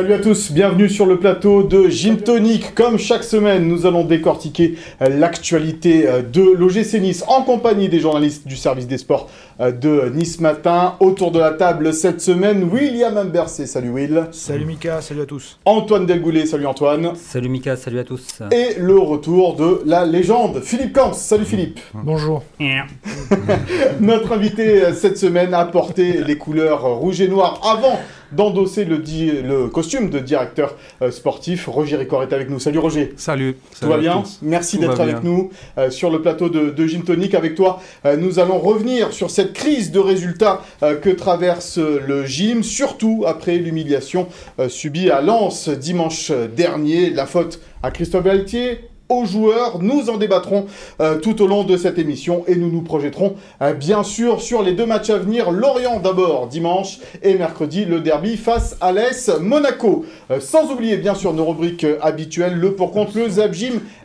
Salut 0.00 0.14
à 0.14 0.18
tous, 0.18 0.50
bienvenue 0.50 0.88
sur 0.88 1.04
le 1.04 1.18
plateau 1.18 1.62
de 1.62 1.90
Gym 1.90 2.16
Tonic. 2.16 2.74
Comme 2.74 2.98
chaque 2.98 3.22
semaine, 3.22 3.68
nous 3.68 3.84
allons 3.84 4.02
décortiquer 4.02 4.76
euh, 5.02 5.10
l'actualité 5.10 6.08
euh, 6.08 6.22
de 6.22 6.40
l'OGC 6.40 7.02
Nice 7.02 7.22
en 7.28 7.42
compagnie 7.42 7.90
des 7.90 8.00
journalistes 8.00 8.48
du 8.48 8.56
service 8.56 8.86
des 8.86 8.96
sports 8.96 9.28
euh, 9.60 9.72
de 9.72 10.10
Nice 10.14 10.40
Matin. 10.40 10.94
Autour 11.00 11.32
de 11.32 11.38
la 11.38 11.50
table 11.50 11.92
cette 11.92 12.22
semaine, 12.22 12.64
William 12.72 13.14
Ambercé. 13.18 13.66
Salut 13.66 13.90
Will. 13.90 14.28
Salut 14.30 14.64
Mika, 14.64 15.02
salut 15.02 15.20
à 15.20 15.26
tous. 15.26 15.58
Antoine 15.66 16.06
Delgoulet, 16.06 16.46
salut 16.46 16.64
Antoine. 16.64 17.12
Salut 17.16 17.50
Mika, 17.50 17.76
salut 17.76 17.98
à 17.98 18.04
tous. 18.04 18.40
Et 18.52 18.80
le 18.80 18.98
retour 18.98 19.54
de 19.56 19.82
la 19.84 20.06
légende, 20.06 20.62
Philippe 20.62 20.94
Camps. 20.94 21.12
Salut 21.12 21.44
Philippe. 21.44 21.78
Bonjour. 21.92 22.42
Notre 24.00 24.32
invité 24.32 24.94
cette 24.94 25.18
semaine 25.18 25.52
a 25.52 25.66
porté 25.66 26.24
les 26.26 26.38
couleurs 26.38 26.86
rouge 26.86 27.20
et 27.20 27.28
noir 27.28 27.60
avant 27.70 28.00
d'endosser 28.32 28.84
le, 28.84 28.96
le, 28.96 29.68
costume 29.68 30.10
de 30.10 30.18
directeur 30.18 30.76
euh, 31.02 31.10
sportif. 31.10 31.66
Roger 31.66 31.96
Ricor 31.96 32.22
est 32.22 32.32
avec 32.32 32.50
nous. 32.50 32.58
Salut 32.58 32.78
Roger. 32.78 33.14
Salut. 33.16 33.56
Tout 33.80 33.88
va 33.88 33.98
bien 33.98 34.22
Merci 34.42 34.78
d'être 34.78 35.00
avec 35.00 35.22
nous 35.22 35.50
euh, 35.78 35.90
sur 35.90 36.10
le 36.10 36.22
plateau 36.22 36.48
de, 36.48 36.70
de 36.70 36.86
Gym 36.86 37.02
Tonic. 37.02 37.34
Avec 37.34 37.54
toi, 37.54 37.80
euh, 38.04 38.16
nous 38.16 38.38
allons 38.38 38.58
revenir 38.58 39.12
sur 39.12 39.30
cette 39.30 39.52
crise 39.52 39.90
de 39.90 39.98
résultats 39.98 40.62
que 40.80 41.10
traverse 41.10 41.78
le 41.78 42.24
gym, 42.24 42.62
surtout 42.62 43.24
après 43.26 43.56
l'humiliation 43.56 44.28
subie 44.68 45.10
à 45.10 45.20
Lens 45.20 45.68
dimanche 45.68 46.30
dernier. 46.56 47.10
La 47.10 47.26
faute 47.26 47.60
à 47.82 47.90
Christophe 47.90 48.24
Galtier, 48.24 48.90
aux 49.10 49.26
joueurs. 49.26 49.80
Nous 49.82 50.08
en 50.08 50.16
débattrons 50.16 50.66
euh, 51.00 51.18
tout 51.18 51.42
au 51.42 51.46
long 51.46 51.64
de 51.64 51.76
cette 51.76 51.98
émission 51.98 52.44
et 52.46 52.56
nous 52.56 52.70
nous 52.70 52.80
projetterons 52.80 53.34
euh, 53.60 53.74
bien 53.74 54.02
sûr 54.02 54.40
sur 54.40 54.62
les 54.62 54.72
deux 54.72 54.86
matchs 54.86 55.10
à 55.10 55.18
venir. 55.18 55.50
Lorient 55.50 56.00
d'abord 56.00 56.46
dimanche 56.46 57.00
et 57.22 57.34
mercredi 57.34 57.84
le 57.84 58.00
derby 58.00 58.36
face 58.36 58.76
à 58.80 58.92
l'Es 58.92 59.30
Monaco. 59.40 60.06
Euh, 60.30 60.40
sans 60.40 60.70
oublier 60.70 60.96
bien 60.96 61.14
sûr 61.14 61.34
nos 61.34 61.44
rubriques 61.44 61.86
habituelles, 62.00 62.54
le 62.54 62.74
pour 62.74 62.92
contre, 62.92 63.18
le 63.18 63.28
Zap 63.28 63.50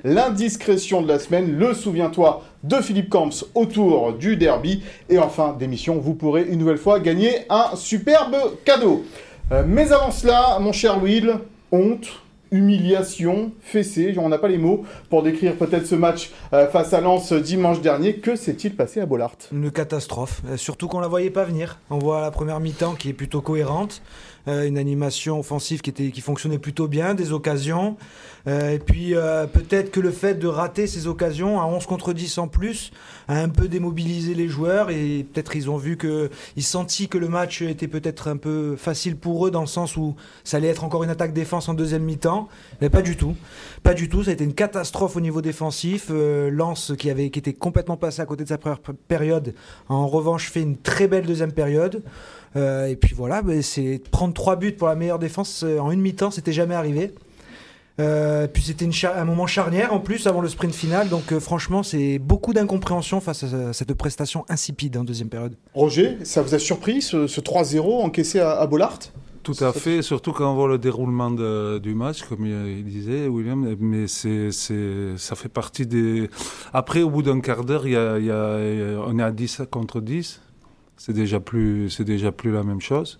l'indiscrétion 0.03 1.01
de 1.03 1.07
la 1.07 1.19
semaine, 1.19 1.57
le 1.57 1.73
souviens-toi 1.73 2.43
de 2.63 2.77
Philippe 2.77 3.09
Camps 3.09 3.45
autour 3.53 4.13
du 4.13 4.37
derby 4.37 4.81
et 5.07 5.19
enfin 5.19 5.55
d'émission, 5.57 5.97
vous 5.97 6.15
pourrez 6.15 6.43
une 6.49 6.57
nouvelle 6.57 6.79
fois 6.79 6.99
gagner 6.99 7.31
un 7.49 7.75
superbe 7.75 8.35
cadeau. 8.65 9.03
mais 9.67 9.91
avant 9.91 10.09
cela, 10.09 10.57
mon 10.59 10.71
cher 10.71 11.01
Will, 11.01 11.35
honte, 11.71 12.24
humiliation, 12.51 13.51
fessée, 13.61 14.15
on 14.17 14.29
n'a 14.29 14.37
pas 14.37 14.47
les 14.47 14.57
mots 14.57 14.83
pour 15.09 15.23
décrire 15.23 15.55
peut-être 15.55 15.85
ce 15.85 15.95
match 15.95 16.31
euh, 16.53 16.67
face 16.67 16.93
à 16.93 17.01
Lens 17.01 17.33
dimanche 17.33 17.81
dernier. 17.81 18.17
Que 18.17 18.35
s'est-il 18.35 18.75
passé 18.75 18.99
à 18.99 19.05
Bollard? 19.05 19.35
Une 19.51 19.71
catastrophe, 19.71 20.41
euh, 20.47 20.57
surtout 20.57 20.87
qu'on 20.87 20.99
la 20.99 21.07
voyait 21.07 21.29
pas 21.29 21.43
venir. 21.43 21.79
On 21.89 21.97
voit 21.97 22.21
la 22.21 22.31
première 22.31 22.59
mi-temps 22.59 22.93
qui 22.93 23.09
est 23.09 23.13
plutôt 23.13 23.41
cohérente, 23.41 24.01
euh, 24.47 24.67
une 24.67 24.77
animation 24.77 25.39
offensive 25.39 25.81
qui, 25.81 25.89
était, 25.89 26.11
qui 26.11 26.21
fonctionnait 26.21 26.59
plutôt 26.59 26.87
bien, 26.87 27.15
des 27.15 27.31
occasions. 27.31 27.97
Euh, 28.47 28.73
et 28.73 28.79
puis 28.79 29.15
euh, 29.15 29.47
peut-être 29.47 29.89
que 29.89 29.99
le 29.99 30.11
fait 30.11 30.35
de 30.35 30.47
rater 30.47 30.85
ces 30.85 31.07
occasions 31.07 31.59
à 31.59 31.65
11 31.65 31.87
contre 31.87 32.13
10 32.13 32.37
en 32.37 32.47
plus 32.47 32.91
a 33.27 33.39
un 33.39 33.49
peu 33.49 33.67
démobilisé 33.67 34.35
les 34.35 34.47
joueurs 34.47 34.91
et 34.91 35.25
peut-être 35.33 35.55
ils 35.55 35.67
ont 35.71 35.77
vu 35.77 35.97
que 35.97 36.29
ils 36.55 36.63
senti 36.63 37.07
que 37.07 37.17
le 37.17 37.27
match 37.27 37.63
était 37.63 37.87
peut-être 37.87 38.27
un 38.27 38.37
peu 38.37 38.75
facile 38.75 39.15
pour 39.15 39.47
eux 39.47 39.51
dans 39.51 39.61
le 39.61 39.67
sens 39.67 39.97
où 39.97 40.15
ça 40.43 40.57
allait 40.57 40.67
être 40.67 40.83
encore 40.83 41.03
une 41.03 41.09
attaque 41.09 41.33
défense 41.33 41.69
en 41.69 41.73
deuxième 41.73 42.03
mi-temps, 42.03 42.47
mais 42.81 42.89
pas 42.91 43.01
du 43.01 43.17
tout. 43.17 43.35
Pas 43.81 43.95
du 43.95 44.09
tout, 44.09 44.23
ça 44.23 44.29
a 44.29 44.33
été 44.33 44.43
une 44.43 44.53
catastrophe 44.53 45.15
au 45.15 45.21
niveau 45.21 45.41
défensif. 45.41 46.11
Lance 46.11 46.93
qui 46.97 47.09
avait 47.09 47.31
qui 47.31 47.39
était 47.39 47.53
complètement 47.53 47.97
passé 47.97 48.21
à 48.21 48.25
côté 48.25 48.43
de 48.43 48.49
sa 48.49 48.59
première 48.59 48.79
période, 49.07 49.55
en 49.89 50.07
revanche 50.07 50.51
fait 50.51 50.61
une 50.61 50.77
très 50.77 51.07
belle 51.07 51.25
deuxième 51.25 51.51
période. 51.51 52.03
Euh, 52.55 52.87
et 52.87 52.95
puis 52.95 53.13
voilà, 53.13 53.41
c'est 53.61 54.01
prendre 54.11 54.33
trois 54.33 54.55
buts 54.55 54.71
pour 54.71 54.87
la 54.87 54.95
meilleure 54.95 55.19
défense 55.19 55.63
euh, 55.63 55.79
en 55.79 55.91
une 55.91 56.01
mi-temps, 56.01 56.31
c'était 56.31 56.53
jamais 56.53 56.75
arrivé. 56.75 57.11
Euh, 57.97 58.47
puis 58.47 58.61
c'était 58.61 58.89
un 59.07 59.23
moment 59.23 59.47
charnière 59.47 59.93
en 59.93 59.99
plus 59.99 60.27
avant 60.27 60.41
le 60.41 60.49
sprint 60.49 60.75
final, 60.75 61.07
donc 61.07 61.37
franchement 61.39 61.81
c'est 61.81 62.19
beaucoup 62.19 62.53
d'incompréhension 62.53 63.21
face 63.21 63.43
à 63.43 63.71
cette 63.71 63.93
prestation 63.93 64.43
insipide 64.49 64.97
en 64.97 65.05
deuxième 65.05 65.29
période. 65.29 65.55
Roger, 65.73 66.17
ça 66.23 66.41
vous 66.41 66.53
a 66.53 66.59
surpris 66.59 67.01
ce, 67.01 67.25
3-0 67.25 68.03
encaissé 68.03 68.41
à, 68.41 68.51
à 68.51 68.67
Bollard? 68.67 68.99
Tout 69.43 69.55
à 69.61 69.71
fait, 69.71 70.01
surtout 70.01 70.33
quand 70.33 70.51
on 70.51 70.55
voit 70.55 70.67
le 70.67 70.79
déroulement 70.79 71.29
du 71.29 71.93
match, 71.93 72.23
comme 72.23 72.47
il, 72.47 72.83
disait 72.83 73.27
William, 73.27 73.75
mais 73.79 74.07
c'est, 74.07 74.49
ça 74.51 75.35
fait 75.35 75.49
partie 75.49 75.85
des... 75.85 76.31
Après, 76.73 77.03
au 77.03 77.11
bout 77.11 77.21
d'un 77.21 77.39
quart 77.39 77.63
d'heure, 77.63 77.85
il 77.85 77.93
y 77.93 77.95
a, 77.95 78.17
on 79.05 79.19
est 79.19 79.23
à 79.23 79.31
10 79.31 79.61
contre 79.69 80.01
10, 80.01 80.41
c'est 80.97 81.13
déjà 81.13 81.39
plus 81.39 81.89
c'est 81.89 82.03
déjà 82.03 82.31
plus 82.31 82.51
la 82.51 82.63
même 82.63 82.81
chose. 82.81 83.19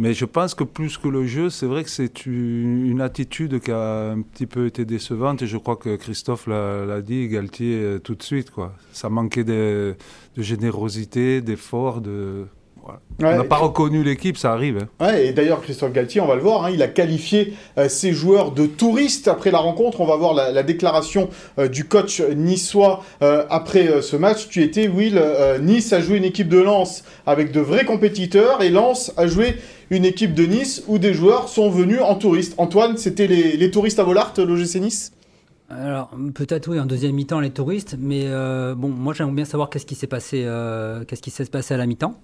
Mais 0.00 0.14
je 0.14 0.24
pense 0.24 0.54
que 0.54 0.62
plus 0.62 0.96
que 0.96 1.08
le 1.08 1.26
jeu, 1.26 1.50
c'est 1.50 1.66
vrai 1.66 1.82
que 1.82 1.90
c'est 1.90 2.24
une, 2.24 3.00
attitude 3.00 3.58
qui 3.60 3.72
a 3.72 4.12
un 4.12 4.22
petit 4.22 4.46
peu 4.46 4.66
été 4.66 4.84
décevante. 4.84 5.42
Et 5.42 5.48
je 5.48 5.56
crois 5.56 5.74
que 5.74 5.96
Christophe 5.96 6.46
l'a 6.46 7.02
dit, 7.02 7.26
Galtier, 7.26 7.74
euh, 7.74 7.98
tout 7.98 8.14
de 8.14 8.22
suite. 8.22 8.52
Quoi. 8.52 8.72
Ça 8.92 9.08
manquait 9.08 9.42
de, 9.42 9.96
de 10.36 10.42
générosité, 10.42 11.40
d'effort, 11.40 12.00
de, 12.00 12.46
on 13.20 13.36
n'a 13.36 13.44
pas 13.44 13.56
reconnu 13.56 14.04
l'équipe, 14.04 14.36
ça 14.36 14.52
arrive. 14.52 14.78
Hein. 15.00 15.04
Ouais, 15.04 15.26
et 15.26 15.32
d'ailleurs, 15.32 15.60
Christophe 15.60 15.92
Galtier, 15.92 16.20
on 16.20 16.26
va 16.26 16.36
le 16.36 16.40
voir, 16.40 16.64
hein, 16.64 16.70
il 16.70 16.82
a 16.82 16.88
qualifié 16.88 17.54
euh, 17.76 17.88
ses 17.88 18.12
joueurs 18.12 18.52
de 18.52 18.66
touristes 18.66 19.26
après 19.26 19.50
la 19.50 19.58
rencontre. 19.58 20.00
On 20.00 20.06
va 20.06 20.16
voir 20.16 20.34
la, 20.34 20.62
déclaration 20.62 21.28
euh, 21.58 21.68
du 21.68 21.84
coach 21.84 22.20
niçois 22.20 23.02
euh, 23.22 23.44
après 23.50 24.02
ce 24.02 24.16
match. 24.16 24.48
Tu 24.48 24.62
étais, 24.62 24.86
Will, 24.86 25.20
Nice 25.60 25.92
a 25.92 26.00
joué 26.00 26.18
une 26.18 26.24
équipe 26.24 26.48
de 26.48 26.58
Lens 26.58 27.04
avec 27.26 27.50
de 27.52 27.60
vrais 27.60 27.84
compétiteurs 27.84 28.62
et 28.62 28.70
Lens 28.70 29.12
a 29.16 29.26
joué 29.26 29.56
une 29.90 30.04
équipe 30.04 30.34
de 30.34 30.44
Nice 30.44 30.84
où 30.86 30.98
des 30.98 31.14
joueurs 31.14 31.48
sont 31.48 31.70
venus 31.70 32.00
en 32.00 32.14
touristes. 32.14 32.54
Antoine, 32.58 32.96
c'était 32.96 33.26
les, 33.26 33.70
touristes 33.70 33.98
à 33.98 34.04
Volart, 34.04 34.34
l'OGC 34.36 34.76
Nice? 34.76 35.12
Alors 35.70 36.10
peut-être 36.34 36.68
oui 36.68 36.80
en 36.80 36.86
deuxième 36.86 37.14
mi-temps 37.14 37.40
les 37.40 37.50
touristes, 37.50 37.96
mais 37.98 38.24
bon 38.74 38.88
moi 38.88 39.12
j'aimerais 39.12 39.34
bien 39.34 39.44
savoir 39.44 39.68
qu'est-ce 39.68 39.84
qui 39.84 39.96
s'est 39.96 40.06
passé, 40.06 40.46
qu'est-ce 41.06 41.20
qui 41.20 41.30
s'est 41.30 41.44
passé 41.44 41.74
à 41.74 41.76
la 41.76 41.84
mi-temps. 41.84 42.14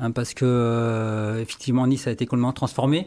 Hein, 0.00 0.10
parce 0.10 0.34
que 0.34 0.44
euh, 0.44 1.40
effectivement 1.40 1.86
Nice 1.86 2.06
a 2.06 2.10
été 2.10 2.26
complètement 2.26 2.52
transformé. 2.52 3.06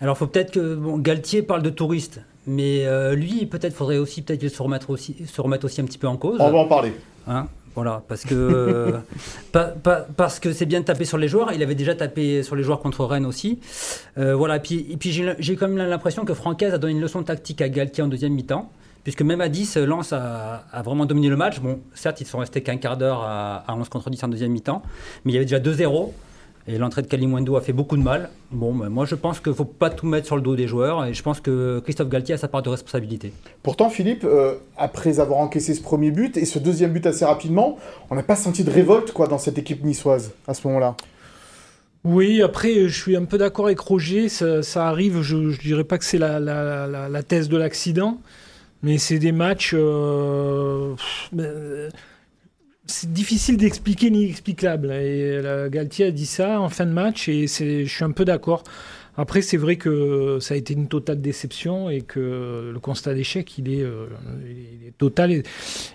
Alors, 0.00 0.16
faut 0.16 0.26
peut-être 0.26 0.52
que 0.52 0.74
bon, 0.74 0.98
Galtier 0.98 1.42
parle 1.42 1.62
de 1.62 1.70
touristes, 1.70 2.20
mais 2.46 2.86
euh, 2.86 3.14
lui, 3.14 3.46
peut-être 3.46 3.74
faudrait 3.74 3.98
aussi 3.98 4.22
peut-être 4.22 4.48
se 4.48 4.62
remettre 4.62 4.90
aussi, 4.90 5.16
se 5.26 5.40
remettre 5.40 5.64
aussi 5.64 5.80
un 5.80 5.84
petit 5.84 5.98
peu 5.98 6.08
en 6.08 6.16
cause. 6.16 6.38
On 6.40 6.50
va 6.50 6.58
en 6.58 6.66
parler. 6.66 6.92
Hein, 7.28 7.46
voilà, 7.74 8.02
parce 8.08 8.24
que 8.24 8.94
parce 10.16 10.40
que 10.40 10.52
c'est 10.52 10.66
bien 10.66 10.80
de 10.80 10.84
taper 10.84 11.04
sur 11.04 11.18
les 11.18 11.28
joueurs. 11.28 11.52
Il 11.52 11.62
avait 11.62 11.74
déjà 11.74 11.94
tapé 11.94 12.42
sur 12.42 12.56
les 12.56 12.62
joueurs 12.62 12.80
contre 12.80 13.04
Rennes 13.04 13.26
aussi. 13.26 13.60
Euh, 14.18 14.34
voilà, 14.34 14.56
et 14.56 14.60
puis, 14.60 14.86
et 14.90 14.96
puis 14.96 15.12
j'ai 15.12 15.56
quand 15.56 15.68
même 15.68 15.78
l'impression 15.78 16.24
que 16.24 16.34
Francaise 16.34 16.74
a 16.74 16.78
donné 16.78 16.94
une 16.94 17.00
leçon 17.00 17.22
tactique 17.22 17.62
à 17.62 17.68
Galtier 17.68 18.02
en 18.02 18.08
deuxième 18.08 18.34
mi-temps 18.34 18.70
puisque 19.04 19.22
même 19.22 19.40
à 19.40 19.48
10, 19.48 19.76
Lens 19.78 20.12
a, 20.12 20.64
vraiment 20.84 21.06
dominé 21.06 21.28
le 21.28 21.36
match. 21.36 21.60
Bon, 21.60 21.80
certes, 21.94 22.20
ils 22.20 22.26
sont 22.26 22.38
restés 22.38 22.62
qu'un 22.62 22.76
quart 22.76 22.96
d'heure 22.96 23.22
à, 23.22 23.64
11 23.68 23.88
contre 23.88 24.10
10 24.10 24.24
en 24.24 24.28
deuxième 24.28 24.52
mi-temps, 24.52 24.82
mais 25.24 25.32
il 25.32 25.34
y 25.34 25.38
avait 25.38 25.46
déjà 25.46 25.58
2-0. 25.58 26.10
Et 26.68 26.78
l'entrée 26.78 27.02
de 27.02 27.08
Kalimwendo 27.08 27.56
a 27.56 27.60
fait 27.60 27.72
beaucoup 27.72 27.96
de 27.96 28.02
mal. 28.02 28.30
Bon, 28.52 28.72
ben, 28.72 28.88
moi 28.88 29.04
je 29.04 29.16
pense 29.16 29.40
qu'il 29.40 29.50
ne 29.50 29.56
faut 29.56 29.64
pas 29.64 29.90
tout 29.90 30.06
mettre 30.06 30.26
sur 30.26 30.36
le 30.36 30.42
dos 30.42 30.54
des 30.54 30.68
joueurs 30.68 31.04
et 31.04 31.12
je 31.12 31.20
pense 31.20 31.40
que 31.40 31.80
Christophe 31.80 32.08
Galtier 32.08 32.36
a 32.36 32.38
sa 32.38 32.46
part 32.46 32.62
de 32.62 32.68
responsabilité. 32.68 33.32
Pourtant, 33.64 33.90
Philippe, 33.90 34.22
euh, 34.22 34.54
après 34.76 35.18
avoir 35.18 35.40
encaissé 35.40 35.74
ce 35.74 35.82
premier 35.82 36.12
but 36.12 36.36
et 36.36 36.44
ce 36.44 36.60
deuxième 36.60 36.92
but 36.92 37.04
assez 37.04 37.24
rapidement, 37.24 37.78
on 38.10 38.14
n'a 38.14 38.22
pas 38.22 38.36
senti 38.36 38.62
de 38.62 38.70
révolte 38.70 39.10
quoi, 39.10 39.26
dans 39.26 39.38
cette 39.38 39.58
équipe 39.58 39.82
niçoise 39.82 40.34
à 40.46 40.54
ce 40.54 40.64
moment-là. 40.68 40.94
Oui, 42.04 42.42
après, 42.42 42.88
je 42.88 43.00
suis 43.00 43.16
un 43.16 43.24
peu 43.24 43.38
d'accord 43.38 43.66
avec 43.66 43.78
Roger. 43.78 44.28
Ça, 44.28 44.88
arrive, 44.88 45.22
je 45.22 45.36
ne 45.36 45.56
dirais 45.56 45.84
pas 45.84 45.98
que 45.98 46.04
c'est 46.04 46.18
la, 46.18 46.40
la, 46.40 47.22
thèse 47.22 47.48
de 47.48 47.56
l'accident, 47.56 48.18
mais 48.82 48.98
c'est 48.98 49.18
des 49.18 49.32
matchs. 49.32 49.74
Euh, 49.74 50.94
c'est 52.86 53.12
difficile 53.12 53.56
d'expliquer 53.56 54.10
ni 54.10 54.28
explicable. 54.28 54.92
Et 54.92 55.40
Galtier 55.70 56.06
a 56.06 56.10
dit 56.10 56.26
ça 56.26 56.60
en 56.60 56.68
fin 56.68 56.86
de 56.86 56.92
match 56.92 57.28
et 57.28 57.46
je 57.46 57.84
suis 57.86 58.04
un 58.04 58.10
peu 58.10 58.24
d'accord. 58.24 58.64
Après, 59.16 59.42
c'est 59.42 59.58
vrai 59.58 59.76
que 59.76 60.38
ça 60.40 60.54
a 60.54 60.56
été 60.56 60.72
une 60.72 60.88
totale 60.88 61.20
déception 61.20 61.90
et 61.90 62.00
que 62.00 62.70
le 62.72 62.80
constat 62.80 63.12
d'échec, 63.12 63.58
il, 63.58 63.72
est, 63.72 63.82
euh, 63.82 64.06
total 64.96 65.42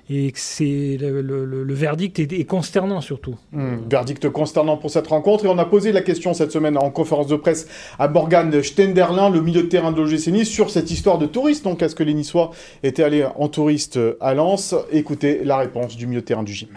et, 0.10 0.32
que 0.32 0.40
c'est 0.40 0.98
le, 1.00 1.74
verdict 1.74 2.20
est, 2.20 2.46
consternant 2.46 3.02
surtout. 3.02 3.36
Hmm, 3.52 3.78
verdict 3.90 4.30
consternant 4.30 4.78
pour 4.78 4.92
cette 4.92 5.08
rencontre. 5.08 5.46
Et 5.46 5.48
on 5.48 5.58
a 5.58 5.66
posé 5.66 5.92
la 5.92 6.02
question 6.02 6.36
cette 6.36 6.52
semaine 6.52 6.78
en 6.78 6.92
conférence 6.92 7.28
de 7.28 7.36
presse 7.36 7.68
à 7.98 8.08
Morgan 8.08 8.62
Stenderlin, 8.62 9.32
le 9.32 9.42
milieu 9.42 9.64
de 9.64 9.68
terrain 9.68 9.92
de 9.92 10.02
l'OGC 10.02 10.28
Nice, 10.28 10.50
sur 10.50 10.70
cette 10.70 10.92
histoire 10.92 11.18
de 11.18 11.26
touriste. 11.26 11.64
Donc, 11.64 11.82
est-ce 11.82 11.96
que 11.96 12.04
les 12.04 12.14
Niçois 12.14 12.52
étaient 12.84 13.04
allés 13.04 13.26
en 13.36 13.48
touriste 13.48 14.00
à 14.20 14.36
Lens? 14.36 14.76
Écoutez 14.92 15.44
la 15.44 15.58
réponse 15.58 15.96
du 15.96 16.06
milieu 16.06 16.22
de 16.22 16.26
terrain 16.26 16.44
du 16.44 16.54
gym. 16.54 16.70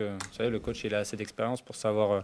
Vous 0.00 0.06
savez, 0.36 0.50
le 0.50 0.60
coach, 0.60 0.84
il 0.84 0.94
a 0.94 0.98
assez 0.98 1.16
d'expérience 1.16 1.60
pour 1.60 1.74
savoir 1.74 2.12
euh, 2.12 2.20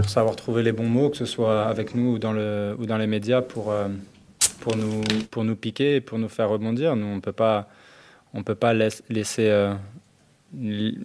pour 0.00 0.10
savoir 0.10 0.36
trouver 0.36 0.62
les 0.62 0.72
bons 0.72 0.88
mots, 0.88 1.10
que 1.10 1.16
ce 1.16 1.24
soit 1.24 1.64
avec 1.64 1.94
nous 1.94 2.12
ou 2.14 2.18
dans, 2.18 2.32
le, 2.32 2.74
ou 2.78 2.86
dans 2.86 2.98
les 2.98 3.06
médias, 3.06 3.42
pour, 3.42 3.70
euh, 3.70 3.88
pour, 4.60 4.76
nous, 4.76 5.02
pour 5.30 5.44
nous 5.44 5.56
piquer 5.56 6.00
pour 6.00 6.18
nous 6.18 6.28
faire 6.28 6.48
rebondir. 6.48 6.96
Nous, 6.96 7.06
on 7.06 7.16
ne 7.16 7.20
peut 7.20 7.32
pas, 7.32 7.68
on 8.34 8.42
peut 8.42 8.54
pas 8.54 8.74
laisser... 8.74 9.48
Euh, 9.48 9.74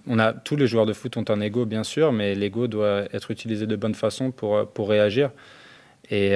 on 0.08 0.18
a, 0.18 0.34
tous 0.34 0.56
les 0.56 0.66
joueurs 0.66 0.88
de 0.88 0.94
foot 0.94 1.18
ont 1.18 1.26
un 1.30 1.40
ego, 1.40 1.66
bien 1.66 1.84
sûr, 1.84 2.12
mais 2.12 2.34
l'ego 2.34 2.68
doit 2.68 3.04
être 3.14 3.30
utilisé 3.30 3.68
de 3.68 3.76
bonne 3.76 3.94
façon 3.94 4.32
pour, 4.32 4.68
pour 4.68 4.90
réagir. 4.90 5.30
Et, 6.10 6.32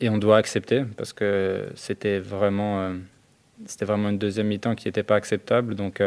et 0.00 0.08
on 0.10 0.18
doit 0.18 0.36
accepter 0.36 0.84
parce 0.96 1.14
que 1.14 1.66
c'était 1.76 2.18
vraiment, 2.18 2.92
c'était 3.64 3.86
vraiment 3.86 4.10
une 4.10 4.18
deuxième 4.18 4.48
mi-temps 4.48 4.74
qui 4.74 4.86
n'était 4.86 5.02
pas 5.02 5.16
acceptable. 5.16 5.74
Donc, 5.74 6.02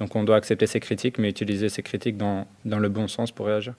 donc 0.00 0.16
on 0.16 0.24
doit 0.24 0.36
accepter 0.36 0.66
ces 0.66 0.80
critiques, 0.80 1.18
mais 1.18 1.28
utiliser 1.28 1.68
ces 1.68 1.82
critiques 1.82 2.16
dans, 2.16 2.46
dans 2.64 2.78
le 2.78 2.88
bon 2.88 3.06
sens 3.06 3.30
pour 3.30 3.46
réagir. 3.46 3.74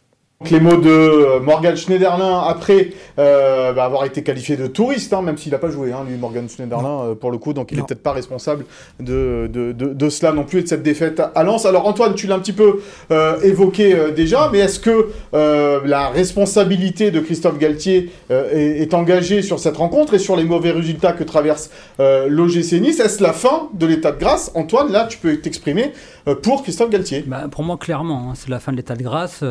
Les 0.50 0.60
mots 0.60 0.78
de 0.78 0.90
euh, 0.90 1.40
Morgan 1.40 1.76
Schneiderlin 1.76 2.40
après 2.40 2.90
euh, 3.20 3.74
bah, 3.74 3.86
avoir 3.86 4.06
été 4.06 4.24
qualifié 4.24 4.58
de 4.58 4.68
touriste, 4.68 5.14
hein, 5.14 5.22
même 5.22 5.38
s'il 5.38 5.52
n'a 5.52 5.60
pas 5.60 5.70
joué, 5.70 5.92
hein, 5.92 6.04
lui, 6.08 6.18
Morgan 6.18 6.50
Schneiderlin, 6.50 7.02
euh, 7.02 7.16
pour 7.16 7.32
le 7.32 7.38
coup, 7.38 7.54
donc 7.54 7.72
il 7.72 7.78
n'est 7.78 7.84
peut-être 7.84 8.02
pas 8.02 8.12
responsable 8.12 8.66
de, 9.00 9.50
de, 9.52 9.72
de, 9.72 10.10
cela 10.10 10.32
non 10.32 10.44
plus 10.44 10.60
et 10.60 10.64
de 10.64 10.68
cette 10.68 10.84
défaite 10.84 11.22
à 11.36 11.44
Lens. 11.44 11.66
Alors 11.66 11.88
Antoine, 11.88 12.16
tu 12.16 12.28
l'as 12.28 12.36
un 12.36 12.40
petit 12.40 12.54
peu 12.54 12.82
évoqué 13.44 13.96
déjà, 14.16 14.50
mais 14.52 14.60
est-ce 14.60 14.80
que 14.80 15.10
la 15.34 16.10
responsabilité 16.10 17.12
de 17.12 17.20
Christophe 17.20 17.58
Galtier 17.58 18.12
est, 18.30 18.82
est, 18.82 18.94
engagée 18.94 19.42
sur 19.42 19.60
cette 19.60 19.78
rencontre 19.78 20.16
et 20.16 20.20
sur 20.20 20.36
les 20.36 20.44
mauvais 20.44 20.72
résultats 20.72 21.14
que 21.14 21.24
traverse 21.24 21.70
l'OGC 22.00 22.82
Nice? 22.82 23.00
Est-ce 23.00 23.22
la 23.22 23.34
fin 23.34 23.70
de 23.74 23.86
l'état 23.86 24.12
de 24.12 24.20
grâce? 24.20 24.52
Antoine, 24.56 24.92
là, 24.92 25.06
tu 25.06 25.18
peux 25.18 25.38
t'exprimer 25.38 25.92
pour 26.42 26.64
Christophe 26.64 26.90
Galtier. 26.90 27.24
Bah, 27.26 27.46
Pour 27.50 27.64
moi, 27.64 27.78
clairement, 27.78 28.30
hein, 28.30 28.34
c'est 28.36 28.50
la 28.50 28.60
fin 28.60 28.72
de 28.72 28.78
l'état 28.78 28.96
de 28.96 29.04
grâce. 29.04 29.44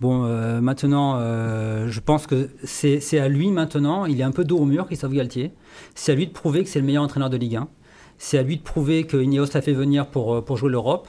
Bon, 0.00 0.24
euh, 0.24 0.62
maintenant, 0.62 1.16
euh, 1.18 1.88
je 1.88 2.00
pense 2.00 2.26
que 2.26 2.48
c'est 2.64 3.18
à 3.18 3.28
lui 3.28 3.50
maintenant, 3.50 4.06
il 4.06 4.18
est 4.18 4.24
un 4.24 4.30
peu 4.30 4.44
dos 4.44 4.56
au 4.56 4.64
mur, 4.64 4.86
Christophe 4.86 5.12
Galtier. 5.12 5.52
C'est 5.94 6.12
à 6.12 6.14
lui 6.14 6.26
de 6.26 6.32
prouver 6.32 6.64
que 6.64 6.70
c'est 6.70 6.80
le 6.80 6.86
meilleur 6.86 7.02
entraîneur 7.02 7.28
de 7.28 7.36
Ligue 7.36 7.56
1. 7.56 7.68
C'est 8.16 8.38
à 8.38 8.42
lui 8.42 8.56
de 8.56 8.62
prouver 8.62 9.04
que 9.04 9.18
Ineos 9.18 9.46
l'a 9.52 9.60
fait 9.60 9.74
venir 9.74 10.06
pour, 10.06 10.36
euh, 10.36 10.40
pour 10.40 10.56
jouer 10.56 10.70
l'Europe. 10.70 11.08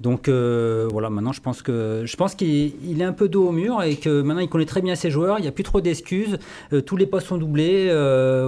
Donc 0.00 0.28
voilà, 0.28 1.08
maintenant 1.08 1.30
je 1.30 1.40
pense 1.40 1.62
que 1.62 2.02
je 2.04 2.16
pense 2.16 2.34
qu'il 2.34 3.00
est 3.00 3.04
un 3.04 3.12
peu 3.12 3.28
dos 3.28 3.46
au 3.46 3.52
mur 3.52 3.80
et 3.80 3.94
que 3.94 4.22
maintenant 4.22 4.42
il 4.42 4.48
connaît 4.48 4.66
très 4.66 4.82
bien 4.82 4.96
ses 4.96 5.08
joueurs. 5.08 5.38
Il 5.38 5.42
n'y 5.42 5.48
a 5.48 5.52
plus 5.52 5.62
trop 5.62 5.80
d'excuses. 5.80 6.40
tous 6.84 6.96
les 6.96 7.06
postes 7.06 7.28
sont 7.28 7.38
doublés. 7.38 7.86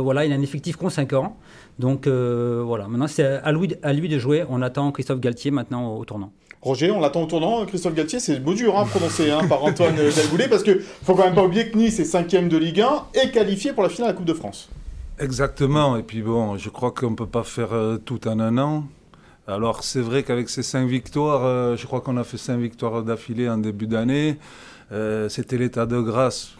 voilà, 0.03 0.25
il 0.25 0.33
a 0.33 0.35
un 0.35 0.43
effectif 0.43 0.75
conséquent. 0.75 1.37
Donc 1.79 2.09
voilà, 2.09 2.89
maintenant 2.89 3.07
c'est 3.07 3.25
à 3.25 3.53
lui, 3.53 3.73
à 3.85 3.93
lui 3.93 4.09
de 4.09 4.19
jouer. 4.19 4.45
On 4.51 4.61
attend 4.61 4.91
Christophe 4.91 5.21
Galtier 5.21 5.53
maintenant 5.53 5.95
au 5.97 6.05
tournant. 6.05 6.33
Roger, 6.63 6.91
on 6.91 7.01
l'attend 7.01 7.23
au 7.23 7.27
tournant. 7.27 7.65
Christophe 7.67 7.95
Galtier, 7.95 8.19
c'est 8.19 8.41
beau 8.41 8.55
dur 8.55 8.79
hein, 8.79 8.87
prononcé 8.87 9.31
hein, 9.31 9.47
par 9.49 9.63
Antoine 9.63 9.95
Delgoulet 10.17 10.49
parce 10.49 10.63
qu'il 10.63 10.81
faut 10.81 11.15
quand 11.15 11.25
même 11.25 11.35
pas 11.35 11.45
oublier 11.45 11.71
que 11.71 11.77
Nice 11.77 12.01
est 12.01 12.05
cinquième 12.05 12.49
de 12.49 12.57
Ligue 12.57 12.81
1 12.81 13.05
et 13.23 13.31
qualifié 13.31 13.73
pour 13.73 13.83
la 13.83 13.89
finale 13.89 14.09
de 14.09 14.13
la 14.13 14.17
Coupe 14.17 14.27
de 14.27 14.35
France. 14.35 14.69
Exactement. 15.19 15.97
Et 15.97 16.03
puis 16.03 16.23
bon, 16.23 16.57
je 16.57 16.69
crois 16.69 16.91
qu'on 16.91 17.11
ne 17.11 17.17
peut 17.17 17.27
pas 17.27 17.45
faire 17.45 17.73
euh, 17.73 17.99
tout 17.99 18.27
en 18.29 18.41
un 18.41 18.59
an. 18.59 18.85
Alors 19.49 19.85
c'est 19.85 20.01
vrai 20.01 20.25
qu'avec 20.25 20.49
ces 20.49 20.65
cinq 20.65 20.89
victoires, 20.89 21.45
euh, 21.45 21.77
je 21.77 21.87
crois 21.87 22.01
qu'on 22.01 22.17
a 22.17 22.25
fait 22.25 22.37
cinq 22.37 22.57
victoires 22.59 23.05
d'affilée 23.05 23.49
en 23.49 23.59
début 23.59 23.87
d'année. 23.87 24.39
Euh, 24.93 25.29
c'était 25.29 25.57
l'état 25.57 25.87
de 25.87 26.01
grâce. 26.01 26.56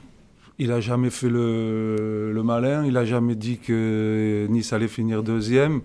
Il 0.59 0.69
n'a 0.69 0.81
jamais 0.81 1.11
fait 1.11 1.29
le, 1.29 2.41
malin, 2.43 2.87
il 2.87 2.95
n'a 2.95 3.05
jamais 3.05 3.35
dit 3.35 3.59
que 3.59 4.47
Nice 4.49 4.73
allait 4.73 4.89
finir 4.89 5.23
deuxième. 5.23 5.83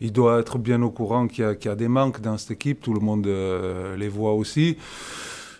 Il 0.00 0.12
doit 0.12 0.40
être 0.40 0.58
bien 0.58 0.80
au 0.80 0.90
courant 0.90 1.28
qu'il 1.28 1.44
y, 1.44 1.68
a 1.68 1.74
des 1.74 1.88
manques 1.88 2.22
dans 2.22 2.38
cette 2.38 2.52
équipe, 2.52 2.80
tout 2.80 2.94
le 2.94 3.00
monde 3.00 3.26
euh, 3.26 3.96
les 3.96 4.08
voit 4.08 4.32
aussi. 4.32 4.78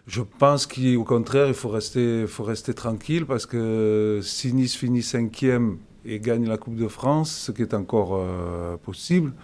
Je 0.07 0.23
pense 0.23 0.67
qu'au 0.67 1.05
contraire, 1.05 1.49
il 1.49 1.55
faut 1.55 1.69
rester, 1.69 2.27
tranquille 2.75 3.27
parce 3.27 3.45
que 3.45 4.21
si 4.23 4.55
Nice 4.55 4.77
finit 4.77 5.03
cinquième 5.03 5.77
et 6.07 6.19
gagne 6.19 6.49
la 6.49 6.57
Coupe 6.57 6.77
de 6.77 6.89
France, 6.89 7.33
ce 7.33 7.53
qui 7.53 7.61
est 7.61 7.75
encore 7.75 8.15
euh, 8.15 8.79
possible, 8.79 9.35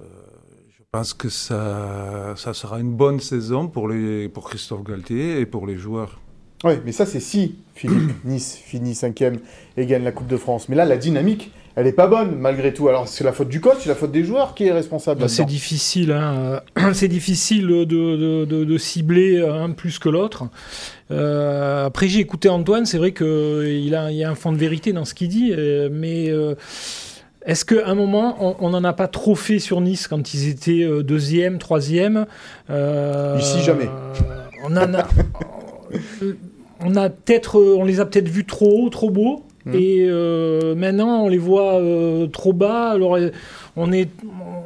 euh, 0.00 0.04
je 0.70 0.82
pense 0.90 1.12
que 1.12 1.28
ça, 1.28 2.34
sera 2.36 2.80
une 2.80 2.94
bonne 2.94 3.20
saison 3.20 3.68
pour, 3.68 3.90
pour 4.32 4.48
Christophe 4.48 4.84
Galtier 4.84 5.40
et 5.40 5.46
pour 5.46 5.66
les 5.66 5.76
joueurs. 5.76 6.18
Oui, 6.64 6.74
mais 6.84 6.92
ça, 6.92 7.06
c'est 7.06 7.20
si 7.20 7.56
Philippe 7.74 8.12
Nice 8.24 8.60
finit 8.62 8.94
cinquième 8.94 9.38
et 9.76 9.86
gagne 9.86 10.04
la 10.04 10.12
Coupe 10.12 10.26
de 10.26 10.36
France. 10.36 10.68
Mais 10.68 10.76
là, 10.76 10.84
la 10.84 10.98
dynamique, 10.98 11.50
elle 11.74 11.86
n'est 11.86 11.92
pas 11.92 12.06
bonne 12.06 12.36
malgré 12.36 12.74
tout. 12.74 12.88
Alors, 12.88 13.08
c'est 13.08 13.24
la 13.24 13.32
faute 13.32 13.48
du 13.48 13.60
coach, 13.60 13.78
c'est 13.80 13.88
la 13.88 13.94
faute 13.94 14.12
des 14.12 14.24
joueurs 14.24 14.54
qui 14.54 14.66
est 14.66 14.72
responsable. 14.72 15.22
Bah, 15.22 15.28
c'est 15.28 15.46
difficile, 15.46 16.12
hein. 16.12 16.60
c'est 16.92 17.08
difficile 17.08 17.66
de, 17.66 17.84
de, 17.84 18.44
de, 18.44 18.78
cibler 18.78 19.40
un 19.40 19.70
plus 19.70 19.98
que 19.98 20.10
l'autre. 20.10 20.44
Euh, 21.10 21.86
après, 21.86 22.08
j'ai 22.08 22.20
écouté 22.20 22.50
Antoine, 22.50 22.84
c'est 22.84 22.98
vrai 22.98 23.12
qu'il 23.12 23.94
a, 23.94 24.10
il 24.10 24.16
y 24.16 24.24
a 24.24 24.30
un 24.30 24.34
fond 24.34 24.52
de 24.52 24.58
vérité 24.58 24.92
dans 24.92 25.04
ce 25.04 25.14
qu'il 25.14 25.28
dit, 25.28 25.52
euh, 25.52 25.88
mais. 25.90 26.28
Euh, 26.28 26.54
est-ce 27.46 27.64
qu'à 27.64 27.88
un 27.88 27.94
moment, 27.94 28.54
on 28.62 28.68
n'en 28.68 28.84
a 28.84 28.92
pas 28.92 29.08
trop 29.08 29.34
fait 29.34 29.58
sur 29.58 29.80
Nice 29.80 30.08
quand 30.08 30.34
ils 30.34 30.50
étaient 30.50 30.86
deuxième, 31.02 31.56
troisième? 31.56 32.26
Ici, 32.68 33.62
jamais. 33.62 33.88
on 34.62 34.76
en 34.76 34.92
a, 34.92 35.08
on 36.82 36.96
a 36.96 37.10
peut-être, 37.10 37.58
euh, 37.58 37.76
on 37.78 37.84
les 37.84 38.00
a 38.00 38.06
peut-être 38.06 38.28
vus 38.28 38.44
trop 38.44 38.84
haut, 38.84 38.88
trop 38.88 39.10
beaux. 39.10 39.44
Mmh. 39.66 39.74
Et 39.74 40.06
euh, 40.08 40.74
maintenant, 40.74 41.24
on 41.24 41.28
les 41.28 41.38
voit 41.38 41.74
euh, 41.74 42.26
trop 42.26 42.52
bas. 42.52 42.90
Alors, 42.90 43.18
on, 43.76 43.92
est, 43.92 44.08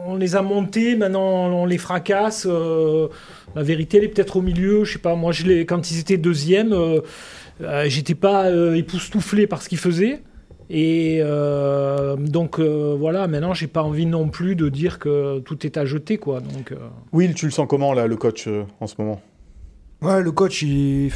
on 0.06 0.16
les 0.16 0.36
a 0.36 0.42
montés. 0.42 0.96
Maintenant, 0.96 1.46
on 1.46 1.66
les 1.66 1.78
fracasse. 1.78 2.46
la 2.46 3.62
vérité, 3.62 3.98
elle 3.98 4.04
est 4.04 4.08
peut-être 4.08 4.36
au 4.36 4.42
milieu. 4.42 4.84
Je 4.84 4.94
sais 4.94 4.98
pas. 4.98 5.16
Moi, 5.16 5.32
je 5.32 5.44
les, 5.46 5.66
quand 5.66 5.90
ils 5.90 5.98
étaient 5.98 6.16
deuxième, 6.16 6.74
j'étais 7.86 8.14
pas 8.14 8.50
époustouflé 8.74 9.46
par 9.46 9.62
ce 9.62 9.68
qu'ils 9.68 9.78
faisaient. 9.78 10.20
Et 10.70 11.20
donc 12.18 12.58
voilà, 12.58 13.28
maintenant 13.28 13.52
j'ai 13.52 13.66
pas 13.66 13.82
envie 13.82 14.06
non 14.06 14.28
plus 14.28 14.56
de 14.56 14.70
dire 14.70 14.98
que 14.98 15.40
tout 15.40 15.66
est 15.66 15.76
à 15.76 15.84
jeter 15.84 16.16
quoi. 16.16 16.40
Donc 16.40 16.72
Will, 17.12 17.34
tu 17.34 17.44
le 17.44 17.52
sens 17.52 17.66
comment 17.68 17.92
là, 17.92 18.06
le 18.06 18.16
coach 18.16 18.48
en 18.80 18.86
ce 18.86 18.94
moment? 18.98 19.20
Ouais, 20.00 20.22
le 20.22 20.32
coach, 20.32 20.62
il, 20.62 21.12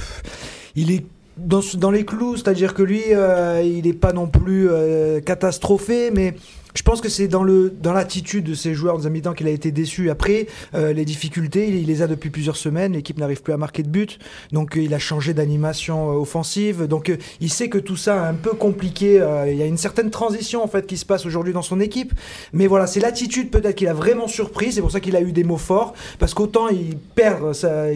il 0.79 0.93
est 0.93 1.05
dans, 1.37 1.91
les 1.91 2.05
clous, 2.05 2.37
c'est-à-dire 2.37 2.75
que 2.75 2.83
lui, 2.83 3.03
euh, 3.11 3.63
il 3.65 3.85
n'est 3.85 3.93
pas 3.93 4.13
non 4.13 4.27
plus 4.27 4.69
euh, 4.71 5.21
catastrophé, 5.21 6.11
mais 6.11 6.35
je 6.79 6.85
pense 6.85 7.01
que 7.01 7.09
c'est 7.09 7.27
dans 7.27 7.43
le 7.43 7.75
dans 7.83 7.93
l'attitude 7.93 8.45
de 8.45 8.55
ces 8.55 8.73
joueurs 8.73 9.01
de 9.01 9.09
mi-temps 9.09 9.35
qu'il 9.35 9.49
a 9.49 9.51
été 9.51 9.73
déçu. 9.73 10.11
Après, 10.11 10.47
euh, 10.77 10.93
les 10.93 11.05
difficultés, 11.05 11.69
il, 11.69 11.87
les 11.87 12.03
a 12.03 12.07
depuis 12.07 12.31
plusieurs 12.31 12.57
semaines. 12.57 12.93
L'équipe 12.93 13.19
n'arrive 13.19 13.43
plus 13.43 13.53
à 13.53 13.57
marquer 13.57 13.83
de 13.83 13.89
but, 13.89 14.21
donc 14.53 14.77
euh, 14.77 14.83
il 14.83 14.95
a 14.95 15.01
changé 15.01 15.35
d'animation 15.35 16.13
euh, 16.13 16.15
offensive. 16.15 16.87
Donc 16.87 17.13
il 17.41 17.51
sait 17.51 17.69
que 17.69 17.79
tout 17.79 17.97
ça 17.97 18.15
est 18.15 18.29
un 18.29 18.35
peu 18.35 18.51
compliqué. 18.51 19.15
il 19.49 19.57
y 19.57 19.63
a 19.63 19.67
une 19.67 19.77
certaine 19.77 20.11
transition 20.11 20.63
en 20.63 20.69
fait 20.69 20.87
qui 20.87 20.97
se 20.97 21.05
passe 21.05 21.27
aujourd'hui 21.27 21.53
dans 21.53 21.63
son 21.63 21.81
équipe. 21.81 22.13
Mais 22.53 22.69
voilà, 22.69 22.87
c'est 22.87 23.01
l'attitude 23.01 23.51
peut-être 23.51 23.75
qu'il 23.75 23.89
a 23.89 23.95
vraiment 23.95 24.29
surpris. 24.29 24.71
C'est 24.71 24.81
pour 24.81 24.93
ça 24.93 25.01
qu'il 25.01 25.17
a 25.17 25.21
eu 25.21 25.33
des 25.33 25.43
mots 25.43 25.57
forts, 25.57 25.95
parce 26.21 26.33
qu'autant 26.33 26.69
il 26.69 26.97
perd, 26.97 27.55
ça, 27.55 27.87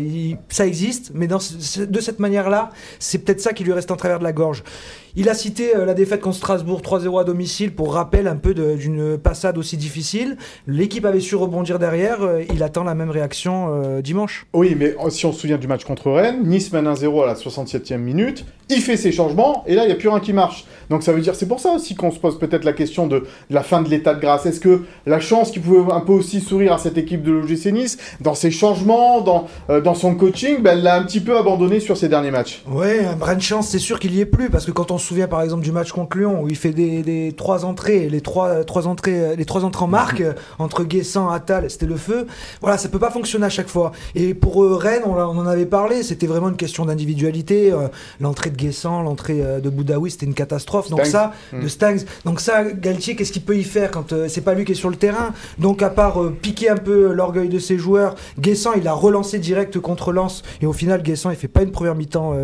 ça 0.48 0.66
existe, 0.66 1.12
mais 1.14 1.28
dans, 1.28 1.38
de 1.38 2.00
cette 2.00 2.18
manière-là, 2.18 2.70
c'est 2.98 3.18
peut-être 3.18 3.40
ça 3.40 3.52
qui 3.52 3.62
lui 3.62 3.72
reste 3.72 3.92
en 3.92 3.96
travers 3.96 4.18
de 4.18 4.24
la 4.24 4.32
gorge. 4.32 4.64
Il 5.14 5.28
a 5.28 5.34
cité 5.34 5.76
euh, 5.76 5.84
la 5.84 5.92
défaite 5.92 6.22
contre 6.22 6.36
Strasbourg 6.36 6.80
3-0 6.80 7.20
à 7.20 7.24
domicile 7.24 7.74
pour 7.74 7.92
rappel 7.92 8.26
un 8.26 8.36
peu 8.36 8.54
d'une 8.54 9.18
passade 9.18 9.58
aussi 9.58 9.76
difficile. 9.76 10.38
L'équipe 10.66 11.04
avait 11.04 11.20
su 11.20 11.36
rebondir 11.36 11.78
derrière. 11.78 12.22
Euh, 12.22 12.42
il 12.50 12.62
attend 12.62 12.82
la 12.82 12.94
même 12.94 13.10
réaction 13.10 13.68
euh, 13.68 14.00
dimanche. 14.00 14.46
Oui, 14.54 14.74
mais 14.74 14.96
si 15.10 15.26
on 15.26 15.32
se 15.32 15.40
souvient 15.40 15.58
du 15.58 15.66
match 15.66 15.84
contre 15.84 16.10
Rennes, 16.10 16.44
Nice 16.46 16.72
mène 16.72 16.86
1-0 16.86 17.24
à 17.24 17.26
la 17.26 17.34
67e 17.34 17.98
minute. 17.98 18.46
Il 18.70 18.80
fait 18.80 18.96
ses 18.96 19.12
changements 19.12 19.64
et 19.66 19.74
là, 19.74 19.82
il 19.84 19.88
n'y 19.88 19.92
a 19.92 19.96
plus 19.96 20.08
rien 20.08 20.20
qui 20.20 20.32
marche. 20.32 20.64
Donc 20.88 21.02
ça 21.02 21.12
veut 21.12 21.20
dire, 21.20 21.34
c'est 21.34 21.46
pour 21.46 21.60
ça 21.60 21.72
aussi 21.72 21.94
qu'on 21.94 22.10
se 22.10 22.18
pose 22.18 22.38
peut-être 22.38 22.64
la 22.64 22.72
question 22.72 23.06
de, 23.06 23.24
la 23.50 23.62
fin 23.62 23.82
de 23.82 23.90
l'état 23.90 24.14
de 24.14 24.20
grâce. 24.20 24.46
Est-ce 24.46 24.60
que 24.60 24.84
la 25.04 25.20
chance 25.20 25.50
qui 25.50 25.58
pouvait 25.58 25.92
un 25.92 26.00
peu 26.00 26.12
aussi 26.12 26.40
sourire 26.40 26.72
à 26.72 26.78
cette 26.78 26.96
équipe 26.96 27.22
de 27.22 27.32
l'OGC 27.32 27.66
Nice, 27.66 27.98
dans 28.22 28.34
ses 28.34 28.50
changements, 28.50 29.20
dans, 29.20 29.46
dans 29.68 29.94
son 29.94 30.14
coaching, 30.14 30.62
ben, 30.62 30.72
elle 30.72 30.84
l'a 30.84 30.96
un 30.96 31.02
petit 31.04 31.20
peu 31.20 31.36
abandonné 31.36 31.80
sur 31.80 31.98
ses 31.98 32.08
derniers 32.08 32.30
matchs? 32.30 32.62
Ouais, 32.66 33.04
un 33.04 33.16
brin 33.16 33.34
de 33.34 33.42
chance, 33.42 33.68
c'est 33.68 33.78
sûr 33.78 34.00
qu'il 34.00 34.14
y 34.14 34.20
est 34.20 34.26
plus 34.26 34.48
parce 34.48 34.64
que 34.64 34.70
quand 34.70 34.90
on 34.90 34.98
souvient 35.02 35.28
par 35.28 35.42
exemple 35.42 35.62
du 35.62 35.72
match 35.72 35.92
contre 35.92 36.16
Lyon 36.16 36.42
où 36.42 36.48
il 36.48 36.56
fait 36.56 36.72
des, 36.72 37.34
trois 37.36 37.64
entrées, 37.64 38.08
les 38.08 38.20
trois, 38.20 38.64
trois 38.64 38.86
entrées, 38.86 39.36
les 39.36 39.44
trois 39.44 39.64
entrées 39.64 39.84
en 39.84 39.88
marque 39.88 40.22
entre 40.58 40.84
Guessant, 40.84 41.30
Attal, 41.30 41.70
c'était 41.70 41.86
le 41.86 41.96
feu. 41.96 42.26
Voilà, 42.60 42.78
ça 42.78 42.88
peut 42.88 42.98
pas 42.98 43.10
fonctionner 43.10 43.46
à 43.46 43.50
chaque 43.50 43.68
fois. 43.68 43.92
Et 44.14 44.34
pour 44.34 44.62
euh, 44.62 44.76
Rennes, 44.76 45.02
on, 45.06 45.16
en 45.16 45.46
avait 45.46 45.66
parlé, 45.66 46.02
c'était 46.02 46.26
vraiment 46.26 46.48
une 46.48 46.56
question 46.56 46.84
d'individualité. 46.84 47.72
Euh, 47.72 47.88
l'entrée 48.20 48.50
de 48.50 48.56
Guessant, 48.56 49.02
l'entrée 49.02 49.40
euh, 49.40 49.60
de 49.60 49.68
Boudaoui, 49.68 50.10
c'était 50.10 50.26
une 50.26 50.34
catastrophe. 50.34 50.90
Donc 50.90 51.06
ça, 51.06 51.32
de 51.52 51.58
mhm. 51.58 51.68
Stangs. 51.68 52.04
Donc 52.24 52.40
ça, 52.40 52.64
Galtier, 52.64 53.16
qu'est-ce 53.16 53.32
qu'il 53.32 53.42
peut 53.42 53.56
y 53.56 53.64
faire 53.64 53.90
quand 53.90 54.14
c'est 54.28 54.40
pas 54.42 54.54
lui 54.54 54.64
qui 54.64 54.72
est 54.72 54.76
sur 54.76 54.90
le 54.90 54.96
terrain? 54.96 55.32
Donc 55.58 55.82
à 55.82 55.90
part 55.90 56.20
piquer 56.40 56.70
un 56.70 56.76
peu 56.76 57.12
l'orgueil 57.12 57.48
de 57.48 57.58
ses 57.58 57.78
joueurs, 57.78 58.14
Guessant, 58.38 58.72
il 58.76 58.86
a 58.86 58.92
relancé 58.92 59.38
direct 59.38 59.78
contre 59.78 60.12
Lens 60.12 60.42
et 60.60 60.66
au 60.66 60.72
final, 60.72 61.02
Guessant, 61.02 61.30
il 61.30 61.36
fait 61.36 61.48
pas 61.48 61.62
une 61.62 61.72
première 61.72 61.94
mi-temps 61.94 62.34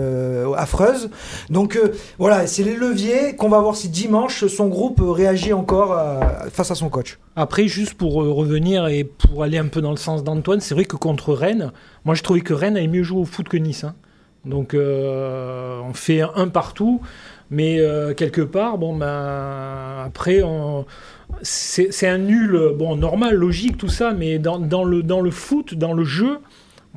affreuse. 0.56 1.10
Donc 1.50 1.78
voilà, 2.18 2.46
c'est 2.48 2.64
les 2.64 2.76
levier 2.76 3.36
qu'on 3.36 3.48
va 3.48 3.60
voir 3.60 3.76
si 3.76 3.88
dimanche 3.88 4.46
son 4.46 4.68
groupe 4.68 5.00
réagit 5.00 5.52
encore 5.52 5.92
euh, 5.92 6.20
face 6.50 6.70
à 6.70 6.74
son 6.74 6.88
coach. 6.88 7.18
Après, 7.36 7.68
juste 7.68 7.94
pour 7.94 8.22
euh, 8.22 8.32
revenir 8.32 8.88
et 8.88 9.04
pour 9.04 9.42
aller 9.42 9.58
un 9.58 9.66
peu 9.66 9.80
dans 9.80 9.90
le 9.90 9.96
sens 9.96 10.24
d'Antoine, 10.24 10.60
c'est 10.60 10.74
vrai 10.74 10.84
que 10.84 10.96
contre 10.96 11.32
Rennes, 11.32 11.72
moi 12.04 12.14
je 12.14 12.22
trouvais 12.22 12.40
que 12.40 12.54
Rennes 12.54 12.76
avait 12.76 12.88
mieux 12.88 13.02
joué 13.02 13.20
au 13.20 13.24
foot 13.24 13.48
que 13.48 13.56
Nice. 13.56 13.84
Hein. 13.84 13.94
Donc 14.44 14.74
euh, 14.74 15.80
on 15.80 15.92
fait 15.92 16.22
un 16.22 16.48
partout, 16.48 17.00
mais 17.50 17.80
quelque 18.16 18.40
part, 18.40 18.78
bon 18.78 18.96
ben 18.96 20.02
après 20.04 20.42
c'est 21.42 22.08
un 22.08 22.18
nul, 22.18 22.58
bon 22.76 22.96
normal, 22.96 23.34
logique 23.34 23.76
tout 23.76 23.88
ça, 23.88 24.12
mais 24.12 24.38
dans 24.38 24.84
le 24.84 25.30
foot, 25.30 25.74
dans 25.74 25.92
le 25.92 26.04
jeu, 26.04 26.38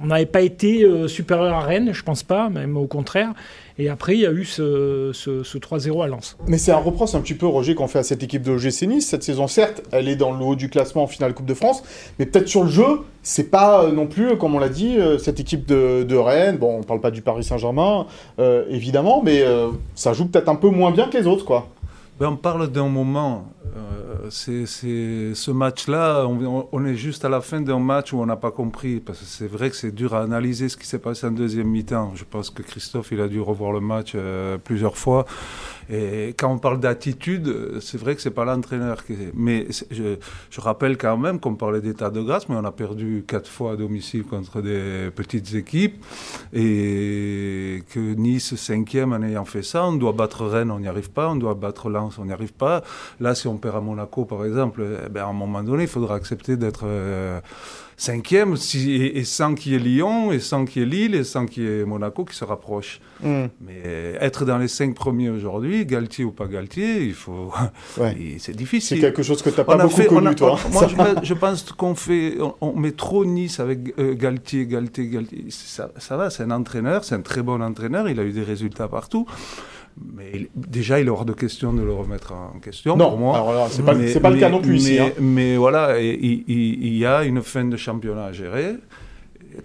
on 0.01 0.07
n'avait 0.07 0.25
pas 0.25 0.41
été 0.41 0.85
supérieur 1.07 1.55
à 1.55 1.61
Rennes, 1.61 1.91
je 1.93 2.03
pense 2.03 2.23
pas, 2.23 2.49
même 2.49 2.77
au 2.77 2.87
contraire. 2.87 3.33
Et 3.81 3.89
après, 3.89 4.13
il 4.13 4.19
y 4.19 4.27
a 4.27 4.31
eu 4.31 4.45
ce, 4.45 5.11
3-0 5.11 6.03
à 6.03 6.07
Lens. 6.07 6.37
Mais 6.47 6.59
c'est 6.59 6.71
un 6.71 6.77
reproche 6.77 7.15
un 7.15 7.21
petit 7.21 7.33
peu, 7.33 7.47
Roger, 7.47 7.73
qu'on 7.73 7.87
fait 7.87 7.97
à 7.97 8.03
cette 8.03 8.21
équipe 8.21 8.43
de 8.43 8.51
l'OGC 8.51 8.83
Nice. 8.83 9.07
Cette 9.07 9.23
saison, 9.23 9.47
certes, 9.47 9.81
elle 9.91 10.07
est 10.07 10.15
dans 10.15 10.31
le 10.31 10.45
haut 10.45 10.55
du 10.55 10.69
classement 10.69 11.01
en 11.03 11.07
finale 11.07 11.33
Coupe 11.33 11.47
de 11.47 11.55
France, 11.55 11.81
mais 12.19 12.27
peut-être 12.27 12.47
sur 12.47 12.63
le 12.63 12.69
jeu, 12.69 12.99
c'est 13.23 13.49
pas 13.49 13.83
euh, 13.83 13.91
non 13.91 14.05
plus, 14.05 14.37
comme 14.37 14.53
on 14.53 14.59
l'a 14.59 14.69
dit, 14.69 14.97
euh, 14.97 15.17
cette 15.17 15.39
équipe 15.39 15.65
de, 15.65 16.15
Rennes. 16.15 16.57
Bon, 16.57 16.77
on 16.79 16.83
parle 16.83 17.01
pas 17.01 17.09
du 17.09 17.23
Paris 17.23 17.43
Saint-Germain, 17.43 18.05
euh, 18.37 18.65
évidemment, 18.69 19.23
mais 19.23 19.43
ça 19.95 20.13
joue 20.13 20.27
peut-être 20.27 20.49
un 20.49 20.55
peu 20.55 20.69
moins 20.69 20.91
bien 20.91 21.07
que 21.07 21.17
les 21.17 21.25
autres, 21.25 21.45
quoi. 21.45 21.67
Ben, 22.21 22.27
on 22.27 22.35
parle 22.35 22.67
d'un 22.67 22.87
moment 22.87 23.51
c'est 24.29 24.65
ce 24.65 25.51
match-là, 25.51 26.25
on, 26.27 26.85
est 26.85 26.95
juste 26.95 27.25
à 27.25 27.29
la 27.29 27.41
fin 27.41 27.61
d'un 27.61 27.79
match 27.79 28.13
où 28.13 28.21
on 28.21 28.25
n'a 28.25 28.35
pas 28.35 28.51
compris, 28.51 28.99
parce 28.99 29.19
que 29.19 29.25
c'est 29.25 29.47
vrai 29.47 29.69
que 29.69 29.75
c'est 29.75 29.91
dur 29.91 30.13
à 30.13 30.21
analyser 30.21 30.69
ce 30.69 30.77
qui 30.77 30.85
s'est 30.85 30.99
passé 30.99 31.27
en 31.27 31.31
deuxième 31.31 31.67
mi-temps. 31.67 32.13
Je 32.15 32.23
pense 32.23 32.49
que 32.49 32.61
Christophe, 32.61 33.11
il 33.11 33.21
a 33.21 33.27
dû 33.27 33.41
revoir 33.41 33.71
le 33.71 33.79
match 33.79 34.13
euh, 34.15 34.57
plusieurs 34.57 34.97
fois. 34.97 35.25
Et 35.91 36.33
quand 36.37 36.49
on 36.49 36.57
parle 36.57 36.79
d'attitude, 36.79 37.79
c'est 37.81 37.97
vrai 37.97 38.15
que 38.15 38.21
c'est 38.21 38.31
pas 38.31 38.45
l'entraîneur 38.45 39.05
qui. 39.05 39.13
Mais 39.33 39.67
je, 39.89 40.15
je, 40.49 40.61
rappelle 40.61 40.97
quand 40.97 41.17
même 41.17 41.39
qu'on 41.39 41.55
parlait 41.55 41.81
d'état 41.81 42.09
de 42.09 42.21
grâce, 42.21 42.47
mais 42.47 42.55
on 42.55 42.63
a 42.63 42.71
perdu 42.71 43.25
quatre 43.27 43.49
fois 43.49 43.73
à 43.73 43.75
domicile 43.75 44.23
contre 44.23 44.61
des 44.61 45.11
petites 45.13 45.53
équipes 45.53 46.01
et 46.53 47.83
que 47.93 48.13
Nice 48.13 48.55
cinquième 48.55 49.11
en 49.11 49.21
ayant 49.21 49.43
fait 49.43 49.63
ça, 49.63 49.83
on 49.83 49.93
doit 49.93 50.13
battre 50.13 50.45
Rennes, 50.45 50.71
on 50.71 50.79
n'y 50.79 50.87
arrive 50.87 51.11
pas, 51.11 51.29
on 51.29 51.35
doit 51.35 51.55
battre 51.55 51.89
Lens, 51.89 52.17
on 52.17 52.25
n'y 52.25 52.31
arrive 52.31 52.53
pas. 52.53 52.83
Là, 53.19 53.35
si 53.35 53.47
on 53.47 53.57
perd 53.57 53.75
à 53.75 53.81
Monaco, 53.81 54.23
par 54.23 54.45
exemple, 54.45 54.85
eh 55.05 55.09
ben, 55.09 55.23
à 55.23 55.27
un 55.27 55.33
moment 55.33 55.61
donné, 55.61 55.83
il 55.83 55.89
faudra 55.89 56.15
accepter 56.15 56.55
d'être 56.55 56.85
euh, 56.85 57.41
cinquième, 58.01 58.57
si, 58.57 58.93
et, 58.93 59.23
sans 59.23 59.53
qu'il 59.53 59.73
y 59.73 59.75
ait 59.75 59.79
Lyon, 59.79 60.31
et 60.31 60.39
sans 60.39 60.65
qu'il 60.65 60.81
y 60.81 60.85
ait 60.85 60.87
Lille, 60.87 61.15
et 61.15 61.23
sans 61.23 61.45
qu'il 61.45 61.63
y 61.63 61.67
ait 61.67 61.85
Monaco 61.85 62.25
qui 62.25 62.35
se 62.35 62.43
rapproche. 62.43 62.99
Hmm. 63.21 63.45
Mais 63.61 64.17
être 64.19 64.43
dans 64.43 64.57
les 64.57 64.67
cinq 64.67 64.95
premiers 64.95 65.29
aujourd'hui, 65.29 65.85
Galtier 65.85 66.25
ou 66.25 66.31
pas 66.31 66.47
Galtier, 66.47 67.03
il 67.03 67.13
faut. 67.13 67.53
c'est 68.39 68.55
difficile. 68.55 68.97
C'est 68.97 69.01
quelque 69.01 69.21
chose 69.21 69.43
que 69.43 69.51
tu 69.51 69.57
n'as 69.57 69.63
pas 69.63 69.77
beaucoup 69.77 70.03
connu, 70.03 70.33
toi. 70.33 70.57
moi, 70.71 70.87
je, 71.21 71.33
pense 71.35 71.71
qu'on 71.73 71.93
fait, 71.93 72.37
on, 72.59 72.75
met 72.75 72.93
trop 72.93 73.23
Nice 73.23 73.59
avec 73.59 73.93
euh, 73.99 74.15
Galtier, 74.15 74.65
Galtier, 74.65 75.07
Galtier. 75.07 75.45
Ça, 75.49 75.91
ça 75.97 76.17
va, 76.17 76.31
c'est 76.31 76.43
un 76.43 76.51
entraîneur, 76.51 77.03
c'est 77.03 77.15
un 77.15 77.21
très 77.21 77.43
bon 77.43 77.61
entraîneur, 77.61 78.09
il 78.09 78.19
a 78.19 78.23
eu 78.23 78.31
des 78.31 78.43
résultats 78.43 78.87
partout. 78.87 79.27
Mais 79.99 80.49
déjà, 80.55 80.99
il 80.99 81.07
est 81.07 81.09
hors 81.09 81.25
de 81.25 81.33
question 81.33 81.73
de 81.73 81.81
le 81.81 81.93
remettre 81.93 82.33
en 82.33 82.59
question 82.59 82.95
non, 82.95 83.09
pour 83.09 83.19
moi. 83.19 83.37
Alors 83.37 83.67
c'est 83.69 83.83
pas, 83.83 83.93
pas 83.93 84.29
le 84.29 84.39
cas 84.39 84.49
non 84.49 84.61
plus 84.61 84.73
mais, 84.73 84.77
ici. 84.77 84.99
Hein. 84.99 85.11
Mais 85.19 85.57
voilà, 85.57 85.99
il, 85.99 86.43
il, 86.47 86.97
y 86.97 87.05
a 87.05 87.23
une 87.23 87.41
fin 87.41 87.65
de 87.65 87.77
championnat 87.77 88.25
à 88.25 88.31
gérer 88.31 88.75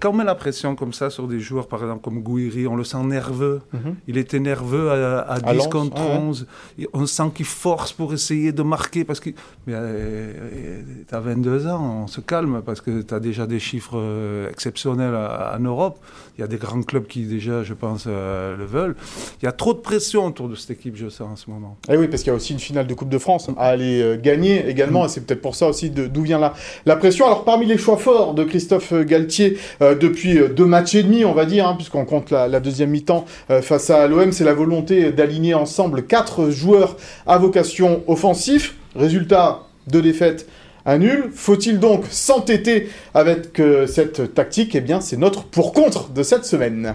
quand 0.01 0.11
on 0.11 0.13
met 0.15 0.25
la 0.25 0.35
pression 0.35 0.75
comme 0.75 0.93
ça 0.93 1.11
sur 1.11 1.29
des 1.29 1.41
joueurs, 1.41 1.69
par 1.69 1.81
exemple 1.83 2.03
comme 2.03 2.21
Gouiri, 2.21 2.67
on 2.67 2.77
le 2.77 2.85
sent 2.85 3.03
nerveux. 3.05 3.61
Mhm. 3.73 3.97
Il 4.09 4.19
était 4.19 4.41
nerveux 4.41 4.91
à, 4.91 5.39
10 5.41 5.69
contre 5.69 6.01
11. 6.01 6.47
On 6.93 7.07
sent 7.07 7.31
qu'il 7.35 7.47
force 7.47 7.93
pour 7.93 8.13
essayer 8.13 8.53
de 8.53 8.63
marquer. 8.63 9.05
Parce 9.05 9.21
que 9.21 9.31
tu 9.31 9.75
as 9.75 11.21
22 11.21 11.67
ans, 11.67 12.03
on 12.05 12.07
se 12.07 12.21
calme 12.21 12.63
parce 12.65 12.81
que 12.81 13.03
tu 13.03 13.15
as 13.15 13.21
déjà 13.21 13.47
des 13.47 13.59
chiffres 13.59 13.97
euh, 13.99 14.51
exceptionnels 14.51 15.15
en 15.15 15.61
Europe. 15.61 15.99
Il 16.39 16.43
y 16.43 16.45
a 16.45 16.47
des 16.47 16.59
grands 16.59 16.83
clubs 16.83 17.07
qui 17.07 17.25
déjà, 17.25 17.63
je 17.63 17.73
pense, 17.73 18.05
euh, 18.07 18.57
le 18.57 18.67
veulent. 18.67 18.95
Il 19.41 19.47
y 19.47 19.49
a 19.49 19.53
trop 19.53 19.73
de 19.73 19.79
pression 19.79 20.27
autour 20.27 20.49
de 20.49 20.55
cette 20.55 20.71
équipe, 20.73 20.95
je 20.97 21.09
sens, 21.09 21.29
en 21.33 21.37
ce 21.37 21.49
moment. 21.51 21.79
Et 21.89 21.93
eh 21.95 21.97
oui, 21.97 22.09
parce 22.09 22.23
qu'il 22.23 22.31
y 22.31 22.35
a 22.35 22.37
aussi 22.37 22.53
une 22.53 22.59
finale 22.59 22.87
de 22.87 22.95
Coupe 22.95 23.09
de 23.09 23.19
France 23.19 23.49
à 23.57 23.69
aller 23.69 24.03
euh, 24.03 24.19
gagner 24.21 24.69
également. 24.69 25.03
Mm. 25.03 25.07
Et 25.07 25.09
c'est 25.09 25.27
peut-être 25.27 25.41
pour 25.41 25.55
ça 25.55 25.69
aussi 25.69 25.91
d'où 25.91 26.23
vient 26.23 26.39
la, 26.39 26.53
la 26.85 26.97
pression. 26.97 27.27
Alors 27.27 27.45
parmi 27.45 27.65
les 27.65 27.79
choix 27.79 27.97
forts 27.97 28.35
de 28.35 28.45
Christophe 28.45 28.93
Galtier, 28.93 29.59
depuis 29.81 30.39
euh, 30.39 30.49
deux 30.49 30.65
matchs 30.65 30.95
et 30.95 31.03
demi, 31.03 31.25
on 31.25 31.33
va 31.33 31.45
dire, 31.45 31.67
hein, 31.67 31.75
puisqu'on 31.75 32.05
compte 32.05 32.31
la, 32.31 32.61
deuxième 32.61 32.91
mi-temps 32.91 33.25
euh, 33.51 33.63
face 33.63 33.91
à 33.91 34.07
l'OM. 34.07 34.33
C'est 34.33 34.45
la 34.45 34.55
volonté 34.55 35.13
d'aligner 35.13 35.55
ensemble 35.55 36.07
quatre 36.07 36.51
joueurs 36.51 36.97
à 37.27 37.39
vocation 37.39 38.03
offensif. 38.07 38.75
Résultat 38.95 39.61
de 39.89 40.01
défaite 40.01 40.49
à 40.85 40.99
nul. 40.99 41.31
Faut-il 41.35 41.79
donc 41.79 42.05
s'entêter 42.11 42.89
avec 43.13 43.61
cette 43.87 44.35
tactique? 44.35 44.75
Eh 44.75 44.81
bien, 44.81 45.01
c'est 45.01 45.17
notre 45.17 45.45
pour-contre 45.45 46.11
de 46.11 46.23
cette 46.23 46.45
semaine. 46.45 46.95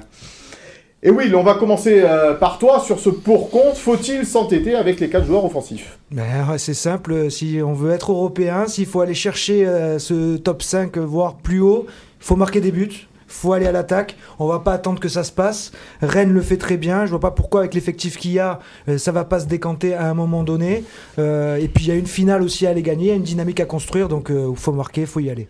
Et 1.03 1.09
oui, 1.09 1.31
on 1.35 1.43
va 1.43 1.55
commencer 1.55 2.03
par 2.39 2.57
toi 2.57 2.79
sur 2.79 2.99
ce 2.99 3.09
pour-contre. 3.09 3.77
Faut-il 3.77 4.25
s'entêter 4.25 4.75
avec 4.75 4.99
les 4.99 5.09
quatre 5.09 5.25
joueurs 5.25 5.45
offensifs? 5.45 5.99
Ben, 6.11 6.57
C'est 6.57 6.73
simple. 6.73 7.29
Si 7.29 7.59
on 7.63 7.73
veut 7.73 7.91
être 7.91 8.11
européen, 8.11 8.65
s'il 8.67 8.87
faut 8.87 9.01
aller 9.01 9.13
chercher 9.13 9.65
ce 9.99 10.37
top 10.37 10.63
5, 10.63 10.97
voire 10.97 11.35
plus 11.35 11.59
haut, 11.59 11.85
faut 12.21 12.37
marquer 12.37 12.61
des 12.61 12.71
buts 12.71 13.07
faut 13.31 13.53
aller 13.53 13.65
à 13.65 13.71
l'attaque. 13.71 14.15
On 14.39 14.47
va 14.47 14.59
pas 14.59 14.73
attendre 14.73 14.99
que 14.99 15.09
ça 15.09 15.23
se 15.23 15.31
passe. 15.31 15.71
Rennes 16.01 16.33
le 16.33 16.41
fait 16.41 16.57
très 16.57 16.77
bien. 16.77 17.05
Je 17.05 17.11
vois 17.11 17.19
pas 17.19 17.31
pourquoi 17.31 17.61
avec 17.61 17.73
l'effectif 17.73 18.17
qu'il 18.17 18.31
y 18.31 18.39
a, 18.39 18.59
euh, 18.87 18.97
ça 18.97 19.11
va 19.11 19.23
pas 19.23 19.39
se 19.39 19.45
décanter 19.45 19.93
à 19.93 20.09
un 20.09 20.13
moment 20.13 20.43
donné. 20.43 20.83
Euh, 21.17 21.57
et 21.57 21.67
puis 21.67 21.85
il 21.85 21.87
y 21.87 21.91
a 21.91 21.95
une 21.95 22.07
finale 22.07 22.41
aussi 22.41 22.67
à 22.67 22.71
aller 22.71 22.81
gagner, 22.81 23.05
il 23.05 23.09
y 23.09 23.13
a 23.13 23.15
une 23.15 23.23
dynamique 23.23 23.59
à 23.59 23.65
construire, 23.65 24.07
donc 24.07 24.27
il 24.29 24.35
euh, 24.35 24.53
faut 24.55 24.73
marquer, 24.73 25.01
il 25.01 25.07
faut 25.07 25.19
y 25.19 25.29
aller. 25.29 25.47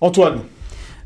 Antoine. 0.00 0.40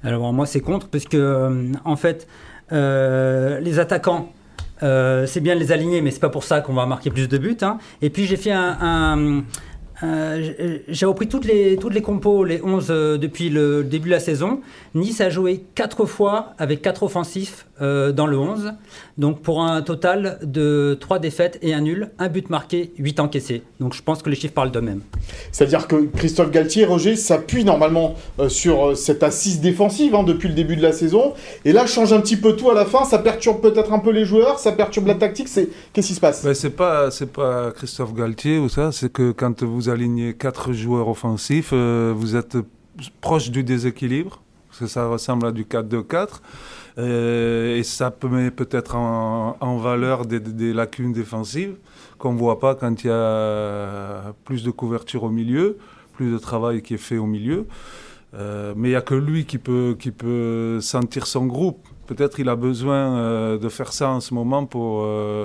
Alors 0.04 0.32
moi 0.32 0.46
c'est 0.46 0.60
contre 0.60 0.88
parce 0.88 1.04
que 1.04 1.72
en 1.84 1.96
fait 1.96 2.28
les 2.70 3.78
attaquants. 3.78 4.32
c'est 4.80 5.40
bien 5.40 5.54
de 5.54 5.60
les 5.60 5.72
aligner, 5.72 6.02
mais 6.02 6.12
c'est 6.12 6.20
pas 6.20 6.28
pour 6.28 6.44
ça 6.44 6.60
qu'on 6.60 6.74
va 6.74 6.86
marquer 6.86 7.10
plus 7.10 7.28
de 7.28 7.38
buts. 7.38 7.56
Hein. 7.62 7.78
Et 8.00 8.10
puis 8.10 8.26
j'ai 8.26 8.36
fait 8.36 8.52
un 8.52 9.42
euh, 10.02 10.78
j'ai 10.86 11.06
repris 11.06 11.28
toutes 11.28 11.44
les, 11.44 11.76
toutes 11.76 11.94
les 11.94 12.02
compos, 12.02 12.44
les 12.44 12.62
11 12.62 12.86
euh, 12.90 13.18
depuis 13.18 13.50
le 13.50 13.82
début 13.82 14.08
de 14.08 14.14
la 14.14 14.20
saison. 14.20 14.60
Nice 14.94 15.20
a 15.20 15.30
joué 15.30 15.64
4 15.74 16.06
fois 16.06 16.54
avec 16.58 16.82
4 16.82 17.02
offensifs 17.02 17.66
euh, 17.80 18.12
dans 18.12 18.26
le 18.26 18.38
11. 18.38 18.74
Donc 19.16 19.42
pour 19.42 19.62
un 19.62 19.82
total 19.82 20.38
de 20.42 20.96
3 21.00 21.18
défaites 21.18 21.58
et 21.62 21.74
un 21.74 21.80
nul, 21.80 22.10
un 22.18 22.28
but 22.28 22.48
marqué, 22.48 22.92
8 22.98 23.20
encaissés. 23.20 23.62
Donc 23.80 23.94
je 23.94 24.02
pense 24.02 24.22
que 24.22 24.30
les 24.30 24.36
chiffres 24.36 24.54
parlent 24.54 24.70
d'eux-mêmes. 24.70 25.02
C'est-à-dire 25.50 25.88
que 25.88 25.96
Christophe 26.16 26.50
Galtier, 26.50 26.84
Roger, 26.84 27.16
s'appuie 27.16 27.64
normalement 27.64 28.14
sur 28.48 28.96
cette 28.96 29.22
assise 29.22 29.60
défensive 29.60 30.14
hein, 30.14 30.22
depuis 30.22 30.48
le 30.48 30.54
début 30.54 30.76
de 30.76 30.82
la 30.82 30.92
saison. 30.92 31.34
Et 31.64 31.72
là, 31.72 31.86
change 31.86 32.12
un 32.12 32.20
petit 32.20 32.36
peu 32.36 32.54
tout 32.54 32.70
à 32.70 32.74
la 32.74 32.84
fin. 32.84 33.04
Ça 33.04 33.18
perturbe 33.18 33.60
peut-être 33.60 33.92
un 33.92 33.98
peu 33.98 34.10
les 34.10 34.24
joueurs, 34.24 34.58
ça 34.58 34.72
perturbe 34.72 35.08
la 35.08 35.14
tactique. 35.14 35.48
Qu'est-ce 35.92 36.06
qui 36.06 36.14
se 36.14 36.20
passe? 36.20 36.44
Ben, 36.44 36.54
C'est 36.54 36.70
pas, 36.70 37.08
pas 37.32 37.72
Christophe 37.72 38.14
Galtier 38.14 38.58
ou 38.58 38.68
ça. 38.68 38.92
C'est 38.92 39.12
que 39.12 39.32
quand 39.32 39.62
vous 39.62 39.87
aligner 39.90 40.34
quatre 40.34 40.72
joueurs 40.72 41.08
offensifs, 41.08 41.70
euh, 41.72 42.12
vous 42.16 42.36
êtes 42.36 42.56
proche 43.20 43.50
du 43.50 43.64
déséquilibre, 43.64 44.42
parce 44.68 44.80
que 44.80 44.86
ça 44.86 45.06
ressemble 45.06 45.46
à 45.46 45.52
du 45.52 45.64
4-2-4. 45.64 46.42
Euh, 46.98 47.76
et 47.76 47.84
ça 47.84 48.12
met 48.28 48.50
peut-être 48.50 48.96
en, 48.96 49.76
valeur 49.78 50.26
des, 50.26 50.72
lacunes 50.72 51.12
défensives 51.12 51.76
qu'on 52.18 52.32
ne 52.32 52.38
voit 52.38 52.58
pas 52.58 52.74
quand 52.74 53.04
il 53.04 53.06
y 53.06 53.10
a 53.10 54.34
plus 54.44 54.64
de 54.64 54.70
couverture 54.72 55.22
au 55.22 55.30
milieu, 55.30 55.78
plus 56.14 56.32
de 56.32 56.38
travail 56.38 56.82
qui 56.82 56.94
est 56.94 56.98
fait 56.98 57.18
au 57.18 57.26
milieu. 57.26 57.66
Euh, 58.34 58.74
mais 58.76 58.88
il 58.88 58.90
n'y 58.90 58.96
a 58.96 59.00
que 59.00 59.14
lui 59.14 59.44
qui 59.44 59.58
peut 59.58 60.80
sentir 60.80 61.26
son 61.26 61.46
groupe. 61.46 61.86
Peut-être 62.08 62.40
il 62.40 62.48
a 62.48 62.56
besoin 62.56 63.18
euh, 63.18 63.58
de 63.58 63.68
faire 63.68 63.92
ça 63.92 64.08
en 64.08 64.20
ce 64.20 64.32
moment 64.32 64.64
pour, 64.64 65.02
euh, 65.02 65.44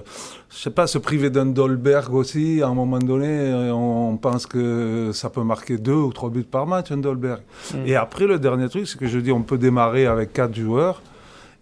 je 0.50 0.58
sais 0.58 0.72
pas, 0.72 0.88
se 0.88 0.98
priver 0.98 1.30
d'un 1.30 1.46
Dolberg 1.46 2.14
aussi. 2.14 2.62
À 2.64 2.68
un 2.70 2.74
moment 2.74 3.00
donné, 3.00 3.52
on, 3.72 4.18
pense 4.18 4.48
que 4.48 5.12
ça 5.14 5.30
peut 5.30 5.44
marquer 5.44 5.78
deux 5.78 5.94
ou 5.94 6.14
trois 6.14 6.30
buts 6.30 6.44
par 6.44 6.66
match, 6.66 6.90
un 6.92 6.98
Dolberg. 6.98 7.42
Mm. 7.74 7.78
Et 7.86 7.96
après, 7.98 8.28
le 8.28 8.40
dernier 8.40 8.70
truc, 8.70 8.88
c'est 8.88 8.98
que 8.98 9.08
je 9.08 9.20
dis, 9.20 9.34
on 9.34 9.44
peut 9.44 9.58
démarrer 9.58 10.06
avec 10.06 10.32
quatre 10.32 10.56
joueurs. 10.56 11.02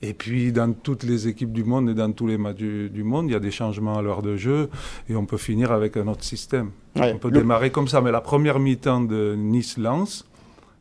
Et 0.04 0.14
puis, 0.14 0.52
dans 0.52 0.74
toutes 0.74 1.04
les 1.04 1.28
équipes 1.28 1.52
du 1.52 1.64
monde 1.64 1.90
et 1.90 1.94
dans 1.94 2.12
tous 2.12 2.28
les 2.28 2.38
matchs 2.38 2.58
du, 2.58 3.04
monde, 3.04 3.28
il 3.28 3.34
y 3.34 3.36
a 3.36 3.40
des 3.40 3.52
changements 3.52 3.98
à 3.98 4.02
l'heure 4.02 4.22
de 4.22 4.36
jeu 4.36 4.70
et 5.10 5.16
on 5.16 5.26
peut 5.26 5.38
finir 5.38 5.72
avec 5.72 5.98
un 5.98 6.08
autre 6.08 6.24
système. 6.24 6.72
on 6.96 7.18
peut 7.18 7.32
démarrer 7.32 7.70
comme 7.70 7.88
ça. 7.88 8.02
Mais 8.02 8.12
la 8.12 8.22
première 8.22 8.60
mi-temps 8.60 9.02
de 9.02 9.36
Nice-Lens, 9.36 10.26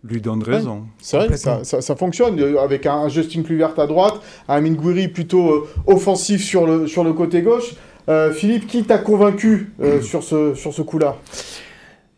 lui 0.04 0.20
donne 0.20 0.42
raison. 0.42 0.84
c'est 0.98 1.16
vrai, 1.18 1.36
ça, 1.36 1.62
ça, 1.64 1.96
fonctionne 1.96 2.40
euh, 2.40 2.60
avec 2.60 2.86
un 2.86 3.08
Justin 3.08 3.42
Kluivert 3.42 3.78
à 3.78 3.86
droite, 3.86 4.14
un 4.48 4.60
Minguri 4.60 5.08
plutôt 5.08 5.50
euh, 5.50 5.68
offensif 5.86 6.42
sur 6.42 6.66
le, 6.66 6.86
sur 6.86 7.04
le 7.04 7.12
côté 7.12 7.42
gauche. 7.42 7.74
Euh, 8.08 8.32
Philippe, 8.32 8.66
qui 8.66 8.82
t'a 8.84 8.98
convaincu 8.98 9.72
sur 10.02 10.22
ce, 10.22 10.54
sur 10.54 10.72
ce 10.72 10.82
coup-là? 10.82 11.16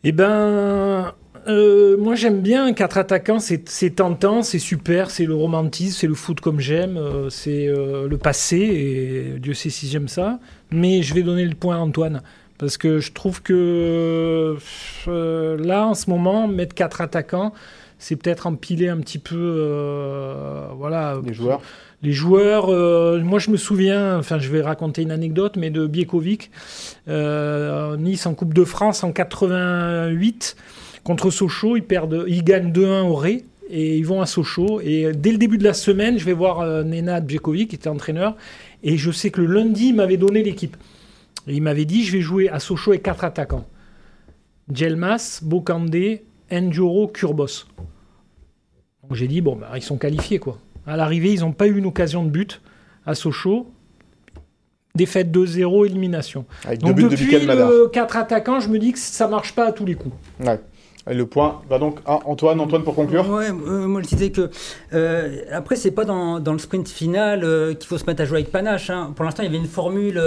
Eh 0.04 0.12
ben, 0.12 1.12
moi 1.98 2.14
j'aime 2.14 2.40
bien 2.40 2.72
quatre 2.72 2.98
attaquants, 2.98 3.40
c'est 3.40 3.90
tentant, 3.90 4.42
c'est 4.42 4.60
super, 4.60 5.10
c'est 5.10 5.26
le 5.26 5.34
romantisme, 5.34 5.98
c'est 5.98 6.06
le 6.06 6.14
foot 6.14 6.40
comme 6.40 6.60
j'aime, 6.60 6.98
c'est 7.30 7.66
le 7.66 8.16
passé, 8.16 8.58
et 8.58 9.38
Dieu 9.40 9.54
sait 9.54 9.70
si 9.70 9.88
j'aime 9.88 10.08
ça. 10.08 10.38
Mais 10.70 11.02
je 11.02 11.14
vais 11.14 11.22
donner 11.22 11.44
le 11.44 11.54
point 11.54 11.76
à 11.76 11.80
Antoine. 11.80 12.22
Parce 12.62 12.76
que 12.76 13.00
je 13.00 13.10
trouve 13.10 13.42
que 13.42 14.56
euh, 15.08 15.58
là, 15.58 15.84
en 15.84 15.94
ce 15.94 16.08
moment, 16.08 16.46
mettre 16.46 16.76
quatre 16.76 17.00
attaquants, 17.00 17.52
c'est 17.98 18.14
peut-être 18.14 18.46
empiler 18.46 18.88
un 18.88 18.98
petit 18.98 19.18
peu. 19.18 19.34
Euh, 19.36 20.68
voilà. 20.76 21.18
Les 21.26 21.34
joueurs 21.34 21.60
les 22.04 22.12
joueurs, 22.12 22.68
euh, 22.68 23.20
moi 23.20 23.38
je 23.38 23.50
me 23.50 23.56
souviens, 23.56 24.18
enfin 24.18 24.40
je 24.40 24.50
vais 24.50 24.60
raconter 24.60 25.02
une 25.02 25.12
anecdote, 25.12 25.56
mais 25.56 25.70
de 25.70 25.86
Biekovic, 25.86 26.50
Nice 27.06 28.26
en 28.26 28.34
Coupe 28.34 28.54
de 28.54 28.64
France 28.64 29.04
en 29.04 29.12
88 29.12 30.56
contre 31.04 31.30
Sochaux, 31.30 31.76
ils, 31.76 31.84
perdent, 31.84 32.24
ils 32.26 32.42
gagnent 32.42 32.72
2-1 32.72 33.02
au 33.02 33.14
Ré 33.14 33.44
et 33.70 33.96
ils 33.96 34.06
vont 34.06 34.20
à 34.20 34.26
Sochaux. 34.26 34.80
Et 34.80 35.12
dès 35.14 35.30
le 35.30 35.38
début 35.38 35.58
de 35.58 35.64
la 35.64 35.74
semaine, 35.74 36.18
je 36.18 36.24
vais 36.24 36.32
voir 36.32 36.84
Nenad 36.84 37.24
Bjekovic, 37.24 37.70
qui 37.70 37.76
était 37.76 37.88
entraîneur, 37.88 38.36
et 38.82 38.96
je 38.96 39.12
sais 39.12 39.30
que 39.30 39.40
le 39.40 39.46
lundi, 39.52 39.88
il 39.88 39.94
m'avait 39.94 40.16
donné 40.16 40.42
l'équipe. 40.42 40.76
Il 41.46 41.62
m'avait 41.62 41.84
dit, 41.84 42.04
je 42.04 42.12
vais 42.12 42.20
jouer 42.20 42.48
à 42.48 42.58
Sochaux 42.58 42.92
avec 42.92 43.02
quatre 43.02 43.24
attaquants. 43.24 43.66
Gelmas, 44.72 45.40
Bokande, 45.42 46.20
Ndjoro, 46.50 47.08
Kurbos. 47.08 47.66
Donc 49.02 49.14
j'ai 49.14 49.28
dit, 49.28 49.40
bon, 49.40 49.56
bah, 49.56 49.70
ils 49.76 49.82
sont 49.82 49.98
qualifiés, 49.98 50.38
quoi. 50.38 50.58
À 50.86 50.96
l'arrivée, 50.96 51.32
ils 51.32 51.40
n'ont 51.40 51.52
pas 51.52 51.66
eu 51.66 51.76
une 51.76 51.86
occasion 51.86 52.24
de 52.24 52.30
but 52.30 52.60
à 53.06 53.14
Sochaux. 53.14 53.70
Défaite 54.94 55.34
2-0, 55.34 55.86
élimination. 55.86 56.44
donc 56.80 56.96
depuis 56.96 57.24
le 57.24 57.88
4 57.88 58.16
attaquants, 58.16 58.60
je 58.60 58.68
me 58.68 58.78
dis 58.78 58.92
que 58.92 58.98
ça 58.98 59.26
marche 59.26 59.54
pas 59.54 59.66
à 59.66 59.72
tous 59.72 59.86
les 59.86 59.94
coups. 59.94 60.14
Ouais. 60.40 60.60
Et 61.10 61.14
le 61.14 61.26
point 61.26 61.62
va 61.68 61.78
donc 61.78 61.98
à 62.06 62.20
Antoine. 62.28 62.60
Antoine, 62.60 62.84
pour 62.84 62.94
conclure 62.94 63.28
Ouais, 63.28 63.48
euh, 63.48 63.86
moi 63.88 64.02
je 64.02 64.08
disais 64.08 64.30
que. 64.30 64.50
Euh, 64.92 65.42
après, 65.50 65.74
c'est 65.74 65.90
pas 65.90 66.04
dans, 66.04 66.38
dans, 66.38 66.52
le 66.52 66.58
sprint 66.58 66.88
final 66.88 67.42
euh, 67.42 67.74
qu'il 67.74 67.88
faut 67.88 67.98
se 67.98 68.04
mettre 68.04 68.22
à 68.22 68.24
jouer 68.24 68.38
avec 68.38 68.52
panache. 68.52 68.90
Hein. 68.90 69.12
Pour 69.16 69.24
l'instant, 69.24 69.42
il 69.42 69.46
y 69.46 69.48
avait 69.48 69.58
une 69.58 69.66
formule. 69.66 70.20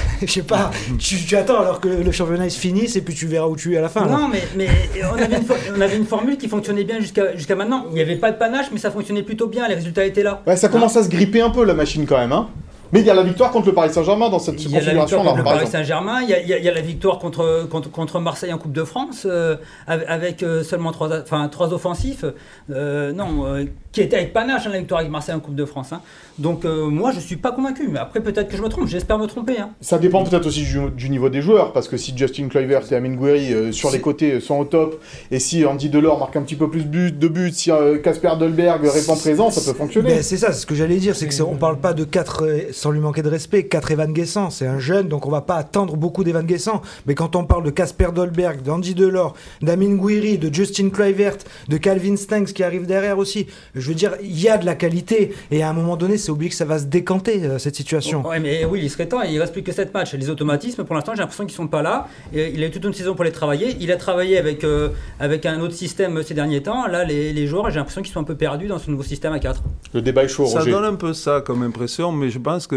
Je 0.22 0.30
sais 0.30 0.42
pas, 0.42 0.70
tu, 0.98 1.36
attends 1.36 1.60
alors 1.60 1.80
que 1.80 1.88
le 1.88 2.12
championnat 2.12 2.48
se 2.48 2.58
finisse 2.58 2.96
et 2.96 3.02
puis 3.02 3.14
tu 3.14 3.26
verras 3.26 3.46
où 3.46 3.56
tu 3.56 3.74
es 3.74 3.76
à 3.76 3.80
la 3.80 3.88
fin. 3.88 4.06
Non, 4.06 4.28
mais, 4.28 4.42
mais 4.56 4.68
on, 5.02 5.14
avait 5.14 5.36
une 5.36 5.44
on, 5.76 5.80
avait 5.80 5.96
une 5.96 6.06
formule 6.06 6.36
qui 6.36 6.48
fonctionnait 6.48 6.84
bien 6.84 7.00
jusqu'à 7.00 7.36
jusqu'à 7.36 7.56
maintenant. 7.56 7.86
Il 7.90 7.94
n'y 7.94 8.00
avait 8.00 8.16
pas 8.16 8.30
de 8.30 8.36
panache, 8.36 8.66
mais 8.72 8.78
ça 8.78 8.90
fonctionnait 8.90 9.22
plutôt 9.22 9.48
bien, 9.48 9.68
les 9.68 9.74
résultats 9.74 10.04
étaient 10.04 10.22
là. 10.22 10.42
Ouais, 10.46 10.56
ça 10.56 10.68
commence 10.68 10.96
à 10.96 11.02
se 11.02 11.08
gripper 11.08 11.40
un 11.40 11.50
peu 11.50 11.64
la 11.64 11.74
machine 11.74 12.06
quand 12.06 12.18
même. 12.18 12.32
Hein 12.32 12.48
mais 12.92 13.00
il 13.00 13.06
y 13.06 13.10
a 13.10 13.14
la 13.14 13.22
victoire 13.22 13.50
contre 13.50 13.66
le 13.68 13.74
Paris 13.74 13.90
Saint-Germain 13.90 14.28
dans 14.28 14.38
cette 14.38 14.56
configuration-là. 14.56 14.92
Il 14.92 14.94
y 14.94 14.98
a 14.98 14.98
la 14.98 15.06
victoire 15.06 15.24
contre 15.24 15.36
le 15.38 15.44
Paris 15.44 15.66
Saint-Germain, 15.66 16.20
il, 16.20 16.28
il, 16.28 16.64
y 16.64 16.68
a 16.68 16.74
la 16.74 16.80
victoire 16.82 17.18
contre, 17.18 17.66
contre, 17.70 17.90
contre 17.90 18.20
Marseille 18.20 18.52
en 18.52 18.58
Coupe 18.58 18.72
de 18.72 18.84
France, 18.84 19.26
euh, 19.28 19.56
avec 19.86 20.42
euh, 20.42 20.62
seulement 20.62 20.92
trois, 20.92 21.20
enfin, 21.20 21.48
trois 21.48 21.72
offensifs. 21.72 22.26
Euh, 22.70 23.12
non, 23.12 23.66
qui 23.92 24.00
était 24.00 24.16
avec 24.16 24.32
panache, 24.32 24.66
hein, 24.66 24.70
la 24.72 24.78
victoire 24.78 25.00
avec 25.00 25.10
Marseille 25.10 25.34
en 25.34 25.40
Coupe 25.40 25.54
de 25.54 25.64
France. 25.64 25.92
Hein. 25.92 26.00
Donc 26.38 26.64
moi, 26.64 27.12
je 27.12 27.16
ne 27.16 27.22
suis 27.22 27.36
pas 27.36 27.52
convaincu. 27.52 27.88
Mais 27.88 27.98
après, 27.98 28.20
peut-être 28.20 28.48
que 28.48 28.56
je 28.56 28.62
me 28.62 28.68
trompe, 28.68 28.88
j'espère 28.88 29.18
me 29.18 29.26
tromper. 29.26 29.58
Hein. 29.58 29.70
Ça 29.80 29.98
dépend 29.98 30.24
peut-être 30.24 30.46
aussi 30.46 30.66
du, 30.96 31.10
niveau 31.10 31.28
des 31.28 31.40
joueurs, 31.40 31.72
parce 31.72 31.88
que 31.88 31.96
si 31.96 32.16
Justin 32.16 32.48
Kluivert 32.48 32.90
et 32.90 32.94
Amin 32.94 33.14
Gouiri 33.14 33.72
sur 33.72 33.90
les 33.90 34.00
côtés 34.00 34.40
sont 34.40 34.58
au 34.58 34.64
top, 34.64 35.02
et 35.30 35.38
si 35.38 35.64
Andy 35.64 35.88
Delors 35.88 36.18
marque 36.18 36.36
un 36.36 36.42
petit 36.42 36.56
peu 36.56 36.68
plus 36.68 36.84
de 36.84 37.28
buts, 37.28 37.52
si 37.52 37.70
Casper 38.02 38.32
Dolberg 38.38 38.84
répond 38.86 39.16
présent, 39.16 39.50
ça 39.50 39.60
peut 39.72 39.76
fonctionner. 39.76 40.22
C'est 40.22 40.36
ça, 40.36 40.52
ce 40.52 40.66
que 40.66 40.74
j'allais 40.74 40.96
dire, 40.96 41.16
c'est 41.16 41.28
qu'on 41.28 41.54
ne 41.54 41.58
parle 41.58 41.78
pas 41.78 41.92
de 41.94 42.04
4 42.04 42.72
sans 42.82 42.90
lui 42.90 42.98
manquer 42.98 43.22
de 43.22 43.28
respect 43.28 43.66
4 43.68 43.92
Evan 43.92 44.12
Guessant, 44.12 44.50
c'est 44.50 44.66
un 44.66 44.80
jeune, 44.80 45.06
donc 45.06 45.24
on 45.24 45.30
va 45.30 45.40
pas 45.40 45.54
attendre 45.54 45.96
beaucoup 45.96 46.24
d'Evan 46.24 46.44
Guessant. 46.44 46.82
Mais 47.06 47.14
quand 47.14 47.36
on 47.36 47.44
parle 47.44 47.62
de 47.62 47.70
Casper 47.70 48.08
Dolberg, 48.12 48.60
d'Andy 48.62 48.96
Delors, 48.96 49.36
d'Amin 49.60 49.94
Gouiri, 49.94 50.36
de 50.36 50.52
Justin 50.52 50.90
Kluivert, 50.90 51.36
de 51.68 51.76
Calvin 51.76 52.16
Stanks 52.16 52.52
qui 52.52 52.64
arrive 52.64 52.86
derrière 52.86 53.18
aussi, 53.18 53.46
je 53.76 53.86
veux 53.86 53.94
dire, 53.94 54.16
il 54.20 54.36
y 54.36 54.48
a 54.48 54.58
de 54.58 54.66
la 54.66 54.74
qualité. 54.74 55.32
Et 55.52 55.62
à 55.62 55.70
un 55.70 55.72
moment 55.74 55.96
donné, 55.96 56.18
c'est 56.18 56.32
oublié 56.32 56.50
que 56.50 56.56
ça 56.56 56.64
va 56.64 56.80
se 56.80 56.86
décanter, 56.86 57.44
euh, 57.44 57.60
cette 57.60 57.76
situation. 57.76 58.24
Oui, 58.26 58.40
mais 58.42 58.64
oui, 58.64 58.80
il 58.82 58.90
serait 58.90 59.06
temps, 59.06 59.22
il 59.22 59.38
reste 59.38 59.52
plus 59.52 59.62
que 59.62 59.70
7 59.70 59.94
matchs. 59.94 60.14
Les 60.14 60.28
automatismes, 60.28 60.82
pour 60.82 60.96
l'instant, 60.96 61.12
j'ai 61.14 61.20
l'impression 61.20 61.46
qu'ils 61.46 61.54
sont 61.54 61.68
pas 61.68 61.82
là. 61.82 62.08
Et 62.34 62.50
il 62.52 62.64
a 62.64 62.66
eu 62.66 62.72
toute 62.72 62.82
une 62.82 62.94
saison 62.94 63.14
pour 63.14 63.22
les 63.22 63.30
travailler. 63.30 63.76
Il 63.78 63.92
a 63.92 63.96
travaillé 63.96 64.38
avec, 64.38 64.64
euh, 64.64 64.88
avec 65.20 65.46
un 65.46 65.60
autre 65.60 65.74
système 65.74 66.20
ces 66.24 66.34
derniers 66.34 66.64
temps. 66.64 66.88
Là, 66.88 67.04
les, 67.04 67.32
les 67.32 67.46
joueurs, 67.46 67.70
j'ai 67.70 67.78
l'impression 67.78 68.02
qu'ils 68.02 68.12
sont 68.12 68.22
un 68.22 68.24
peu 68.24 68.34
perdus 68.34 68.66
dans 68.66 68.80
ce 68.80 68.90
nouveau 68.90 69.04
système 69.04 69.32
à 69.32 69.38
4. 69.38 69.62
Le 69.94 70.02
débat 70.02 70.24
est 70.24 70.28
chaud, 70.28 70.46
Ça 70.46 70.64
donne 70.64 70.84
un 70.84 70.96
peu 70.96 71.12
ça 71.12 71.42
comme 71.46 71.62
impression, 71.62 72.10
mais 72.10 72.28
je 72.28 72.40
pense 72.40 72.66
que 72.66 72.71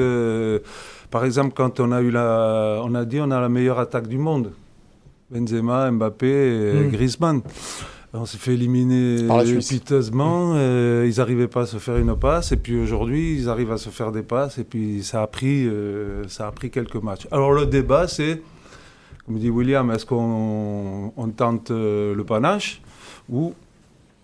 par 1.12 1.26
exemple, 1.26 1.54
quand 1.56 1.80
on 1.80 1.92
a, 1.92 2.02
eu 2.02 2.12
la, 2.12 2.82
on 2.84 2.94
a 2.96 3.06
dit 3.06 3.20
on 3.20 3.32
a 3.32 3.40
la 3.40 3.50
meilleure 3.50 3.80
attaque 3.80 4.08
du 4.08 4.18
monde, 4.18 4.52
Benzema, 5.32 5.90
Mbappé 5.92 6.28
et 6.28 6.74
hmm. 6.74 6.92
Griezmann. 6.92 7.42
On 8.18 8.26
s'est 8.26 8.38
fait 8.38 8.54
éliminer 8.54 9.28
piteusement. 9.60 10.54
Euh, 10.56 11.10
ils 11.10 11.18
n'arrivaient 11.18 11.50
pas 11.50 11.62
à 11.62 11.66
se 11.66 11.78
faire 11.78 11.98
une 11.98 12.16
passe. 12.16 12.54
Et 12.54 12.58
puis 12.58 12.80
aujourd'hui, 12.80 13.36
ils 13.36 13.50
arrivent 13.50 13.74
à 13.74 13.78
se 13.78 13.90
faire 13.90 14.12
des 14.14 14.24
passes. 14.24 14.58
Et 14.58 14.64
puis 14.64 15.04
ça 15.04 15.22
a 15.22 15.28
pris, 15.28 15.68
euh, 15.68 16.26
ça 16.30 16.48
a 16.48 16.52
pris 16.52 16.70
quelques 16.70 16.96
matchs. 16.96 17.28
Alors 17.32 17.52
le 17.52 17.66
débat, 17.66 18.08
c'est, 18.08 18.42
comme 19.26 19.38
dit 19.38 19.50
William, 19.50 19.92
est-ce 19.92 20.06
qu'on 20.06 21.12
tente 21.36 21.72
euh, 21.72 22.16
le 22.16 22.24
panache 22.24 22.82
ou 23.30 23.54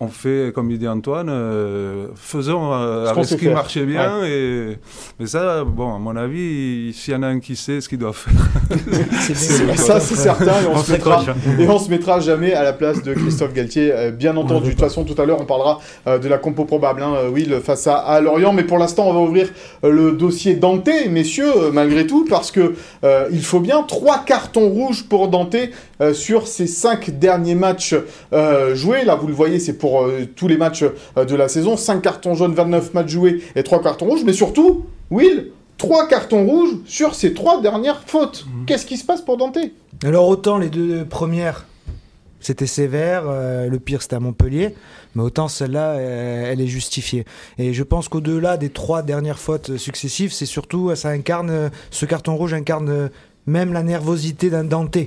on 0.02 0.08
fait, 0.08 0.50
comme 0.52 0.68
il 0.72 0.78
dit 0.78 0.88
Antoine, 0.88 1.28
euh, 1.30 2.08
faisons 2.16 2.72
euh, 2.72 3.06
avec 3.06 3.24
ce 3.24 3.36
qui 3.36 3.48
marchait 3.48 3.84
bien. 3.84 4.24
Et... 4.24 4.76
Mais 5.20 5.26
ça, 5.26 5.62
bon, 5.62 5.94
à 5.94 5.98
mon 6.00 6.16
avis, 6.16 6.92
s'il 6.92 7.14
y 7.14 7.16
en 7.16 7.22
a 7.22 7.28
un 7.28 7.38
qui 7.38 7.54
sait 7.54 7.80
ce 7.80 7.88
qu'il 7.88 7.98
doit 7.98 8.12
faire. 8.12 8.32
ça, 9.76 10.00
c'est 10.00 10.16
certain. 10.16 10.60
Et 10.60 10.66
on, 10.66 10.76
se 10.78 10.90
mettra, 10.90 11.24
et 11.56 11.68
on 11.68 11.78
se 11.78 11.88
mettra 11.88 12.18
jamais 12.18 12.52
à 12.52 12.64
la 12.64 12.72
place 12.72 13.00
de 13.04 13.14
Christophe 13.14 13.52
Galtier, 13.52 13.92
euh, 13.92 14.10
bien 14.10 14.36
entendu. 14.36 14.66
De 14.66 14.70
toute 14.70 14.80
façon, 14.80 15.04
tout 15.04 15.20
à 15.22 15.24
l'heure, 15.24 15.40
on 15.40 15.46
parlera 15.46 15.78
de 16.06 16.28
la 16.28 16.38
compo 16.38 16.64
probable, 16.64 17.02
hein, 17.02 17.28
Will, 17.32 17.60
face 17.62 17.86
à, 17.86 17.94
à, 17.94 18.20
Lorient. 18.20 18.52
Mais 18.52 18.64
pour 18.64 18.78
l'instant, 18.78 19.06
on 19.06 19.12
va 19.12 19.20
ouvrir 19.20 19.50
le 19.84 20.12
dossier 20.12 20.56
Dante, 20.56 20.90
messieurs, 21.10 21.70
malgré 21.72 22.08
tout, 22.08 22.26
parce 22.28 22.50
que 22.50 22.74
il 23.30 23.44
faut 23.44 23.60
bien 23.60 23.84
trois 23.84 24.24
cartons 24.24 24.68
rouges 24.68 25.04
pour 25.04 25.28
Dante 25.28 25.56
sur 26.12 26.46
ces 26.46 26.66
cinq 26.66 27.18
derniers 27.18 27.54
matchs 27.54 27.94
joués. 28.74 29.04
Là, 29.04 29.14
vous 29.14 29.26
le 29.26 29.34
voyez, 29.34 29.58
c'est 29.58 29.74
pour 29.74 30.02
euh, 30.02 30.26
tous 30.36 30.48
les 30.48 30.56
matchs 30.56 30.84
euh, 31.16 31.24
de 31.24 31.34
la 31.34 31.48
saison. 31.48 31.76
5 31.76 32.00
cartons 32.00 32.34
jaunes, 32.34 32.54
29 32.54 32.94
matchs 32.94 33.08
joués 33.08 33.42
et 33.54 33.62
3 33.62 33.82
cartons 33.82 34.06
rouges. 34.06 34.24
Mais 34.24 34.32
surtout, 34.32 34.86
Will, 35.10 35.50
3 35.78 36.08
cartons 36.08 36.46
rouges 36.46 36.76
sur 36.86 37.14
ces 37.14 37.34
3 37.34 37.60
dernières 37.60 38.02
fautes. 38.06 38.46
Mhm. 38.46 38.66
Qu'est-ce 38.66 38.86
qui 38.86 38.96
se 38.96 39.04
passe 39.04 39.20
pour 39.20 39.36
Dante? 39.36 39.58
Alors 40.04 40.28
autant 40.28 40.58
les 40.58 40.68
deux 40.68 41.04
premières, 41.04 41.66
c'était 42.40 42.66
sévère, 42.66 43.24
euh, 43.26 43.68
le 43.68 43.78
pire 43.78 44.02
c'était 44.02 44.16
à 44.16 44.20
Montpellier, 44.20 44.74
mais 45.14 45.22
autant 45.22 45.46
celle-là, 45.46 45.94
elle 45.94 46.60
est 46.60 46.66
justifiée. 46.66 47.24
Et 47.58 47.72
je 47.72 47.82
pense 47.84 48.08
qu'au-delà 48.08 48.56
des 48.56 48.70
trois 48.70 49.02
dernières 49.02 49.38
fautes 49.38 49.76
successives, 49.76 50.32
c'est 50.32 50.46
surtout, 50.46 50.94
ça 50.96 51.10
incarne, 51.10 51.70
ce 51.90 52.06
carton 52.06 52.34
rouge 52.34 52.54
incarne 52.54 53.10
même 53.46 53.72
la 53.72 53.82
nervosité 53.82 54.50
d'un 54.50 54.64
Dante 54.64 54.98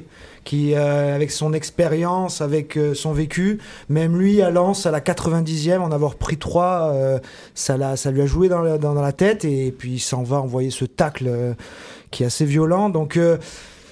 qui, 0.44 0.76
euh, 0.76 1.16
avec 1.16 1.32
son 1.32 1.54
expérience, 1.54 2.40
avec 2.40 2.78
euh, 2.78 2.94
son 2.94 3.14
vécu, 3.14 3.60
même 3.90 4.18
lui 4.18 4.42
à 4.42 4.52
Lens, 4.52 4.86
à 4.86 4.92
la 4.92 5.02
90e, 5.02 5.80
en 5.80 5.92
avoir 5.92 6.16
pris 6.16 6.38
trois, 6.38 6.92
euh, 6.94 7.20
ça, 7.56 7.96
ça 7.98 8.12
lui 8.12 8.22
a 8.22 8.26
joué 8.26 8.48
dans 8.48 8.62
la, 8.62 8.78
dans 8.78 8.94
la 8.94 9.12
tête, 9.12 9.44
et 9.44 9.72
puis 9.72 9.94
il 9.94 10.00
s'en 10.00 10.24
va 10.24 10.38
envoyer 10.38 10.70
ce 10.70 10.86
tacle 10.86 11.56
qui 12.12 12.24
est 12.24 12.28
assez 12.28 12.46
violent. 12.46 12.90
Donc 12.90 13.20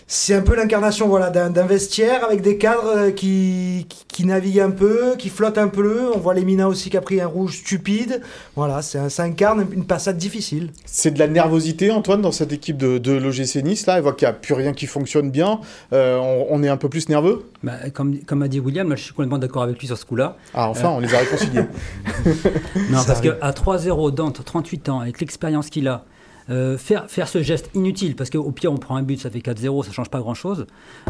c'est 0.07 0.35
un 0.35 0.41
peu 0.41 0.55
l'incarnation 0.55 1.07
voilà, 1.07 1.29
d'un 1.29 1.65
vestiaire 1.65 2.25
avec 2.25 2.41
des 2.41 2.57
cadres 2.57 2.93
euh, 2.95 3.11
qui, 3.11 3.87
qui, 4.07 4.25
naviguent 4.25 4.59
un 4.59 4.71
peu, 4.71 5.15
qui 5.17 5.29
flottent 5.29 5.57
un 5.57 5.67
peu. 5.67 6.11
On 6.13 6.19
voit 6.19 6.33
Lemina 6.33 6.67
aussi 6.67 6.89
qui 6.89 6.97
a 6.97 7.01
pris 7.01 7.21
un 7.21 7.27
rouge 7.27 7.59
stupide. 7.59 8.21
Voilà, 8.55 8.81
ça 8.81 9.23
incarne 9.23 9.65
une 9.71 9.85
passade 9.85 10.17
difficile. 10.17 10.71
C'est 10.85 11.11
de 11.11 11.19
la 11.19 11.27
nervosité, 11.27 11.91
Antoine, 11.91 12.21
dans 12.21 12.31
cette 12.31 12.51
équipe 12.51 12.77
de, 12.77 12.97
de 12.97 13.11
l'OGC 13.13 13.63
Nice. 13.63 13.85
Là, 13.85 13.97
il 13.97 14.03
voit 14.03 14.13
qu'il 14.13 14.27
n'y 14.27 14.31
a 14.31 14.33
plus 14.33 14.53
rien 14.53 14.73
qui 14.73 14.87
fonctionne 14.87 15.31
bien. 15.31 15.59
Euh, 15.93 16.17
on, 16.49 16.63
est 16.63 16.69
un 16.69 16.77
peu 16.77 16.89
plus 16.89 17.09
nerveux? 17.09 17.45
Bah, 17.63 17.73
comme, 17.93 18.19
comme 18.19 18.41
a 18.43 18.47
dit 18.47 18.59
William, 18.59 18.89
je 18.95 19.03
suis 19.03 19.13
complètement 19.13 19.37
d'accord 19.37 19.63
avec 19.63 19.79
lui 19.79 19.87
sur 19.87 19.97
ce 19.97 20.05
coup-là. 20.05 20.37
Ah, 20.53 20.69
enfin, 20.69 20.89
on 20.89 20.99
les 20.99 21.13
a 21.13 21.19
réconciliés. 21.19 21.63
non, 22.91 23.03
parce 23.05 23.21
qu'à 23.21 23.51
3-0, 23.51 24.13
Dante, 24.13 24.43
38 24.43 24.89
ans, 24.89 24.99
avec 24.99 25.19
l'expérience 25.19 25.69
qu'il 25.69 25.87
a, 25.87 26.05
euh, 26.49 26.77
faire, 26.77 27.09
faire 27.09 27.27
ce 27.27 27.41
geste 27.41 27.69
inutile, 27.73 28.15
parce 28.15 28.29
qu'au 28.29 28.51
pire, 28.51 28.71
on 28.71 28.77
prend 28.77 28.95
un 28.95 29.03
but, 29.03 29.19
ça 29.19 29.29
fait 29.29 29.39
4-0, 29.39 29.85
ça 29.85 29.91
change 29.91 30.09
pas 30.09 30.19
grand-chose. 30.19 30.67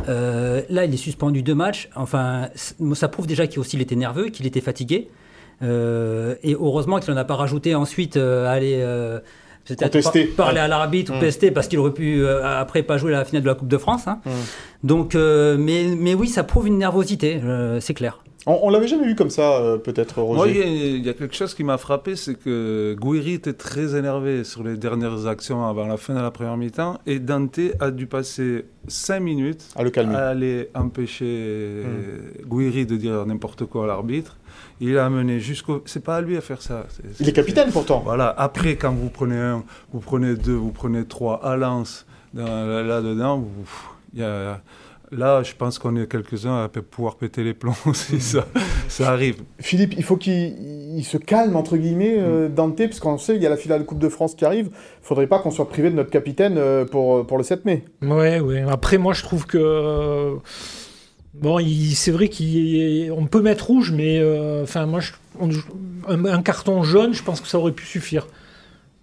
Euh, 0.08 0.62
là, 0.69 0.86
il 0.86 0.93
est 0.93 0.98
suspendu 0.98 1.41
deux 1.41 1.56
matchs. 1.56 1.89
Enfin, 1.96 2.50
ça 2.93 3.08
prouve 3.08 3.28
déjà 3.28 3.48
qu'il 3.48 3.60
aussi 3.60 3.78
il 3.78 3.82
était 3.82 3.96
nerveux, 3.96 4.30
qu'il 4.30 4.46
était 4.46 4.62
fatigué. 4.62 5.10
Euh, 5.62 6.36
et 6.43 6.54
heureusement 6.54 7.00
qu'il 7.00 7.13
n'en 7.13 7.19
a 7.19 7.24
pas 7.24 7.36
rajouté 7.36 7.74
ensuite 7.76 8.17
aller 8.17 8.84
peut-être 9.65 10.36
parler 10.36 10.60
à 10.60 10.67
l'arbitre 10.67 11.15
ou 11.15 11.19
pester 11.19 11.52
mmh. 11.52 11.54
parce 11.54 11.67
qu'il 11.67 11.80
aurait 11.80 11.93
pu 11.93 12.28
après 12.28 12.84
pas 12.84 12.98
jouer 12.98 13.12
la 13.12 13.24
finale 13.24 13.43
de 13.43 13.48
la 13.48 13.56
Coupe 13.56 13.69
de 13.69 13.78
France. 13.78 14.08
Hein. 14.08 14.19
Mmh. 14.26 14.30
Donc, 14.84 15.15
mais, 15.15 15.96
mais 15.98 16.13
oui, 16.13 16.28
ça 16.28 16.43
prouve 16.43 16.67
une 16.67 16.78
nervosité, 16.78 17.41
c'est 17.80 17.93
clair. 17.93 18.19
On, 18.45 18.69
l'avait 18.69 18.88
jamais 18.88 19.06
vu 19.06 19.15
comme 19.15 19.29
ça, 19.29 19.58
euh, 19.58 19.77
peut-être, 19.77 20.21
Roger. 20.21 20.38
Moi, 20.38 20.47
il 20.49 21.06
y, 21.06 21.10
a 21.10 21.13
quelque 21.13 21.36
chose 21.36 21.53
qui 21.53 21.63
m'a 21.63 21.77
frappé, 21.77 22.17
c'est 22.17 22.36
que 22.36 22.93
Gouiri 22.99 23.34
était 23.34 23.53
très 23.53 23.95
énervé 23.95 24.43
sur 24.43 24.63
les 24.63 24.75
dernières 24.75 25.27
actions 25.27 25.65
avant 25.65 25.88
la 25.88 25.95
fin 25.95 26.13
de 26.13 26.19
la 26.19 26.32
première 26.32 26.58
mi-temps, 26.58 26.99
et 27.06 27.19
Dante 27.19 27.60
a 27.79 27.91
dû 27.91 28.06
passer 28.06 28.65
5 28.88 29.19
minutes 29.21 29.69
à, 29.75 29.84
le 29.84 29.91
calmer. 29.91 30.15
à 30.15 30.29
aller 30.29 30.69
empêcher 30.75 31.84
hmm. 31.86 32.45
Gouiri 32.47 32.86
de 32.86 32.97
dire 32.97 33.25
n'importe 33.25 33.65
quoi 33.65 33.86
à 33.86 33.88
l'arbitre. 33.88 34.38
Il 34.82 34.97
a 34.97 35.06
amené 35.06 35.39
jusqu'au. 35.39 35.82
C'est 35.86 36.03
pas 36.03 36.17
à 36.17 36.21
lui 36.21 36.36
à 36.36 36.41
faire 36.41 36.62
ça. 36.62 36.86
il 37.19 37.29
est 37.29 37.34
capitaine 37.34 37.71
pourtant. 37.71 38.01
Voilà. 38.03 38.34
Après, 38.38 38.75
quand 38.75 38.91
vous 38.91 39.10
prenez 39.10 39.38
un, 39.38 39.63
vous 39.93 39.99
prenez 39.99 40.36
deux, 40.36 40.53
vous 40.53 40.71
prenez 40.71 41.06
trois 41.06 41.43
à 41.45 41.56
lance 41.56 42.06
là-dedans, 42.34 43.47
il 44.13 44.19
y 44.19 44.23
a 44.23 44.62
Là, 45.15 45.43
je 45.43 45.54
pense 45.54 45.80
qu'on 45.80 45.95
est 45.95 46.08
quelques-uns 46.08 46.63
à 46.63 46.69
pouvoir 46.69 47.15
péter 47.15 47.43
les 47.43 47.54
plombs 47.54 47.73
si 47.93 48.19
ça, 48.19 48.45
ça 48.88 49.12
arrive. 49.12 49.43
Philippe, 49.60 49.93
il 49.97 50.04
faut 50.04 50.17
qu'il 50.17 51.04
se 51.04 51.17
calme, 51.17 51.56
entre 51.56 51.78
guillemets, 51.78 52.15
euh, 52.17 52.49
mm. 52.49 52.54
Dante, 52.54 52.78
parce 52.78 52.99
qu'on 52.99 53.17
sait 53.17 53.34
qu'il 53.34 53.43
y 53.43 53.47
a 53.47 53.49
la 53.49 53.58
finale 53.58 53.82
de 53.82 53.86
Coupe 53.86 53.99
de 53.99 54.10
France 54.10 54.36
qui 54.36 54.45
arrive. 54.45 54.67
Il 54.67 55.02
ne 55.02 55.06
faudrait 55.06 55.28
pas 55.28 55.39
qu'on 55.39 55.52
soit 55.52 55.69
privé 55.69 55.89
de 55.89 55.95
notre 55.95 56.10
capitaine 56.10 56.56
euh, 56.58 56.86
pour, 56.86 57.26
pour 57.26 57.38
le 57.38 57.43
7 57.43 57.65
mai. 57.65 57.86
Ouais, 58.02 58.39
ouais. 58.39 58.63
Après, 58.69 58.97
moi, 58.97 59.13
je 59.13 59.23
trouve 59.23 59.45
que. 59.45 60.38
Bon, 61.34 61.60
c'est 61.95 62.12
vrai 62.12 62.30
qu'on 62.30 63.26
peut 63.26 63.41
mettre 63.41 63.65
rouge, 63.65 63.91
mais 63.91 64.21
enfin 64.62 64.86
moi, 64.86 64.99
un, 66.08 66.41
carton 66.43 66.84
jaune, 66.84 67.15
je 67.15 67.23
pense 67.23 67.41
que 67.41 67.47
ça 67.47 67.58
aurait 67.58 67.71
pu 67.71 67.88
suffire. 67.88 68.28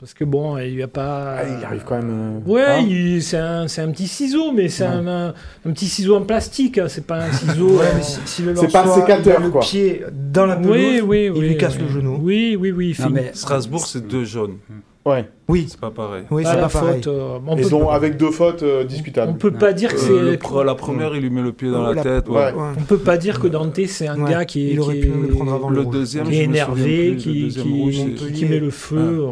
Parce 0.01 0.15
que 0.15 0.25
bon, 0.25 0.57
il 0.57 0.77
n'y 0.77 0.83
a 0.83 0.89
pas. 0.89 1.37
Ah, 1.41 1.43
il 1.47 1.63
arrive 1.63 1.85
quand 1.85 1.97
même. 1.97 2.41
ouais, 2.47 2.63
hein 2.63 3.19
c'est 3.21 3.37
un, 3.37 3.65
un, 3.65 3.91
petit 3.91 4.09
ciseau, 4.09 4.51
mais 4.51 4.71
c'est 4.71 4.87
un, 4.87 5.07
un, 5.07 5.35
petit 5.65 5.89
ciseau 5.89 6.17
en 6.17 6.23
plastique. 6.23 6.79
Hein, 6.79 6.87
c'est 6.89 7.07
pas 7.07 7.25
un 7.25 7.33
ciseau. 7.33 7.79
ouais, 7.79 7.85
euh... 7.85 8.01
si, 8.25 8.43
c'est 8.57 8.73
pas 8.73 8.85
un 8.85 8.95
sécateur, 8.95 9.41
le 9.41 9.51
quoi. 9.51 9.61
pied 9.61 10.03
dans 10.33 10.47
la 10.47 10.57
pelouse, 10.57 10.75
oui, 10.75 11.01
oui, 11.03 11.31
il 11.35 11.43
lui 11.43 11.59
casse 11.59 11.79
le 11.79 11.87
genou. 11.87 12.19
Oui, 12.23 12.57
oui, 12.59 12.73
oui. 12.73 12.97
Non, 12.99 13.11
mais 13.11 13.33
Strasbourg, 13.35 13.87
c'est 13.87 14.07
deux 14.07 14.25
jaunes. 14.25 14.57
Ouais. 15.05 15.29
Oui. 15.49 15.67
C'est 15.69 15.81
pas 15.81 15.91
pareil. 15.91 16.25
Oui, 16.31 16.45
c'est 16.47 16.55
pas, 16.55 16.63
pas 16.63 16.69
pareil. 16.69 17.03
Faute, 17.03 17.07
euh, 17.09 17.39
on 17.47 17.57
Ils 17.57 17.75
ont 17.75 17.91
avec 17.91 18.17
deux 18.17 18.31
fautes 18.31 18.63
euh, 18.63 18.85
discutables. 18.85 19.33
On 19.33 19.35
peut 19.35 19.51
pas 19.51 19.73
dire 19.73 19.95
que 19.95 20.01
euh, 20.01 20.37
c'est. 20.41 20.65
la 20.65 20.75
première, 20.75 21.15
il 21.15 21.23
lui 21.23 21.31
met 21.31 21.43
le 21.43 21.53
pied 21.53 21.71
dans 21.71 21.83
la, 21.83 21.95
la 21.95 22.03
tête. 22.03 22.29
Ouais. 22.29 22.53
Ouais. 22.53 22.73
On 22.79 22.83
peut 22.83 22.99
pas 22.99 23.17
dire 23.17 23.41
que 23.41 23.49
Dante 23.49 23.81
c'est 23.87 24.09
un 24.09 24.21
ouais. 24.21 24.31
gars 24.31 24.45
qui 24.45 24.69
est, 24.69 24.73
il 24.73 24.81
aurait 24.81 24.97
pu 24.97 25.09
le 25.09 25.29
prendre 25.29 25.53
avant 25.53 25.71
le 25.71 25.85
deuxième, 25.85 26.27
qui 26.27 26.41
est 26.41 26.45
énervé, 26.45 27.17
qui, 27.19 28.47
met 28.49 28.61
le 28.61 28.71
feu. 28.71 29.27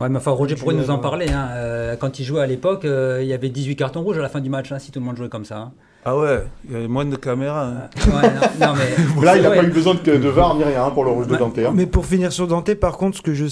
Ouais, 0.00 0.08
mais 0.08 0.18
enfin, 0.18 0.32
Roger 0.32 0.56
pourrait 0.56 0.74
nous 0.74 0.90
en 0.90 0.98
parler. 0.98 1.28
Hein. 1.30 1.48
Euh, 1.52 1.96
quand 1.96 2.18
il 2.18 2.24
jouait 2.24 2.40
à 2.40 2.46
l'époque, 2.46 2.84
euh, 2.84 3.20
il 3.22 3.28
y 3.28 3.32
avait 3.32 3.48
18 3.48 3.76
cartons 3.76 4.02
rouges 4.02 4.18
à 4.18 4.22
la 4.22 4.28
fin 4.28 4.40
du 4.40 4.50
match, 4.50 4.72
hein, 4.72 4.78
si 4.78 4.90
tout 4.90 4.98
le 4.98 5.04
monde 5.06 5.16
jouait 5.16 5.28
comme 5.28 5.44
ça. 5.44 5.58
Hein. 5.58 5.72
Ah 6.06 6.18
ouais, 6.18 6.44
il 6.66 6.72
y 6.72 6.76
avait 6.76 6.88
moins 6.88 7.04
de 7.06 7.16
caméras. 7.16 7.66
Hein. 7.66 7.90
Ouais, 8.06 8.30
non, 8.60 8.66
non, 8.66 8.74
mais... 8.74 9.22
Là, 9.24 9.36
il 9.36 9.42
n'a 9.42 9.50
pas 9.50 9.64
eu 9.64 9.70
besoin 9.70 9.94
de, 9.94 10.16
de 10.16 10.28
VAR 10.28 10.54
ni 10.54 10.64
rien 10.64 10.90
pour 10.90 11.04
le 11.04 11.10
rouge 11.10 11.28
de 11.28 11.36
Dante. 11.36 11.58
Hein. 11.58 11.72
Mais 11.74 11.86
pour 11.86 12.04
finir 12.04 12.32
sur 12.32 12.46
Dante, 12.46 12.74
par 12.74 12.98
contre, 12.98 13.16
ce 13.16 13.22
que 13.22 13.32
je 13.32 13.46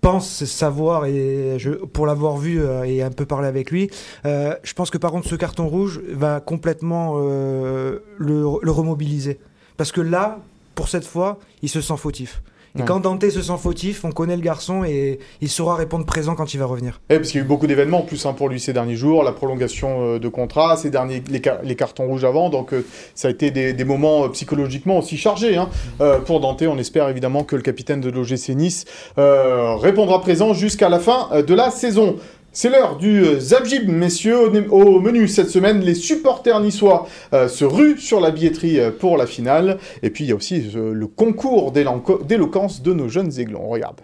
pense 0.00 0.44
savoir, 0.44 1.06
et 1.06 1.56
je, 1.58 1.70
pour 1.70 2.06
l'avoir 2.06 2.36
vu 2.36 2.62
euh, 2.62 2.84
et 2.84 3.02
un 3.02 3.10
peu 3.10 3.26
parlé 3.26 3.48
avec 3.48 3.70
lui, 3.70 3.90
euh, 4.24 4.54
je 4.62 4.72
pense 4.74 4.90
que 4.90 4.98
par 4.98 5.10
contre, 5.10 5.28
ce 5.28 5.34
carton 5.34 5.66
rouge 5.66 6.00
va 6.12 6.40
complètement 6.40 7.14
euh, 7.16 7.98
le, 8.18 8.44
le 8.62 8.70
remobiliser. 8.70 9.40
Parce 9.76 9.92
que 9.92 10.00
là, 10.00 10.38
pour 10.74 10.88
cette 10.88 11.04
fois, 11.04 11.38
il 11.62 11.68
se 11.68 11.80
sent 11.80 11.96
fautif. 11.96 12.42
Et 12.76 12.80
ouais. 12.80 12.84
quand 12.86 13.00
Dante 13.00 13.28
se 13.28 13.42
sent 13.42 13.56
fautif, 13.58 14.04
on 14.04 14.12
connaît 14.12 14.36
le 14.36 14.42
garçon 14.42 14.84
et 14.84 15.18
il 15.40 15.48
saura 15.48 15.74
répondre 15.74 16.06
présent 16.06 16.34
quand 16.34 16.54
il 16.54 16.58
va 16.58 16.66
revenir. 16.66 17.00
Et 17.10 17.16
parce 17.16 17.30
qu'il 17.30 17.40
y 17.40 17.42
a 17.42 17.44
eu 17.44 17.48
beaucoup 17.48 17.66
d'événements 17.66 18.00
en 18.00 18.02
plus 18.02 18.24
hein, 18.26 18.32
pour 18.32 18.48
lui 18.48 18.60
ces 18.60 18.72
derniers 18.72 18.96
jours, 18.96 19.22
la 19.22 19.32
prolongation 19.32 20.14
euh, 20.14 20.18
de 20.18 20.28
contrat, 20.28 20.76
ces 20.76 20.90
derniers, 20.90 21.22
les, 21.28 21.40
car 21.40 21.58
les, 21.62 21.74
cartons 21.74 22.06
rouges 22.06 22.24
avant, 22.24 22.48
donc 22.48 22.72
euh, 22.72 22.86
ça 23.14 23.28
a 23.28 23.30
été 23.30 23.50
des, 23.50 23.72
des 23.72 23.84
moments 23.84 24.24
euh, 24.24 24.28
psychologiquement 24.28 24.98
aussi 24.98 25.16
chargés 25.16 25.56
hein, 25.56 25.68
euh, 26.00 26.18
pour 26.20 26.40
Dante. 26.40 26.62
On 26.62 26.78
espère 26.78 27.08
évidemment 27.08 27.44
que 27.44 27.56
le 27.56 27.62
capitaine 27.62 28.00
de 28.00 28.10
l'OGC 28.10 28.50
Nice 28.50 28.84
euh, 29.18 29.76
répondra 29.76 30.20
présent 30.20 30.54
jusqu'à 30.54 30.88
la 30.88 30.98
fin 30.98 31.28
de 31.46 31.54
la 31.54 31.70
saison. 31.70 32.16
C'est 32.52 32.68
l'heure 32.68 32.96
du 32.96 33.38
Zabjib, 33.38 33.88
messieurs. 33.88 34.50
Au 34.70 34.98
menu 34.98 35.28
cette 35.28 35.50
semaine, 35.50 35.80
les 35.82 35.94
supporters 35.94 36.58
niçois 36.58 37.06
euh, 37.32 37.46
se 37.46 37.64
ruent 37.64 37.98
sur 37.98 38.20
la 38.20 38.32
billetterie 38.32 38.80
pour 38.98 39.16
la 39.16 39.26
finale. 39.26 39.78
Et 40.02 40.10
puis 40.10 40.24
il 40.24 40.30
y 40.30 40.32
a 40.32 40.34
aussi 40.34 40.68
euh, 40.74 40.92
le 40.92 41.06
concours 41.06 41.70
d'éloquence 41.70 42.82
de 42.82 42.92
nos 42.92 43.08
jeunes 43.08 43.38
aiglons. 43.38 43.62
On 43.64 43.68
regarde. 43.68 44.00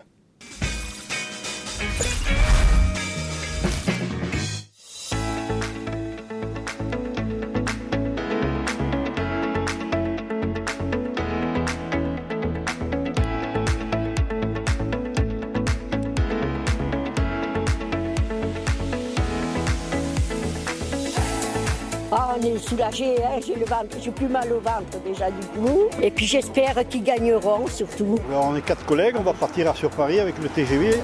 Ventre, 23.67 23.97
j'ai 24.03 24.11
plus 24.11 24.29
mal 24.29 24.53
au 24.53 24.61
ventre 24.61 24.99
déjà 25.05 25.31
du 25.31 25.47
coup. 25.49 25.83
Et 26.03 26.11
puis 26.11 26.27
j'espère 26.27 26.87
qu'ils 26.89 27.03
gagneront 27.03 27.67
surtout. 27.67 28.17
On 28.33 28.57
est 28.57 28.63
quatre 28.63 28.85
collègues, 28.87 29.17
on 29.19 29.23
va 29.23 29.33
partir 29.33 29.77
sur 29.77 29.91
Paris 29.91 30.21
avec 30.21 30.35
le 30.43 30.49
TGV. 30.49 31.01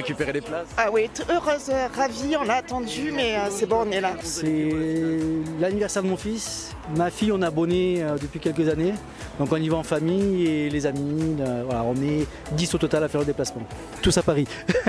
Récupérez 0.00 0.32
les 0.32 0.40
places 0.40 0.68
Ah 0.76 0.90
oui, 0.90 1.10
heureuse, 1.28 1.70
ravie, 1.94 2.34
on 2.36 2.48
a 2.48 2.54
attendu, 2.54 3.12
mais 3.12 3.36
euh, 3.36 3.50
c'est 3.50 3.66
bon, 3.66 3.84
on 3.86 3.90
est 3.90 4.00
là. 4.00 4.14
C'est 4.22 4.70
l'anniversaire 5.60 6.02
de 6.02 6.08
mon 6.08 6.16
fils. 6.16 6.74
Ma 6.96 7.10
fille, 7.10 7.32
on 7.32 7.42
est 7.42 7.46
abonné 7.46 8.02
euh, 8.02 8.16
depuis 8.16 8.40
quelques 8.40 8.66
années. 8.68 8.94
Donc 9.38 9.52
on 9.52 9.56
y 9.56 9.68
va 9.68 9.76
en 9.76 9.82
famille 9.82 10.46
et 10.46 10.70
les 10.70 10.86
amis. 10.86 11.36
Euh, 11.40 11.64
voilà, 11.66 11.84
on 11.84 11.94
est 11.96 12.26
10 12.52 12.74
au 12.74 12.78
total 12.78 13.04
à 13.04 13.08
faire 13.08 13.20
le 13.20 13.26
déplacement. 13.26 13.62
Tous 14.02 14.16
à 14.16 14.22
Paris. 14.22 14.48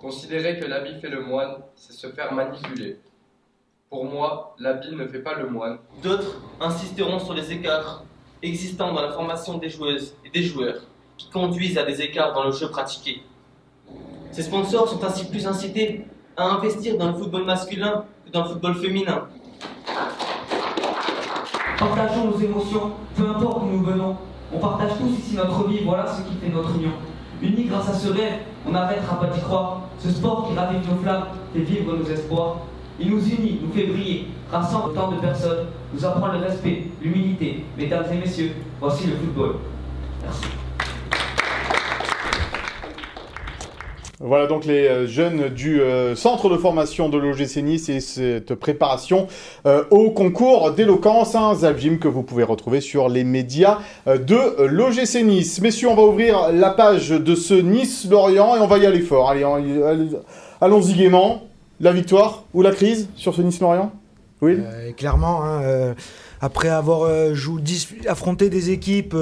Considérer 0.00 0.60
que 0.60 0.66
l'habit 0.66 1.00
fait 1.00 1.10
le 1.10 1.22
moine, 1.22 1.56
c'est 1.74 1.92
se 1.92 2.06
faire 2.06 2.32
manipuler. 2.32 3.00
Pour 3.90 4.04
moi, 4.04 4.54
l'habit 4.58 4.94
ne 4.94 5.06
fait 5.08 5.18
pas 5.18 5.34
le 5.34 5.48
moine. 5.48 5.78
D'autres 6.02 6.40
insisteront 6.60 7.18
sur 7.18 7.34
les 7.34 7.50
écarts 7.52 8.04
existants 8.42 8.92
dans 8.92 9.02
la 9.02 9.12
formation 9.12 9.58
des 9.58 9.68
joueuses 9.68 10.14
et 10.24 10.30
des 10.30 10.42
joueurs 10.42 10.82
qui 11.16 11.28
conduisent 11.30 11.78
à 11.78 11.84
des 11.84 12.00
écarts 12.00 12.32
dans 12.32 12.44
le 12.44 12.52
jeu 12.52 12.68
pratiqué. 12.68 13.22
Ces 14.30 14.42
sponsors 14.42 14.88
sont 14.88 15.02
ainsi 15.04 15.28
plus 15.28 15.46
incités 15.46 16.04
à 16.36 16.44
investir 16.44 16.96
dans 16.96 17.08
le 17.08 17.14
football 17.14 17.44
masculin 17.44 18.04
que 18.24 18.30
dans 18.30 18.44
le 18.44 18.50
football 18.50 18.74
féminin. 18.76 19.26
Partageons 21.78 22.30
nos 22.30 22.38
émotions, 22.38 22.92
peu 23.16 23.28
importe 23.28 23.62
où 23.62 23.66
nous 23.66 23.82
venons. 23.82 24.16
On 24.52 24.58
partage 24.58 24.92
tous 24.98 25.18
ici 25.18 25.36
notre 25.36 25.68
vie, 25.68 25.80
voilà 25.84 26.06
ce 26.06 26.22
qui 26.22 26.36
fait 26.36 26.48
notre 26.48 26.74
union. 26.76 26.92
Unis 27.42 27.64
grâce 27.64 27.88
à 27.88 27.94
ce 27.94 28.08
rêve, 28.08 28.40
on 28.66 28.72
n'arrêtera 28.72 29.20
pas 29.20 29.26
d'y 29.26 29.40
croire. 29.40 29.82
Ce 29.98 30.10
sport 30.10 30.48
qui 30.48 30.56
ravive 30.56 30.88
nos 30.88 30.96
flammes 31.02 31.26
fait 31.52 31.60
vivre 31.60 31.96
nos 31.96 32.04
espoirs. 32.04 32.58
Il 33.00 33.10
nous 33.10 33.24
unit, 33.28 33.60
nous 33.62 33.72
fait 33.72 33.86
briller, 33.86 34.28
rassemble 34.50 34.90
autant 34.90 35.12
de 35.12 35.20
personnes, 35.20 35.66
nous 35.92 36.04
apprend 36.04 36.28
le 36.28 36.38
respect, 36.38 36.84
l'humilité. 37.02 37.64
Mesdames 37.76 38.04
et 38.12 38.16
messieurs, 38.16 38.52
voici 38.80 39.06
le 39.06 39.16
football. 39.16 39.56
Merci. 40.22 40.44
Voilà 44.20 44.48
donc 44.48 44.64
les 44.64 45.06
jeunes 45.06 45.48
du 45.48 45.80
euh, 45.80 46.16
centre 46.16 46.48
de 46.48 46.56
formation 46.56 47.08
de 47.08 47.16
l'OGC 47.18 47.62
Nice 47.62 47.88
et 47.88 48.00
cette 48.00 48.56
préparation 48.56 49.28
euh, 49.64 49.84
au 49.92 50.10
concours 50.10 50.72
d'éloquence, 50.72 51.36
un 51.36 51.54
Zabjim 51.54 51.98
que 51.98 52.08
vous 52.08 52.24
pouvez 52.24 52.42
retrouver 52.42 52.80
sur 52.80 53.08
les 53.08 53.22
médias 53.22 53.78
euh, 54.08 54.18
de 54.18 54.64
l'OGC 54.64 55.22
Nice. 55.22 55.60
Messieurs, 55.60 55.86
on 55.88 55.94
va 55.94 56.02
ouvrir 56.02 56.50
la 56.52 56.70
page 56.70 57.10
de 57.10 57.34
ce 57.36 57.54
Nice-Lorient 57.54 58.56
et 58.56 58.58
on 58.58 58.66
va 58.66 58.78
y 58.78 58.86
aller 58.86 59.02
fort. 59.02 59.30
Allez 59.30 59.44
allons-y 60.60 60.94
gaiement. 60.94 61.44
La 61.80 61.92
victoire 61.92 62.42
ou 62.54 62.62
la 62.62 62.72
crise 62.72 63.08
sur 63.14 63.36
ce 63.36 63.42
Nice-Lorient? 63.42 63.92
Oui. 64.40 64.56
Euh, 64.58 64.92
clairement, 64.92 65.42
hein, 65.44 65.62
euh, 65.62 65.94
après 66.40 66.68
avoir 66.68 67.02
euh, 67.02 67.34
affronté 68.06 68.50
des 68.50 68.70
équipes 68.70 69.16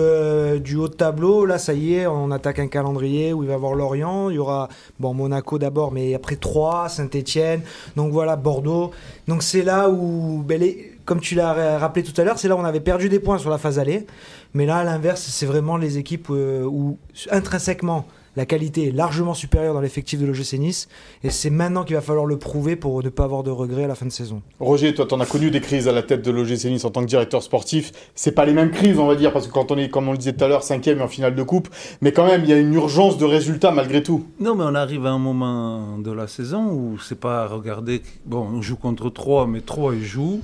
du 0.58 0.76
haut 0.76 0.88
de 0.88 0.94
tableau, 0.94 1.46
là 1.46 1.58
ça 1.58 1.72
y 1.72 1.94
est, 1.94 2.06
on 2.06 2.30
attaque 2.30 2.58
un 2.58 2.68
calendrier 2.68 3.32
où 3.32 3.42
il 3.42 3.46
va 3.46 3.54
y 3.54 3.56
avoir 3.56 3.74
Lorient, 3.74 4.28
il 4.28 4.36
y 4.36 4.38
aura 4.38 4.68
bon 5.00 5.14
Monaco 5.14 5.58
d'abord, 5.58 5.92
mais 5.92 6.14
après 6.14 6.36
3, 6.36 6.90
Saint-Etienne, 6.90 7.62
donc 7.96 8.12
voilà 8.12 8.36
Bordeaux. 8.36 8.90
Donc 9.26 9.42
c'est 9.42 9.62
là 9.62 9.88
où, 9.88 10.42
ben, 10.46 10.62
comme 11.06 11.20
tu 11.20 11.34
l'as 11.34 11.78
rappelé 11.78 12.04
tout 12.04 12.18
à 12.20 12.24
l'heure, 12.24 12.38
c'est 12.38 12.48
là 12.48 12.56
où 12.56 12.58
on 12.58 12.64
avait 12.64 12.80
perdu 12.80 13.08
des 13.08 13.20
points 13.20 13.38
sur 13.38 13.48
la 13.50 13.58
phase 13.58 13.78
aller. 13.78 14.06
Mais 14.52 14.66
là, 14.66 14.78
à 14.78 14.84
l'inverse, 14.84 15.22
c'est 15.22 15.46
vraiment 15.46 15.76
les 15.76 15.98
équipes 15.98 16.28
où 16.30 16.98
intrinsèquement 17.30 18.06
la 18.36 18.46
qualité 18.46 18.88
est 18.88 18.90
largement 18.90 19.34
supérieure 19.34 19.74
dans 19.74 19.80
l'effectif 19.80 20.20
de 20.20 20.26
l'OGC 20.26 20.58
Nice. 20.58 20.88
Et 21.24 21.30
c'est 21.30 21.50
maintenant 21.50 21.84
qu'il 21.84 21.96
va 21.96 22.02
falloir 22.02 22.26
le 22.26 22.38
prouver 22.38 22.76
pour 22.76 23.02
ne 23.02 23.08
pas 23.08 23.24
avoir 23.24 23.42
de 23.42 23.50
regrets 23.50 23.84
à 23.84 23.88
la 23.88 23.94
fin 23.94 24.06
de 24.06 24.12
saison. 24.12 24.42
Roger, 24.60 24.94
toi, 24.94 25.06
tu 25.06 25.14
en 25.14 25.20
as 25.20 25.26
connu 25.26 25.50
des 25.50 25.60
crises 25.60 25.88
à 25.88 25.92
la 25.92 26.02
tête 26.02 26.22
de 26.22 26.30
l'OGC 26.30 26.66
Nice 26.66 26.84
en 26.84 26.90
tant 26.90 27.00
que 27.00 27.06
directeur 27.06 27.42
sportif. 27.42 27.92
C'est 28.14 28.32
pas 28.32 28.44
les 28.44 28.52
mêmes 28.52 28.70
crises, 28.70 28.98
on 28.98 29.06
va 29.06 29.14
dire, 29.14 29.32
parce 29.32 29.46
que 29.46 29.52
quand 29.52 29.72
on 29.72 29.78
est, 29.78 29.88
comme 29.88 30.08
on 30.08 30.12
le 30.12 30.18
disait 30.18 30.34
tout 30.34 30.44
à 30.44 30.48
l'heure, 30.48 30.62
cinquième 30.62 30.98
et 30.98 31.02
en 31.02 31.08
finale 31.08 31.34
de 31.34 31.42
coupe, 31.42 31.68
mais 32.00 32.12
quand 32.12 32.26
même, 32.26 32.42
il 32.44 32.50
y 32.50 32.52
a 32.52 32.58
une 32.58 32.74
urgence 32.74 33.18
de 33.18 33.24
résultats 33.24 33.70
malgré 33.70 34.02
tout. 34.02 34.26
Non, 34.38 34.54
mais 34.54 34.64
on 34.64 34.74
arrive 34.74 35.06
à 35.06 35.10
un 35.10 35.18
moment 35.18 35.98
de 35.98 36.12
la 36.12 36.26
saison 36.26 36.70
où 36.70 36.98
c'est 36.98 37.18
pas 37.18 37.46
regarder. 37.46 38.02
Bon, 38.26 38.46
on 38.52 38.62
joue 38.62 38.76
contre 38.76 39.10
3, 39.10 39.46
mais 39.46 39.60
3 39.60 39.94
ils 39.94 40.04
jouent 40.04 40.40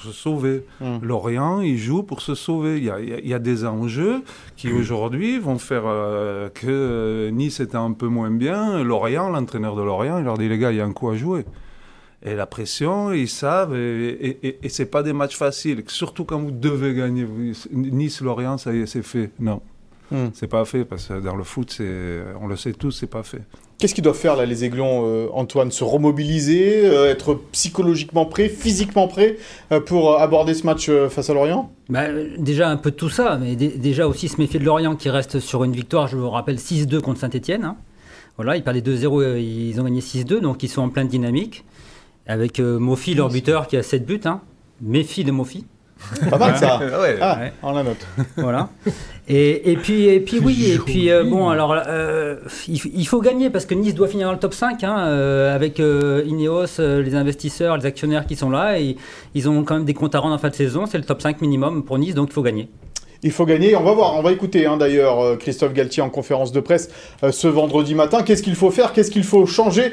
se 0.00 0.12
sauver. 0.12 0.64
Mmh. 0.80 0.98
Lorient, 1.02 1.60
il 1.60 1.78
joue 1.78 2.02
pour 2.02 2.20
se 2.20 2.34
sauver. 2.34 2.78
Il 2.78 2.84
y 2.84 2.90
a, 2.90 3.00
il 3.00 3.26
y 3.26 3.34
a 3.34 3.38
des 3.38 3.64
enjeux 3.64 4.22
qui 4.56 4.68
mmh. 4.68 4.76
aujourd'hui 4.76 5.38
vont 5.38 5.58
faire 5.58 5.84
euh, 5.86 6.48
que 6.48 7.30
Nice 7.30 7.60
était 7.60 7.76
un 7.76 7.92
peu 7.92 8.06
moins 8.06 8.30
bien. 8.30 8.82
Lorient, 8.82 9.28
l'entraîneur 9.30 9.76
de 9.76 9.82
Lorient, 9.82 10.18
il 10.18 10.24
leur 10.24 10.38
dit 10.38 10.48
les 10.48 10.58
gars, 10.58 10.72
il 10.72 10.78
y 10.78 10.80
a 10.80 10.84
un 10.84 10.92
coup 10.92 11.08
à 11.08 11.16
jouer. 11.16 11.44
Et 12.22 12.34
la 12.34 12.46
pression, 12.46 13.12
ils 13.12 13.28
savent, 13.28 13.76
et, 13.76 14.08
et, 14.08 14.48
et, 14.48 14.58
et 14.62 14.68
c'est 14.68 14.86
pas 14.86 15.02
des 15.02 15.12
matchs 15.12 15.36
faciles. 15.36 15.84
Surtout 15.86 16.24
quand 16.24 16.40
vous 16.40 16.50
devez 16.50 16.94
gagner. 16.94 17.26
Nice-Lorient, 17.72 18.58
ça 18.58 18.72
y 18.72 18.80
est, 18.80 18.86
c'est 18.86 19.02
fait. 19.02 19.30
Non. 19.38 19.60
Mmh. 20.10 20.26
C'est 20.34 20.46
pas 20.46 20.64
fait 20.64 20.84
parce 20.84 21.08
que 21.08 21.20
dans 21.20 21.36
le 21.36 21.44
foot, 21.44 21.80
on 22.40 22.46
le 22.46 22.56
sait 22.56 22.72
tous, 22.72 22.92
c'est 22.92 23.10
pas 23.10 23.22
fait. 23.22 23.42
Qu'est-ce 23.78 23.94
qu'ils 23.94 24.04
doivent 24.04 24.16
faire 24.16 24.36
là, 24.36 24.46
les 24.46 24.64
Aiglons, 24.64 25.02
euh, 25.06 25.28
Antoine? 25.34 25.70
Se 25.70 25.84
remobiliser, 25.84 26.86
euh, 26.86 27.10
être 27.10 27.34
psychologiquement 27.52 28.24
prêt, 28.24 28.48
physiquement 28.48 29.06
prêt 29.06 29.36
euh, 29.70 29.80
pour 29.80 30.18
aborder 30.18 30.54
ce 30.54 30.64
match 30.64 30.90
face 31.10 31.28
à 31.28 31.34
Lorient? 31.34 31.70
Bah, 31.90 32.06
Déjà 32.38 32.70
un 32.70 32.78
peu 32.78 32.90
de 32.90 32.96
tout 32.96 33.10
ça, 33.10 33.36
mais 33.36 33.54
déjà 33.54 34.08
aussi 34.08 34.28
se 34.28 34.40
méfier 34.40 34.58
de 34.58 34.64
Lorient 34.64 34.96
qui 34.96 35.10
reste 35.10 35.40
sur 35.40 35.62
une 35.62 35.72
victoire, 35.72 36.08
je 36.08 36.16
vous 36.16 36.30
rappelle, 36.30 36.56
6-2 36.56 37.00
contre 37.00 37.20
Saint-Etienne. 37.20 37.64
Hein. 37.64 37.76
Voilà, 38.36 38.56
ils 38.56 38.62
parlaient 38.62 38.80
2-0, 38.80 39.38
ils 39.38 39.78
ont 39.78 39.84
gagné 39.84 40.00
6-2, 40.00 40.40
donc 40.40 40.62
ils 40.62 40.68
sont 40.68 40.82
en 40.82 40.88
pleine 40.88 41.08
dynamique. 41.08 41.64
Avec 42.26 42.58
Mofi, 42.58 43.14
leur 43.14 43.28
buteur, 43.28 43.66
qui 43.66 43.76
a 43.76 43.82
7 43.82 44.06
buts. 44.06 44.20
Hein. 44.24 44.40
Méfie 44.80 45.22
de 45.22 45.32
Mofi. 45.32 45.66
Pas 46.30 46.38
mal 46.38 46.56
ça. 46.56 46.80
ah, 47.20 47.38
on 47.62 47.72
la 47.72 47.82
note. 47.82 48.06
Voilà. 48.36 48.68
Et, 49.28 49.72
et, 49.72 49.76
puis, 49.76 50.06
et 50.06 50.20
puis 50.20 50.38
oui, 50.38 50.70
et 50.72 50.78
puis 50.78 51.10
euh, 51.10 51.24
bon, 51.24 51.48
alors 51.48 51.74
euh, 51.86 52.36
il, 52.68 53.06
faut 53.06 53.20
gagner 53.20 53.50
parce 53.50 53.66
que 53.66 53.74
Nice 53.74 53.94
doit 53.94 54.06
finir 54.06 54.28
dans 54.28 54.32
le 54.32 54.38
top 54.38 54.54
5 54.54 54.84
hein, 54.84 54.98
euh, 55.08 55.54
avec 55.54 55.78
Ineos, 55.78 56.78
les 56.78 57.14
investisseurs, 57.14 57.76
les 57.76 57.86
actionnaires 57.86 58.26
qui 58.26 58.36
sont 58.36 58.50
là. 58.50 58.78
Et 58.78 58.96
ils 59.34 59.48
ont 59.48 59.64
quand 59.64 59.74
même 59.74 59.84
des 59.84 59.94
comptes 59.94 60.14
à 60.14 60.20
rendre 60.20 60.34
en 60.34 60.38
fin 60.38 60.50
de 60.50 60.54
saison. 60.54 60.86
C'est 60.86 60.98
le 60.98 61.04
top 61.04 61.22
5 61.22 61.40
minimum 61.40 61.82
pour 61.82 61.98
Nice, 61.98 62.14
donc 62.14 62.28
il 62.30 62.34
faut 62.34 62.42
gagner. 62.42 62.68
Il 63.22 63.32
faut 63.32 63.46
gagner. 63.46 63.74
On 63.74 63.82
va 63.82 63.92
voir, 63.92 64.14
on 64.16 64.22
va 64.22 64.30
écouter 64.30 64.66
hein, 64.66 64.76
d'ailleurs 64.76 65.38
Christophe 65.38 65.72
Galtier 65.72 66.02
en 66.02 66.10
conférence 66.10 66.52
de 66.52 66.60
presse 66.60 66.90
ce 67.28 67.48
vendredi 67.48 67.94
matin. 67.94 68.22
Qu'est-ce 68.22 68.42
qu'il 68.42 68.54
faut 68.54 68.70
faire? 68.70 68.92
Qu'est-ce 68.92 69.10
qu'il 69.10 69.24
faut 69.24 69.46
changer 69.46 69.92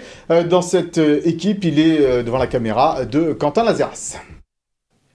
dans 0.50 0.62
cette 0.62 1.00
équipe? 1.00 1.64
Il 1.64 1.80
est 1.80 2.24
devant 2.24 2.38
la 2.38 2.48
caméra 2.48 3.06
de 3.06 3.34
Quentin 3.34 3.64
Lazaras 3.64 4.20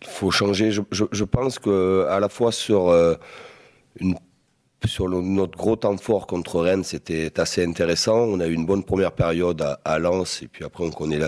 faut 0.04 0.30
changer. 0.30 0.70
Je, 0.70 1.24
pense 1.24 1.58
que 1.58 2.06
à 2.08 2.20
la 2.20 2.28
fois 2.28 2.52
sur 2.52 2.88
euh, 2.88 3.14
notre 5.10 5.58
gros 5.58 5.76
temps 5.76 5.96
fort 5.96 6.26
contre 6.26 6.60
Rennes, 6.60 6.84
c'était 6.84 7.38
assez 7.38 7.64
intéressant. 7.64 8.18
On 8.18 8.40
a 8.40 8.46
eu 8.46 8.52
une 8.52 8.66
bonne 8.66 8.84
première 8.84 9.12
période 9.12 9.64
à, 9.84 9.98
Lens 9.98 10.42
et 10.42 10.48
puis 10.48 10.64
après 10.64 10.84
on 10.84 10.90
connaît 10.90 11.18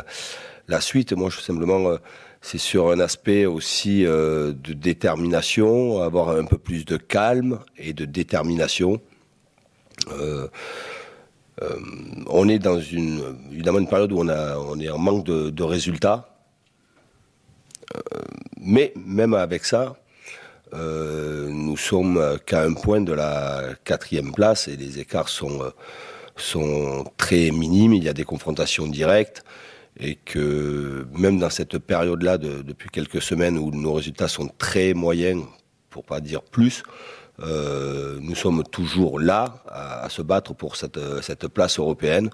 la, 0.69 0.81
suite. 0.81 1.13
Moi, 1.13 1.31
je, 1.31 1.41
simplement, 1.41 1.89
euh, 1.89 1.97
c'est 2.43 2.59
sur 2.59 2.91
un 2.91 3.01
aspect 3.01 3.45
aussi 3.45 4.07
euh, 4.07 4.53
de 4.53 4.73
détermination, 4.73 6.01
avoir 6.01 6.31
un 6.31 6.45
peu 6.45 6.59
plus 6.59 6.85
de 6.85 6.97
calme 6.97 7.59
et 7.77 7.93
de 7.93 8.05
détermination. 8.05 9.01
on 12.29 12.49
est 12.49 12.59
dans 12.59 12.81
une 12.81 13.37
évidemment 13.53 13.81
une 13.81 13.89
période 13.89 14.13
où 14.13 14.21
on 14.21 14.29
a 14.29 14.57
est 14.81 14.89
en 14.89 14.99
manque 14.99 15.27
de 15.27 15.63
résultats 15.63 16.31
mais 18.61 18.93
même 18.97 19.35
avec 19.35 19.65
ça, 19.65 19.97
euh, 20.73 21.49
nous 21.49 21.77
sommes 21.77 22.39
qu'à 22.47 22.63
un 22.63 22.75
point 22.75 23.01
de 23.01 23.13
la 23.13 23.71
quatrième 23.85 24.33
place 24.33 24.69
et 24.69 24.77
les 24.77 25.01
écarts 25.01 25.29
sont, 25.29 25.63
euh, 25.63 25.71
sont 26.37 27.05
très 27.17 27.51
minimes. 27.51 27.95
Il 27.95 28.05
y 28.05 28.09
a 28.09 28.13
des 28.13 28.25
confrontations 28.25 28.87
directes 28.87 29.45
et 29.99 30.15
que 30.15 31.07
même 31.13 31.39
dans 31.39 31.51
cette 31.51 31.79
période-là, 31.79 32.39
depuis 32.39 32.89
quelques 32.91 33.21
semaines 33.21 33.59
où 33.59 33.71
nos 33.73 33.95
résultats 33.95 34.29
sont 34.29 34.49
très 34.59 34.95
moyens, 34.95 35.43
pour 35.91 36.05
pas 36.05 36.21
dire 36.21 36.43
plus, 36.43 36.85
euh, 37.43 38.19
nous 38.21 38.37
sommes 38.37 38.63
toujours 38.63 39.19
là 39.19 39.63
à, 39.69 40.09
se 40.09 40.23
battre 40.23 40.55
pour 40.55 40.77
cette, 40.77 41.01
cette 41.23 41.49
place 41.49 41.79
européenne. 41.79 42.31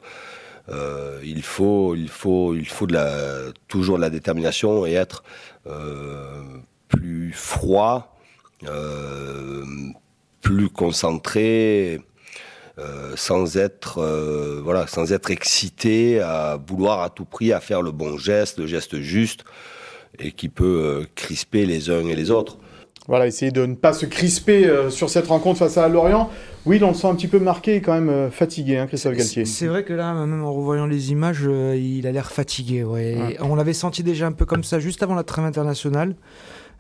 Euh, 0.69 1.21
il 1.25 1.43
faut, 1.43 1.95
il 1.95 2.09
faut, 2.09 2.55
il 2.55 2.69
faut 2.69 2.87
toujours 3.69 3.97
de 3.97 4.03
la 4.03 4.11
détermination 4.11 4.87
et 4.87 4.93
être 4.93 5.23
euh, 5.67 6.43
plus 6.89 7.33
froid, 7.33 8.17
euh, 8.67 9.65
plus 10.41 10.69
concentré. 10.69 12.01
sans 13.17 13.57
être 13.57 14.03
voilà 14.63 14.87
sans 14.87 15.11
être 15.11 15.31
excité 15.31 16.21
à 16.21 16.59
vouloir 16.69 17.01
à 17.01 17.09
tout 17.09 17.25
prix 17.25 17.51
à 17.55 17.61
faire 17.61 17.81
le 17.81 17.91
bon 17.91 18.19
geste 18.19 18.59
le 18.59 18.67
geste 18.67 19.01
juste 19.01 19.45
et 20.19 20.31
qui 20.33 20.51
peut 20.51 21.07
crisper 21.15 21.65
les 21.65 21.89
uns 21.89 22.07
et 22.07 22.15
les 22.15 22.31
autres 22.31 22.59
voilà, 23.09 23.27
essayer 23.27 23.53
de 23.53 23.65
ne 23.65 23.77
pas 23.77 23.95
se 23.95 24.05
crisper 24.05 24.69
sur 24.91 25.09
cette 25.09 25.29
rencontre 25.29 25.61
face 25.61 25.79
à 25.79 25.89
Lorient. 25.89 26.29
Oui, 26.67 26.81
on 26.83 26.89
le 26.89 26.95
sent 26.95 27.07
un 27.07 27.15
petit 27.15 27.29
peu 27.29 27.39
marqué 27.39 27.77
et 27.77 27.81
quand 27.81 27.95
même 27.95 28.09
euh, 28.09 28.31
fatigué, 28.31 28.77
hein, 28.77 28.89
Christophe 28.89 29.15
Galtier. 29.15 29.45
C'est 29.45 29.69
vrai 29.69 29.85
que 29.85 29.93
là, 29.93 30.13
même 30.15 30.45
en 30.45 30.53
revoyant 30.53 30.87
les 30.87 31.13
images, 31.13 31.45
euh, 31.45 31.77
il 31.77 32.09
a 32.09 32.13
l'air 32.13 32.33
fatigué. 32.33 32.83
Ouais. 32.83 33.37
On 33.41 33.55
l'avait 33.55 33.73
senti 33.73 34.03
déjà 34.03 34.27
un 34.27 34.33
peu 34.33 34.45
comme 34.45 34.65
ça 34.65 34.81
juste 34.81 35.03
avant 35.05 35.15
la 35.15 35.23
trêve 35.23 35.45
internationale. 35.45 36.17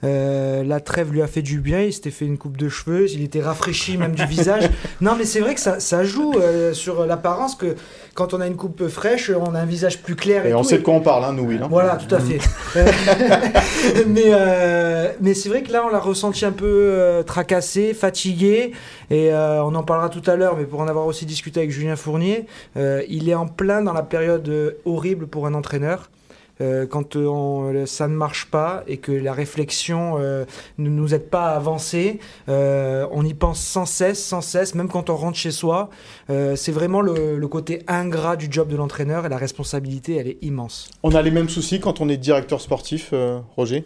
Euh, 0.05 0.63
la 0.63 0.81
trêve 0.81 1.11
lui 1.13 1.23
a 1.23 1.27
fait 1.27 1.43
du 1.43 1.61
bien, 1.61 1.81
il 1.81 1.93
s'était 1.93 2.11
fait 2.11 2.27
une 2.27 2.37
coupe 2.37 2.59
de 2.59 2.69
cheveux, 2.69 3.11
il 3.11 3.23
était 3.23 3.41
rafraîchi 3.41 3.97
même 3.97 4.15
du 4.15 4.25
visage. 4.27 4.69
Non, 5.01 5.15
mais 5.17 5.25
c'est 5.25 5.41
vrai 5.41 5.55
que 5.55 5.61
ça, 5.61 6.05
joue 6.05 6.35
euh, 6.37 6.73
sur 6.73 7.07
l'apparence 7.07 7.55
que 7.55 7.77
quand 8.15 8.35
on 8.35 8.41
a 8.41 8.47
une 8.47 8.57
coupe 8.57 8.89
fraîche, 8.89 9.31
on 9.31 9.55
a 9.55 9.61
un 9.61 9.67
visage 9.67 10.03
plus 10.03 10.17
clair. 10.17 10.47
Et, 10.47 10.55
on 10.55 10.63
sait 10.63 10.79
de 10.79 10.83
quoi 10.83 10.95
on 10.95 11.01
parle, 11.01 11.25
hein, 11.25 11.33
nous, 11.33 11.45
oui. 11.45 11.59
Hein. 11.61 11.69
Voilà, 11.71 11.97
tout 11.97 12.13
à 12.15 12.19
fait. 12.19 12.39
mais 14.07 14.25
euh, 14.27 15.13
mais 15.21 15.35
c'est 15.35 15.49
vrai 15.49 15.63
que 15.63 15.73
là, 15.73 15.85
on 15.85 15.91
l'a 15.91 15.99
ressenti 15.99 16.45
un 16.45 16.53
peu 16.53 17.23
tracassé, 17.27 17.95
fatigué. 17.95 18.73
Et 19.11 19.33
on 19.33 19.75
en 19.75 19.83
parlera 19.83 20.09
tout 20.09 20.29
à 20.29 20.37
l'heure, 20.37 20.57
mais 20.57 20.65
pour 20.65 20.81
en 20.81 20.89
avoir 20.89 21.07
aussi 21.07 21.27
discuté 21.27 21.61
avec 21.61 21.71
Julien 21.71 21.97
Fournier, 21.97 22.47
il 22.77 23.29
est 23.29 23.35
en 23.35 23.47
plein 23.47 23.83
dans 23.83 23.93
la 23.93 24.03
période 24.03 24.77
horrible 24.85 25.27
pour 25.27 25.47
un 25.47 25.55
entraîneur. 25.55 26.09
Euh, 26.61 26.87
quand 26.87 27.17
euh, 27.17 27.85
ça 27.85 28.09
ne 28.09 28.15
marche 28.15 28.47
pas 28.47 28.83
et 28.87 28.97
que 28.97 29.13
la 29.13 29.35
réflexion 29.35 30.17
euh, 30.19 30.47
ne 30.79 30.89
nous 30.89 31.15
aide 31.15 31.29
pas 31.29 31.51
à 31.51 31.57
avancer, 31.57 32.19
on 32.49 33.25
y 33.25 33.35
pense 33.35 33.61
sans 33.61 33.87
cesse, 33.87 34.25
sans 34.25 34.41
cesse, 34.41 34.75
même 34.75 34.89
quand 34.89 35.11
on 35.11 35.17
rentre 35.17 35.37
chez 35.37 35.51
soi. 35.51 35.91
c'est 36.29 36.73
vraiment 36.73 37.01
le, 37.01 37.47
côté 37.47 37.83
ingrat 37.87 38.37
du 38.37 38.49
job 38.51 38.69
de 38.69 38.77
l'entraîneur 38.77 39.25
et 39.25 39.29
la 39.29 39.37
responsabilité, 39.37 40.17
elle 40.17 40.29
est 40.29 40.39
immense. 40.43 40.91
On 41.03 41.15
a 41.15 41.23
les 41.23 41.31
mêmes 41.31 41.49
soucis 41.49 41.81
quand 41.81 42.01
on 42.01 42.09
est 42.09 42.17
directeur 42.17 42.61
sportif, 42.61 43.15
Roger? 43.57 43.85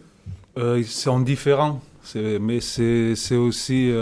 C'est 0.57 1.25
différent, 1.25 1.81
mais 2.15 2.61
c'est 2.61 3.37
aussi 3.37 3.93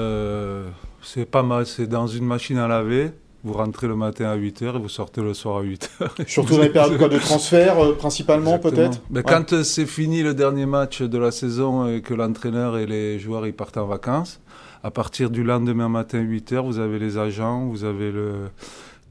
c'est 1.03 1.27
pas 1.27 1.43
mal. 1.43 1.67
C'est 1.67 1.87
dans 1.87 2.07
une 2.07 2.25
machine 2.25 2.59
à 2.59 2.69
laver. 2.69 3.11
Vous 3.49 3.55
rentrez 3.55 3.87
le 3.87 3.97
matin 3.97 4.27
à 4.27 4.37
8h 4.37 4.77
et 4.77 4.79
vous 4.79 4.91
sortez 4.91 5.23
le 5.23 5.33
soir 5.33 5.57
à 5.57 5.63
8h. 5.63 6.27
Surtout 6.27 6.57
dans 6.57 6.61
les 6.61 6.69
périodes 6.69 7.11
de 7.11 7.19
transfert, 7.19 7.83
euh, 7.83 7.95
principalement, 7.95 8.59
peut-être 8.59 9.01
Mais 9.09 9.23
Quand 9.23 9.55
euh, 9.55 9.63
c'est 9.63 9.87
fini 9.87 10.23
le 10.23 10.35
dernier 10.35 10.67
match 10.67 11.01
de 11.01 11.17
la 11.17 11.31
saison 11.31 11.89
et 11.89 12.03
que 12.03 12.13
l'entraîneur 12.13 12.77
et 12.77 12.85
les 12.85 13.19
joueurs 13.19 13.47
ils 13.47 13.55
partent 13.55 13.79
en 13.79 13.87
vacances, 13.87 14.39
à 14.85 14.91
partir 14.91 15.31
du 15.31 15.45
lendemain 15.45 15.89
matin 15.89 16.23
8h, 16.23 16.63
vous 16.63 16.79
avez 16.79 16.99
les 16.99 17.17
agents, 17.17 17.65
vous 17.65 17.85
avez 17.85 18.13
le... 18.13 18.51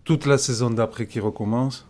toute 0.04 0.28
la 0.28 0.38
saison 0.38 0.70
d'après 0.70 1.08
qui 1.08 1.20
recommence. 1.20 1.87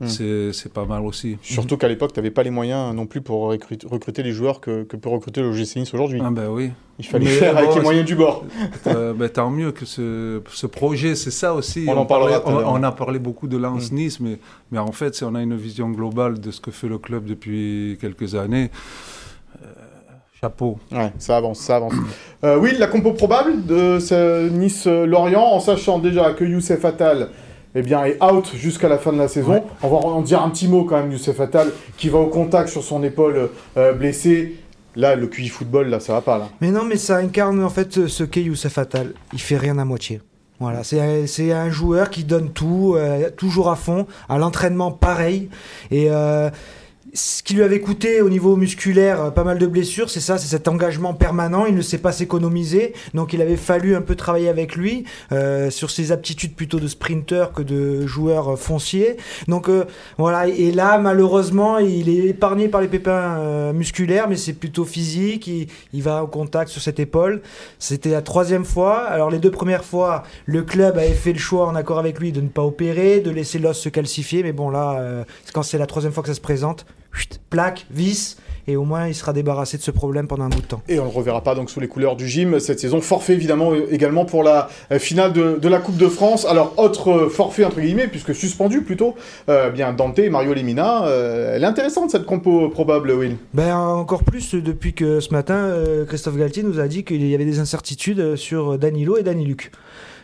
Hmm. 0.00 0.06
c'est 0.52 0.72
pas 0.72 0.86
mal 0.86 1.02
aussi. 1.02 1.36
Surtout 1.42 1.76
qu'à 1.76 1.86
l'époque, 1.86 2.14
tu 2.14 2.20
n'avais 2.20 2.30
pas 2.30 2.42
les 2.42 2.50
moyens 2.50 2.94
non 2.94 3.04
plus 3.04 3.20
pour 3.20 3.42
recruter, 3.42 4.22
les 4.22 4.32
joueurs 4.32 4.60
que, 4.60 4.84
peut 4.84 5.10
recruter 5.10 5.42
le 5.42 5.52
GC 5.52 5.80
Nice 5.80 5.92
aujourd'hui. 5.92 6.22
Ah 6.24 6.30
ben 6.30 6.48
oui. 6.48 6.70
Il 6.98 7.04
fallait 7.04 7.26
faire 7.26 7.56
avec 7.56 7.74
les 7.74 7.82
moyens 7.82 8.06
du 8.06 8.14
bord. 8.14 8.44
Euh, 8.86 9.12
ben, 9.12 9.28
tant 9.28 9.50
mieux 9.50 9.72
que 9.72 9.84
ce, 9.84 10.40
ce 10.50 10.66
projet, 10.66 11.14
c'est 11.14 11.30
ça 11.30 11.54
aussi. 11.54 11.84
On, 11.86 11.96
en 11.96 12.06
parlera 12.06 12.42
on, 12.46 12.80
on, 12.80 12.82
a 12.82 12.92
parlé 12.92 13.18
beaucoup 13.18 13.46
de 13.46 13.56
Lens 13.56 13.92
hmm. 13.92 13.94
Nice, 13.94 14.20
mais, 14.20 14.38
mais 14.70 14.78
en 14.78 14.92
fait, 14.92 15.14
si 15.14 15.24
on 15.24 15.34
a 15.34 15.42
une 15.42 15.56
vision 15.56 15.90
globale 15.90 16.40
de 16.40 16.50
ce 16.50 16.60
que 16.60 16.70
fait 16.70 16.88
le 16.88 16.98
club 16.98 17.26
depuis 17.26 17.98
quelques 18.00 18.34
années, 18.34 18.70
euh, 19.62 19.66
chapeau. 20.40 20.78
Ouais, 20.90 21.12
ça 21.18 21.36
avance, 21.36 21.60
ça 21.60 21.76
avance. 21.76 21.92
Euh, 22.42 22.58
oui, 22.58 22.72
la 22.78 22.86
compo 22.86 23.12
probable 23.12 23.66
de 23.66 23.98
ce 23.98 24.48
Nice-Lorient, 24.48 25.42
en 25.42 25.60
sachant 25.60 25.98
déjà 25.98 26.32
que 26.32 26.44
Youssef 26.44 26.84
Attal 26.84 27.28
eh 27.74 27.82
bien, 27.82 28.04
est 28.04 28.22
out 28.22 28.50
jusqu'à 28.54 28.88
la 28.88 28.98
fin 28.98 29.12
de 29.12 29.18
la 29.18 29.28
saison. 29.28 29.62
On 29.82 29.88
va 29.88 29.96
en 29.96 30.22
dire 30.22 30.42
un 30.42 30.50
petit 30.50 30.68
mot 30.68 30.84
quand 30.84 30.96
même, 30.96 31.12
Youssef 31.12 31.38
Attal, 31.40 31.70
qui 31.96 32.08
va 32.08 32.18
au 32.18 32.26
contact 32.26 32.68
sur 32.68 32.82
son 32.82 33.02
épaule 33.02 33.50
euh, 33.76 33.92
blessée. 33.92 34.56
Là, 34.96 35.14
le 35.14 35.28
QI 35.28 35.48
football, 35.48 35.88
là, 35.88 36.00
ça 36.00 36.12
va 36.14 36.20
pas, 36.20 36.38
là. 36.38 36.48
Mais 36.60 36.70
non, 36.70 36.84
mais 36.84 36.96
ça 36.96 37.16
incarne 37.18 37.62
en 37.62 37.70
fait 37.70 38.08
ce 38.08 38.24
qu'est 38.24 38.42
Youssef 38.42 38.76
Attal. 38.76 39.12
Il 39.32 39.40
fait 39.40 39.56
rien 39.56 39.78
à 39.78 39.84
moitié. 39.84 40.20
Voilà, 40.58 40.84
c'est 40.84 41.52
un 41.52 41.70
joueur 41.70 42.10
qui 42.10 42.24
donne 42.24 42.50
tout, 42.50 42.94
euh, 42.94 43.30
toujours 43.30 43.70
à 43.70 43.76
fond, 43.76 44.06
à 44.28 44.36
l'entraînement 44.36 44.90
pareil. 44.90 45.48
Et 45.90 46.08
euh, 46.10 46.50
ce 47.12 47.42
qui 47.42 47.54
lui 47.54 47.62
avait 47.62 47.80
coûté 47.80 48.22
au 48.22 48.28
niveau 48.28 48.56
musculaire 48.56 49.20
euh, 49.20 49.30
pas 49.30 49.44
mal 49.44 49.58
de 49.58 49.66
blessures, 49.66 50.10
c'est 50.10 50.20
ça, 50.20 50.38
c'est 50.38 50.48
cet 50.48 50.68
engagement 50.68 51.14
permanent. 51.14 51.66
Il 51.66 51.74
ne 51.74 51.82
sait 51.82 51.98
pas 51.98 52.12
s'économiser, 52.12 52.94
donc 53.14 53.32
il 53.32 53.42
avait 53.42 53.56
fallu 53.56 53.96
un 53.96 54.02
peu 54.02 54.14
travailler 54.14 54.48
avec 54.48 54.76
lui 54.76 55.04
euh, 55.32 55.70
sur 55.70 55.90
ses 55.90 56.12
aptitudes 56.12 56.54
plutôt 56.54 56.78
de 56.78 56.88
sprinter 56.88 57.52
que 57.54 57.62
de 57.62 58.06
joueur 58.06 58.52
euh, 58.52 58.56
foncier. 58.56 59.16
Donc 59.48 59.68
voilà, 60.18 60.46
et 60.46 60.70
là 60.72 60.98
malheureusement 60.98 61.78
il 61.78 62.08
est 62.08 62.28
épargné 62.28 62.68
par 62.68 62.80
les 62.80 62.88
pépins 62.88 63.72
musculaires, 63.72 64.28
mais 64.28 64.36
c'est 64.36 64.52
plutôt 64.52 64.84
physique. 64.84 65.46
Il, 65.46 65.68
il, 65.92 66.02
va 66.02 66.22
au 66.24 66.26
contact 66.26 66.70
sur 66.70 66.80
cette 66.80 67.00
épaule. 67.00 67.42
C'était 67.78 68.10
la 68.10 68.22
troisième 68.22 68.64
fois. 68.64 69.00
Alors 69.00 69.30
les 69.30 69.38
deux 69.38 69.50
premières 69.50 69.84
fois, 69.84 70.22
le 70.46 70.62
club 70.62 70.96
avait 70.96 71.08
fait 71.12 71.32
le 71.32 71.38
choix 71.38 71.66
en 71.66 71.74
accord 71.74 71.98
avec 71.98 72.18
lui 72.18 72.32
de 72.32 72.40
ne 72.40 72.48
pas 72.48 72.62
opérer, 72.62 73.20
de 73.20 73.30
laisser 73.30 73.58
l'os 73.58 73.78
se 73.78 73.88
calcifier, 73.88 74.42
mais 74.42 74.52
bon 74.52 74.70
là, 74.70 75.24
quand 75.52 75.62
c'est 75.62 75.78
la 75.78 75.86
troisième 75.86 76.12
fois 76.12 76.22
que 76.22 76.28
ça 76.28 76.34
se 76.34 76.40
présente 76.40 76.86
plaque, 77.50 77.86
vis, 77.90 78.36
et 78.68 78.76
au 78.76 78.84
moins 78.84 79.08
il 79.08 79.14
sera 79.14 79.32
débarrassé 79.32 79.76
de 79.76 79.82
ce 79.82 79.90
problème 79.90 80.28
pendant 80.28 80.44
un 80.44 80.48
bout 80.48 80.60
de 80.60 80.66
temps. 80.66 80.82
Et 80.88 81.00
on 81.00 81.04
le 81.04 81.10
reverra 81.10 81.42
pas 81.42 81.54
donc 81.54 81.70
sous 81.70 81.80
les 81.80 81.88
couleurs 81.88 82.16
du 82.16 82.28
gym 82.28 82.60
cette 82.60 82.78
saison. 82.78 83.00
Forfait 83.00 83.32
évidemment 83.32 83.72
également 83.90 84.24
pour 84.24 84.42
la 84.42 84.68
finale 84.98 85.32
de, 85.32 85.68
la 85.68 85.78
Coupe 85.78 85.96
de 85.96 86.08
France. 86.08 86.46
Alors 86.46 86.74
autre 86.76 87.28
forfait 87.28 87.64
entre 87.64 87.80
guillemets 87.80 88.06
puisque 88.06 88.34
suspendu 88.34 88.82
plutôt, 88.82 89.16
bien 89.74 89.92
Dante 89.92 90.18
et 90.20 90.30
Mario 90.30 90.54
Lemina. 90.54 91.04
elle 91.08 91.62
est 91.62 91.66
intéressante 91.66 92.10
cette 92.10 92.26
compo 92.26 92.68
probable, 92.68 93.10
Will. 93.12 93.36
Ben 93.54 93.76
encore 93.76 94.22
plus 94.22 94.54
depuis 94.54 94.92
que 94.92 95.20
ce 95.20 95.32
matin 95.32 95.74
Christophe 96.06 96.36
Galtier 96.36 96.62
nous 96.62 96.78
a 96.78 96.86
dit 96.86 97.04
qu'il 97.04 97.26
y 97.26 97.34
avait 97.34 97.44
des 97.44 97.58
incertitudes 97.58 98.36
sur 98.36 98.78
Danilo 98.78 99.16
et 99.16 99.22
Daniluc. 99.22 99.72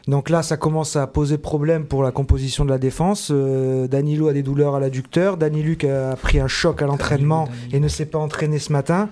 Donc 0.08 0.30
là, 0.30 0.44
ça 0.44 0.56
commence 0.56 0.94
à 0.94 1.08
poser 1.08 1.36
problème 1.36 1.84
pour 1.84 2.04
la 2.04 2.12
composition 2.12 2.64
de 2.64 2.70
la 2.70 2.78
défense. 2.78 3.32
Euh, 3.32 3.88
Danilo 3.88 4.28
a 4.28 4.32
des 4.32 4.44
douleurs 4.44 4.76
à 4.76 4.80
l'adducteur. 4.80 5.36
Daniluc 5.36 5.82
a 5.82 6.14
pris 6.14 6.38
un 6.38 6.46
choc 6.46 6.80
à 6.80 6.86
l'entraînement 6.86 7.48
et 7.72 7.80
ne 7.80 7.88
s'est 7.88 8.06
pas 8.06 8.18
entraîné 8.18 8.60
ce 8.60 8.72
matin. 8.72 9.08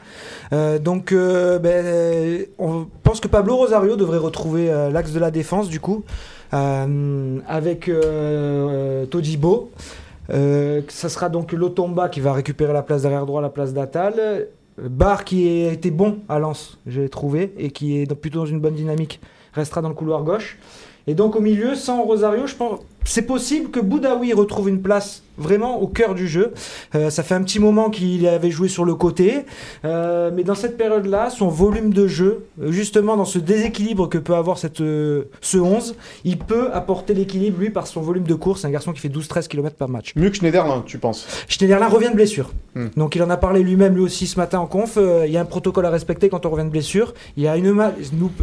Euh, 0.52 0.78
donc, 0.78 1.10
euh, 1.10 1.58
ben, 1.58 2.46
on 2.58 2.86
pense 3.02 3.18
que 3.18 3.26
Pablo 3.26 3.56
Rosario 3.56 3.96
devrait 3.96 4.18
retrouver 4.18 4.66
l'axe 4.92 5.12
de 5.12 5.18
la 5.18 5.32
défense, 5.32 5.68
du 5.68 5.80
coup, 5.80 6.04
avec 6.52 7.90
Todibo. 9.10 9.70
ça 10.28 11.08
sera 11.08 11.28
donc 11.28 11.52
Lotomba 11.52 12.08
qui 12.08 12.20
va 12.20 12.32
récupérer 12.32 12.72
la 12.72 12.82
place 12.82 13.02
derrière 13.02 13.26
droit, 13.26 13.42
la 13.42 13.50
place 13.50 13.74
d'Atal. 13.74 14.46
Bar 14.78 15.24
qui 15.24 15.66
a 15.66 15.72
été 15.72 15.90
bon 15.90 16.18
à 16.28 16.40
Lens, 16.40 16.78
j'ai 16.86 17.08
trouvé, 17.08 17.54
et 17.58 17.70
qui 17.70 18.00
est 18.00 18.12
plutôt 18.14 18.40
dans 18.40 18.46
une 18.46 18.58
bonne 18.58 18.74
dynamique, 18.74 19.20
restera 19.54 19.80
dans 19.80 19.88
le 19.88 19.94
couloir 19.94 20.22
gauche. 20.22 20.58
Et 21.06 21.14
donc 21.14 21.36
au 21.36 21.40
milieu, 21.40 21.74
sans 21.74 22.02
Rosario, 22.02 22.46
je 22.46 22.54
pense 22.54 22.80
c'est 23.04 23.22
possible 23.22 23.70
que 23.70 23.80
Boudaoui 23.80 24.32
retrouve 24.32 24.68
une 24.68 24.82
place 24.82 25.22
vraiment 25.36 25.80
au 25.80 25.86
cœur 25.86 26.14
du 26.14 26.28
jeu. 26.28 26.52
Euh, 26.94 27.10
ça 27.10 27.22
fait 27.22 27.34
un 27.34 27.42
petit 27.42 27.58
moment 27.58 27.90
qu'il 27.90 28.26
avait 28.26 28.50
joué 28.50 28.68
sur 28.68 28.84
le 28.84 28.94
côté, 28.94 29.44
euh, 29.84 30.30
mais 30.32 30.44
dans 30.44 30.54
cette 30.54 30.76
période-là, 30.76 31.30
son 31.30 31.48
volume 31.48 31.92
de 31.92 32.06
jeu, 32.06 32.46
justement 32.68 33.16
dans 33.16 33.24
ce 33.24 33.38
déséquilibre 33.38 34.08
que 34.08 34.18
peut 34.18 34.34
avoir 34.34 34.58
cette, 34.58 34.80
euh, 34.80 35.24
ce 35.40 35.58
11, 35.58 35.96
il 36.24 36.38
peut 36.38 36.70
apporter 36.72 37.14
l'équilibre 37.14 37.58
lui 37.60 37.70
par 37.70 37.86
son 37.86 38.00
volume 38.00 38.24
de 38.24 38.34
course. 38.34 38.60
C'est 38.60 38.68
un 38.68 38.70
garçon 38.70 38.92
qui 38.92 39.00
fait 39.00 39.08
12-13 39.08 39.48
km 39.48 39.76
par 39.76 39.88
match. 39.88 40.12
Mieux 40.16 40.30
que 40.30 40.36
Schneiderlin, 40.36 40.82
tu 40.86 40.98
penses? 40.98 41.26
Schneiderlin 41.48 41.88
revient 41.88 42.10
de 42.10 42.14
blessure. 42.14 42.52
Hmm. 42.74 42.88
Donc 42.96 43.16
il 43.16 43.22
en 43.22 43.30
a 43.30 43.36
parlé 43.36 43.62
lui-même 43.62 43.94
lui 43.94 44.02
aussi 44.02 44.26
ce 44.26 44.38
matin 44.38 44.58
en 44.60 44.66
conf. 44.66 44.98
il 44.98 45.30
y 45.30 45.36
a 45.36 45.40
un 45.40 45.44
protocole 45.44 45.86
à 45.86 45.90
respecter 45.90 46.28
quand 46.28 46.46
on 46.46 46.50
revient 46.50 46.64
de 46.64 46.70
blessure. 46.70 47.14
Il 47.36 47.42
y 47.42 47.48
a 47.48 47.56
une 47.56 47.74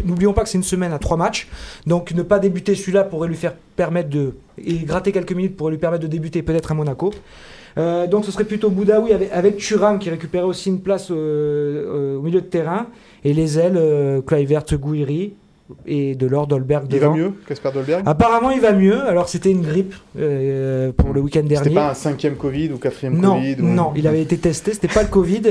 n'oublions 0.06 0.34
pas 0.34 0.44
que 0.44 0.50
c'est 0.50 0.58
une 0.58 0.64
semaine 0.64 0.92
à 0.94 1.00
trois 1.00 1.18
matchs, 1.18 1.48
donc 1.88 2.12
ne 2.12 2.24
pas 2.24 2.40
débuter 2.40 2.76
celui-là 2.76 3.04
pourrait 3.04 3.28
lui 3.28 3.36
faire 3.36 3.54
permettre 3.76 4.10
de 4.10 4.36
et 4.58 4.80
gratter 4.80 5.12
quelques 5.12 5.34
minutes 5.34 5.56
pour 5.56 5.70
lui 5.70 5.78
permettre 5.78 6.04
de 6.04 6.08
débuter 6.08 6.42
peut-être 6.42 6.72
à 6.72 6.76
Monaco. 6.76 7.12
Euh, 7.78 8.08
donc 8.08 8.26
ce 8.26 8.32
serait 8.32 8.44
plutôt 8.44 8.70
Boudaoui 8.70 9.14
avec, 9.14 9.32
avec 9.32 9.58
Thuram 9.58 10.00
qui 10.00 10.10
récupérait 10.10 10.44
aussi 10.44 10.70
une 10.70 10.82
place 10.82 11.10
euh, 11.12 11.16
euh, 11.16 12.18
au 12.18 12.22
milieu 12.22 12.42
de 12.42 12.46
terrain 12.46 12.88
et 13.24 13.34
les 13.34 13.60
ailes 13.60 13.78
euh, 13.78 14.22
Kluivert, 14.22 14.64
Gouiri 14.74 15.34
et 15.86 16.16
de 16.16 16.28
l'or 16.28 16.48
Dolberg 16.48 16.86
Il 16.92 17.00
va 17.00 17.12
mieux, 17.12 17.34
Casper 17.48 17.70
Dolberg? 17.74 18.04
Apparemment, 18.06 18.52
il 18.52 18.60
va 18.60 18.74
mieux. 18.74 19.08
Alors, 19.08 19.30
c'était 19.30 19.52
une 19.52 19.62
grippe 19.62 19.94
pour 20.98 21.14
le 21.14 21.22
week-end 21.22 21.44
dernier. 21.44 21.64
C'était 21.64 21.76
pas 21.76 21.92
un 21.92 21.94
cinquième 21.94 22.36
Covid 22.36 22.74
ou 22.74 22.78
quatrième 22.78 23.18
non, 23.18 23.36
Covid 23.36 23.56
Non, 23.60 23.94
il 23.96 24.06
avait 24.06 24.22
été 24.22 24.38
testé. 24.38 24.74
C'était 24.74 24.90
pas 24.90 25.04
le 25.04 25.08
Covid, 25.08 25.44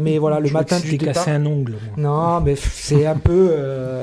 mais 0.00 0.16
voilà, 0.16 0.40
le 0.40 0.48
matin 0.48 0.80
du 0.80 0.96
départ. 0.96 1.12
cassé 1.12 1.32
un 1.32 1.44
ongle. 1.44 1.74
Non, 1.98 2.40
mais 2.40 2.54
c'est 2.56 3.04
un 3.04 3.18
peu 3.18 3.50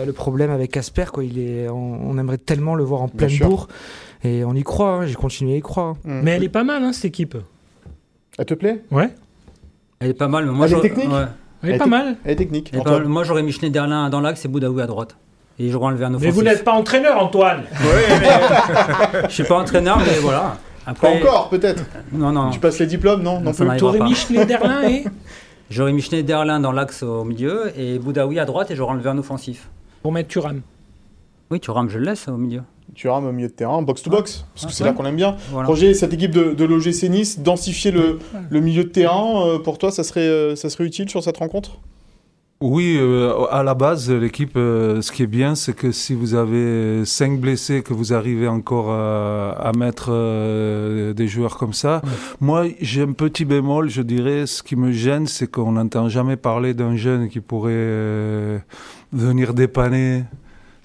le 0.06 0.12
problème 0.12 0.52
avec 0.52 0.70
Casper. 0.70 1.06
Quoi. 1.12 1.24
Il 1.24 1.40
est, 1.40 1.68
on, 1.68 2.16
aimerait 2.20 2.38
tellement 2.38 2.76
le 2.76 2.84
voir 2.84 3.02
en 3.02 3.08
pleine 3.08 3.36
bourre. 3.40 3.68
Et 4.26 4.44
on 4.44 4.56
y 4.56 4.64
croit, 4.64 4.90
hein, 4.90 5.06
j'ai 5.06 5.14
continué 5.14 5.54
à 5.54 5.58
y 5.58 5.62
croire. 5.62 5.96
Mm. 6.04 6.22
Mais 6.24 6.32
elle 6.32 6.44
est 6.44 6.50
pas 6.50 6.64
mal, 6.64 6.84
hein, 6.84 6.94
cette 6.94 7.06
équipe. 7.06 7.38
Elle 8.38 8.46
te 8.46 8.56
plaît? 8.56 8.84
Ouais. 8.90 9.14
Elle 10.00 10.10
est 10.10 10.14
pas 10.16 10.28
mal. 10.28 10.46
Mais 10.46 10.52
moi, 10.52 10.68
elle 10.68 10.78
est 10.78 10.82
technique? 10.82 11.10
Elle 11.62 11.76
est 11.76 11.78
pas 11.78 11.86
mal. 11.86 12.18
Elle 12.26 12.32
est 12.32 12.36
technique. 12.36 12.74
moi, 13.06 13.24
j'aurais 13.24 13.44
mis 13.44 13.52
Schneiderlin 13.52 14.10
dans 14.10 14.22
l'axe 14.22 14.44
et 14.46 14.48
Boudaoui 14.48 14.82
à 14.82 14.88
droite. 14.88 15.16
Et 15.58 15.70
j'aurais 15.70 15.88
enlevé 15.88 16.04
un 16.04 16.10
offensif. 16.10 16.28
Mais 16.28 16.32
vous 16.32 16.44
n'êtes 16.44 16.66
pas 16.66 16.74
entraîneur, 16.74 17.18
Antoine 17.18 17.64
Oui, 17.80 18.18
mais... 18.20 19.22
Je 19.30 19.34
suis 19.34 19.46
pas 19.46 19.56
entraîneur, 19.56 20.00
mais 20.00 20.20
voilà. 20.20 20.58
Après... 20.86 21.08
Pas 21.08 21.18
encore, 21.18 21.50
peut-être 21.50 21.84
Non, 22.12 22.34
non. 22.34 22.50
Tu 22.50 22.60
passes 22.60 22.80
les 22.80 22.88
diplômes, 22.88 23.24
non 23.24 23.40
Non, 23.40 23.54
non 23.58 23.78
T'aurais 23.78 24.02
mis 24.02 24.16
Schneiderlin 24.16 24.90
et 24.90 25.06
J'aurais 25.70 25.94
mis 25.94 26.02
Schneiderlin 26.02 26.60
dans 26.60 26.74
l'axe 26.74 27.04
au 27.04 27.24
milieu 27.24 27.72
et 27.80 28.00
Boudaoui 28.00 28.38
à 28.38 28.46
droite 28.46 28.70
et 28.70 28.76
j'aurais 28.76 28.92
enlevé 28.92 29.10
un 29.10 29.18
offensif. 29.18 29.70
Pour 30.02 30.12
mettre 30.12 30.28
Turam 30.28 30.62
Oui, 31.52 31.60
Turam, 31.60 31.90
je 31.90 32.00
le 32.00 32.06
laisse 32.06 32.28
au 32.28 32.38
milieu. 32.38 32.62
Tu 32.94 33.10
rames 33.10 33.26
au 33.26 33.32
milieu 33.32 33.50
de 33.50 33.54
terrain, 33.54 33.82
box 33.82 34.04
to 34.04 34.10
box, 34.10 34.46
parce 34.54 34.68
que 34.68 34.72
c'est 34.72 34.84
là 34.84 34.94
qu'on 34.94 35.06
aime 35.06 35.18
bien. 35.18 35.36
Roger, 35.52 35.94
cette 35.94 36.14
équipe 36.14 36.32
de, 36.32 36.54
de 36.54 36.66
l'OGC 36.66 37.10
Nice, 37.10 37.40
densifier 37.40 37.92
le, 37.92 38.20
le, 38.50 38.60
milieu 38.62 38.86
de 38.86 38.90
terrain, 38.90 39.46
euh, 39.46 39.60
pour 39.60 39.78
toi, 39.78 39.92
ça 39.92 40.04
serait, 40.04 40.22
euh, 40.22 40.56
ça 40.56 40.70
serait 40.70 40.86
utile 40.86 41.10
sur 41.10 41.22
cette 41.22 41.38
rencontre? 41.38 41.80
Oui, 42.62 42.96
euh, 42.98 43.48
à 43.52 43.64
la 43.64 43.74
base, 43.74 44.10
l'équipe, 44.10 44.54
ce 44.54 45.12
qui 45.12 45.24
est 45.24 45.28
bien, 45.28 45.56
c'est 45.56 45.74
que 45.74 45.92
si 45.92 46.14
vous 46.14 46.36
avez 46.36 47.04
cinq 47.04 47.42
blessés, 47.42 47.84
que 47.84 47.94
vous 47.94 48.14
arrivez 48.14 48.48
encore 48.48 48.92
à, 48.92 49.72
mettre 49.78 50.12
des 51.14 51.28
joueurs 51.28 51.58
comme 51.58 51.74
ça, 51.74 52.02
moi, 52.40 52.64
j'ai 52.80 53.02
un 53.02 53.12
petit 53.12 53.44
bémol, 53.44 53.90
je 53.90 54.02
dirais, 54.02 54.46
ce 54.46 54.64
qui 54.64 54.78
me 54.78 54.94
gêne, 54.94 55.28
c'est 55.28 55.52
qu'on 55.52 55.74
n'entend 55.74 56.08
jamais 56.08 56.38
parler 56.38 56.74
d'un 56.74 56.96
jeune 56.96 57.28
qui 57.28 57.42
pourrait 57.42 58.64
venir 59.12 59.54
dépanner 59.54 60.24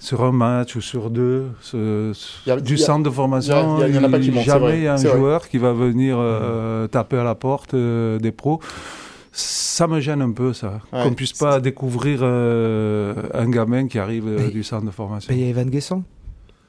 sur 0.01 0.23
un 0.23 0.31
match 0.31 0.75
ou 0.75 0.81
sur 0.81 1.11
deux, 1.11 1.45
du 2.63 2.77
centre 2.77 3.03
de 3.03 3.09
formation, 3.11 3.85
il 3.85 3.91
n'y 3.91 4.03
a, 4.03 4.09
pas 4.09 4.19
qui 4.19 4.33
jamais 4.41 4.87
un 4.87 4.97
joueur 4.97 5.47
qui 5.47 5.59
va 5.59 5.73
venir 5.73 6.17
euh, 6.19 6.87
taper 6.87 7.17
à 7.17 7.23
la 7.23 7.35
porte 7.35 7.75
euh, 7.75 8.17
des 8.17 8.31
pros. 8.31 8.59
Ça 9.31 9.87
me 9.87 9.99
gêne 9.99 10.21
un 10.23 10.31
peu, 10.31 10.53
ça. 10.53 10.79
Qu'on 10.91 11.11
ne 11.11 11.15
puisse 11.15 11.33
pas 11.33 11.59
découvrir 11.59 12.19
euh, 12.23 13.13
un 13.33 13.47
gamin 13.49 13.87
qui 13.87 13.99
arrive 13.99 14.51
du 14.51 14.63
centre 14.63 14.85
de 14.85 14.91
formation. 14.91 15.31
Il 15.33 15.39
y 15.39 15.43
a 15.45 15.49
Evan 15.49 15.69
Guessant. 15.69 16.03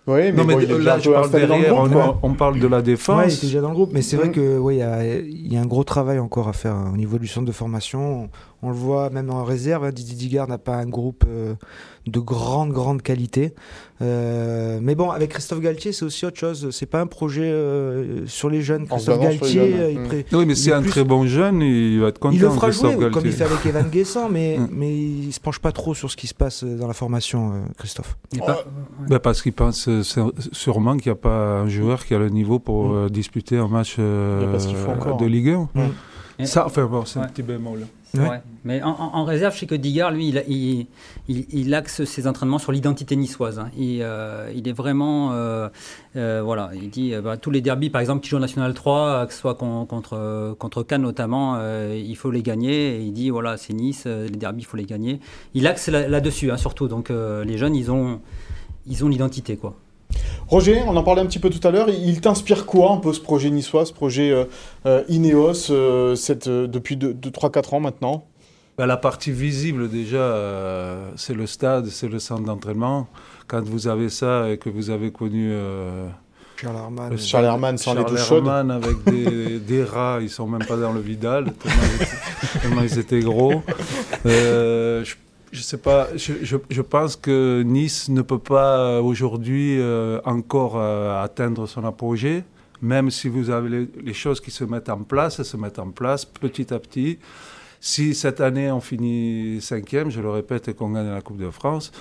Oui, 0.07 0.33
mais, 0.33 0.67
là, 0.79 0.99
je 0.99 1.11
parle 1.11 1.31
derrière, 1.31 1.75
on, 2.23 2.35
parle 2.35 2.59
de 2.59 2.67
la 2.67 2.83
défense. 2.83 3.25
Oui, 3.25 3.33
il 3.33 3.35
était 3.37 3.47
déjà 3.47 3.61
dans 3.61 3.69
le 3.69 3.75
groupe, 3.75 3.91
mais 3.93 4.03
c'est 4.03 4.17
vrai 4.17 4.29
mm. 4.29 4.33
que 4.33 4.73
il 4.73 5.53
y, 5.53 5.57
a 5.57 5.61
un 5.61 5.67
gros 5.67 5.85
travail 5.85 6.19
encore 6.19 6.49
à 6.49 6.53
faire 6.53 6.75
au 6.93 6.97
niveau 6.97 7.19
du 7.19 7.29
centre 7.29 7.47
de 7.47 7.53
formation. 7.53 8.25
On, 8.25 8.29
le 8.69 8.77
voit 8.77 9.11
même 9.11 9.31
en 9.31 9.45
réserve, 9.45 9.85
hein, 9.85 9.91
Didier 9.91 10.17
Digard 10.17 10.49
n'a 10.49 10.59
pas 10.59 10.77
un 10.77 10.87
groupe 10.87 11.25
de 12.07 12.19
grande, 12.19 12.71
grande 12.71 13.03
qualité. 13.03 13.55
Euh, 14.01 14.81
mais 14.83 14.95
bon, 14.95 15.11
avec 15.11 15.31
Christophe 15.31 15.61
Galtier, 15.61 15.93
c'est 15.93 16.05
aussi 16.05 16.27
autre 16.27 16.39
chose. 16.39 16.71
C'est 16.73 16.87
pas 16.87 17.01
un 17.01 17.07
projet 17.07 17.45
euh, 17.45 18.27
sur 18.27 18.51
les 18.51 18.63
jeunes. 18.63 18.87
Christophe 18.87 19.21
Galtier, 19.21 19.61
euh, 19.61 19.93
il 19.93 19.99
mmh. 20.01 20.25
Oui, 20.33 20.47
mais 20.47 20.55
c'est 20.55 20.73
un 20.73 20.83
très 20.83 21.05
bon 21.05 21.27
jeune, 21.27 21.61
il 21.63 22.01
va 22.01 22.09
être 22.09 22.19
content. 22.19 22.35
Il 22.35 22.41
le 22.41 22.51
fera 22.51 22.71
jouer, 22.71 23.11
comme 23.11 23.27
il 23.27 23.33
fait 23.33 23.45
avec 23.45 23.65
Evan 23.65 23.89
Guessant, 23.89 24.29
mais, 24.29 24.59
mmh. 24.59 24.69
mais 24.73 24.93
il 24.93 25.33
se 25.33 25.41
penche 25.41 25.61
pas 25.61 25.73
trop 25.73 25.95
sur 25.95 26.11
ce 26.11 26.17
qui 26.17 26.27
se 26.27 26.35
passe 26.35 26.65
dans 26.65 26.89
la 26.89 26.95
formation, 26.95 27.53
Christophe. 27.79 28.17
Pas... 28.45 28.65
Ben, 29.09 29.19
parce 29.21 29.43
qu'il 29.43 29.53
pense 29.53 29.89
sûrement 30.53 30.97
qu'il 30.97 31.13
n'y 31.13 31.17
a 31.17 31.21
pas 31.21 31.61
un 31.61 31.69
joueur 31.69 32.05
qui 32.05 32.15
a 32.15 32.19
le 32.19 32.31
niveau 32.31 32.59
pour 32.59 32.89
mmh. 32.89 33.11
disputer 33.11 33.59
un 33.59 33.69
match 33.69 33.99
de 33.99 35.27
Ligue 35.27 35.57
1. 36.39 36.47
Ça, 36.47 36.67
enfin 36.67 36.87
bon, 36.87 37.05
c'est 37.05 37.21
un 37.21 37.27
petit 37.27 37.43
bémol. 37.43 37.87
Mais 38.65 38.83
en, 38.83 39.25
réserve, 39.25 39.55
je 39.55 39.61
sais 39.61 39.67
que 39.67 39.75
Digard, 39.75 40.11
lui, 40.11 40.35
il, 40.49 40.87
il, 41.29 41.75
axe 41.75 42.05
ses 42.05 42.27
entraînements 42.27 42.59
sur 42.59 42.71
l'identité 42.71 43.17
niçoise. 43.17 43.59
Hein. 43.59 43.71
Euh, 43.79 44.53
il, 44.55 44.69
est 44.69 44.73
vraiment. 44.73 45.33
Euh, 45.33 45.69
euh, 46.17 46.43
voilà, 46.45 46.71
il 46.75 46.91
dit 46.91 47.15
bah, 47.23 47.37
tous 47.37 47.51
les 47.51 47.61
derbys, 47.61 47.91
par 47.91 48.01
exemple, 48.01 48.23
qui 48.23 48.31
jouent 48.31 48.37
en 48.37 48.41
National 48.41 48.75
3, 48.75 49.27
que 49.27 49.33
ce 49.33 49.41
soit 49.41 49.55
contre, 49.55 50.55
contre 50.59 50.83
Cannes 50.83 51.03
notamment, 51.03 51.59
il 51.93 52.17
faut 52.17 52.31
les 52.31 52.43
gagner. 52.43 52.97
Et 52.97 53.01
il 53.01 53.13
dit 53.13 53.31
voilà, 53.31 53.57
c'est 53.57 53.73
Nice, 53.73 54.07
les 54.07 54.29
derbys, 54.31 54.63
il 54.63 54.67
faut 54.67 54.77
les 54.77 54.85
gagner. 54.85 55.21
Il 55.55 55.67
axe 55.67 55.89
là-dessus, 55.89 56.51
hein, 56.51 56.57
surtout. 56.57 56.89
Donc 56.89 57.11
les 57.11 57.59
jeunes, 57.59 57.75
ils 57.75 57.91
ont 57.91 58.21
ils 58.87 59.05
ont 59.05 59.09
l'identité, 59.09 59.57
quoi. 59.57 59.77
Roger, 60.53 60.83
on 60.87 60.95
en 60.97 61.03
parlait 61.03 61.23
un 61.23 61.27
petit 61.27 61.39
peu 61.39 61.49
tout 61.49 61.67
à 61.67 61.71
l'heure. 61.71 61.89
Il 61.89 62.21
t'inspire 62.21 62.67
quoi 62.67 62.91
un 62.91 62.99
peu 62.99 63.15
ce 63.15 63.21
projet 63.21 63.49
niçois, 63.49 63.87
ce 63.87 63.93
projet 63.95 64.31
euh, 64.31 64.45
euh, 64.85 65.03
Ineos, 65.09 65.71
euh, 65.71 66.15
cette, 66.15 66.47
depuis 66.47 66.97
3-4 66.97 67.77
ans 67.77 67.81
maintenant? 67.81 68.27
Bah, 68.77 68.85
La 68.85 68.99
partie 68.99 69.33
visible 69.33 69.89
déjà, 69.89 70.37
c'est 71.17 71.33
le 71.33 71.47
stade, 71.47 71.87
c'est 71.87 72.07
le 72.07 72.19
centre 72.19 72.43
d'entraînement. 72.43 73.09
Quand 73.47 73.65
vous 73.65 73.89
avez 73.89 74.11
ça 74.11 74.51
et 74.51 74.59
que 74.59 74.69
vous 74.69 74.91
avez 74.91 75.11
connu... 75.11 75.57
Charles 76.57 76.77
Herman. 76.77 77.17
Charles 77.17 77.45
Herman 77.47 77.79
sans 77.79 77.95
les 77.95 78.05
douches 78.05 78.27
chaudes. 78.27 78.47
avec 78.47 79.05
des, 79.05 79.59
des, 79.67 79.85
rats, 79.85 80.19
ils 80.21 80.29
sont 80.29 80.47
même 80.47 80.67
pas 80.67 80.77
dans 80.77 80.93
le 80.93 81.01
Vidal, 81.01 81.47
tellement, 82.61 82.83
ils 82.83 82.99
étaient 82.99 83.21
gros. 83.21 83.63
je 84.27 85.15
je 85.53 85.61
sais 85.61 85.77
pas, 85.77 86.09
je, 86.17 86.33
je, 86.43 86.81
pense 86.81 87.15
que 87.17 87.63
Nice 87.63 88.09
ne 88.09 88.23
peut 88.23 88.39
pas 88.39 88.79
euh, 88.79 89.03
aujourd'hui 89.03 89.79
euh, 89.79 90.19
encore 90.25 90.77
euh, 90.77 91.23
atteindre 91.23 91.67
son 91.67 91.85
apogée, 91.85 92.43
même 92.81 93.11
si 93.11 93.29
vous 93.29 93.51
avez 93.51 93.89
les, 94.03 94.15
choses 94.15 94.41
qui 94.41 94.51
se 94.51 94.65
mettent 94.65 94.89
en 94.89 95.03
place, 95.03 95.39
elles 95.39 95.45
se 95.45 95.59
mettent 95.59 95.79
en 95.79 95.91
place 95.91 96.25
petit 96.25 96.73
à 96.73 96.79
petit. 96.79 97.19
Si 97.81 98.15
cette 98.15 98.41
année 98.41 98.71
on 98.73 98.81
finit 98.81 99.61
cinquième, 99.61 100.11
je 100.11 100.21
le 100.21 100.31
répète, 100.31 100.69
et 100.69 100.75
qu'on 100.75 100.91
gagne 100.91 101.11
la 101.11 101.21
Coupe 101.21 101.39
de 101.39 101.51
France, 101.51 101.93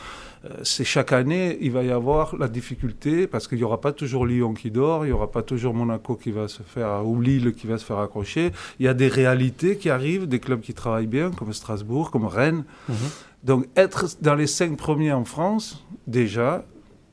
euh, 0.45 0.49
c'est 0.63 0.83
chaque 0.83 1.11
année, 1.11 1.57
il 1.61 1.71
va 1.71 1.83
y 1.83 1.91
avoir 1.91 2.35
la 2.37 2.47
difficulté 2.47 3.27
parce 3.27 3.47
qu'il 3.47 3.59
n'y 3.59 3.63
aura 3.63 3.79
pas 3.79 3.91
toujours 3.91 4.25
Lyon 4.25 4.53
qui 4.53 4.71
dort, 4.71 5.05
il 5.05 5.09
n'y 5.09 5.13
aura 5.13 5.29
pas 5.29 5.43
toujours 5.43 5.73
Monaco 5.73 6.15
qui 6.15 6.31
va 6.31 6.47
se 6.47 6.63
faire, 6.63 7.05
ou 7.05 7.21
Lille 7.21 7.53
qui 7.53 7.67
va 7.67 7.77
se 7.77 7.85
faire 7.85 7.99
accrocher. 7.99 8.51
Il 8.79 8.85
y 8.85 8.89
a 8.89 8.93
des 8.93 9.07
réalités 9.07 9.77
qui 9.77 9.89
arrivent, 9.89 10.27
des 10.27 10.39
clubs 10.39 10.61
qui 10.61 10.73
travaillent 10.73 11.05
bien, 11.07 11.31
comme 11.31 11.53
Strasbourg, 11.53 12.11
comme 12.11 12.25
Rennes. 12.25 12.63
Mhm. 12.89 12.95
Donc 13.43 13.65
être 13.75 14.05
dans 14.21 14.35
les 14.35 14.47
cinq 14.47 14.77
premiers 14.77 15.11
en 15.11 15.25
France, 15.25 15.83
déjà, 16.07 16.65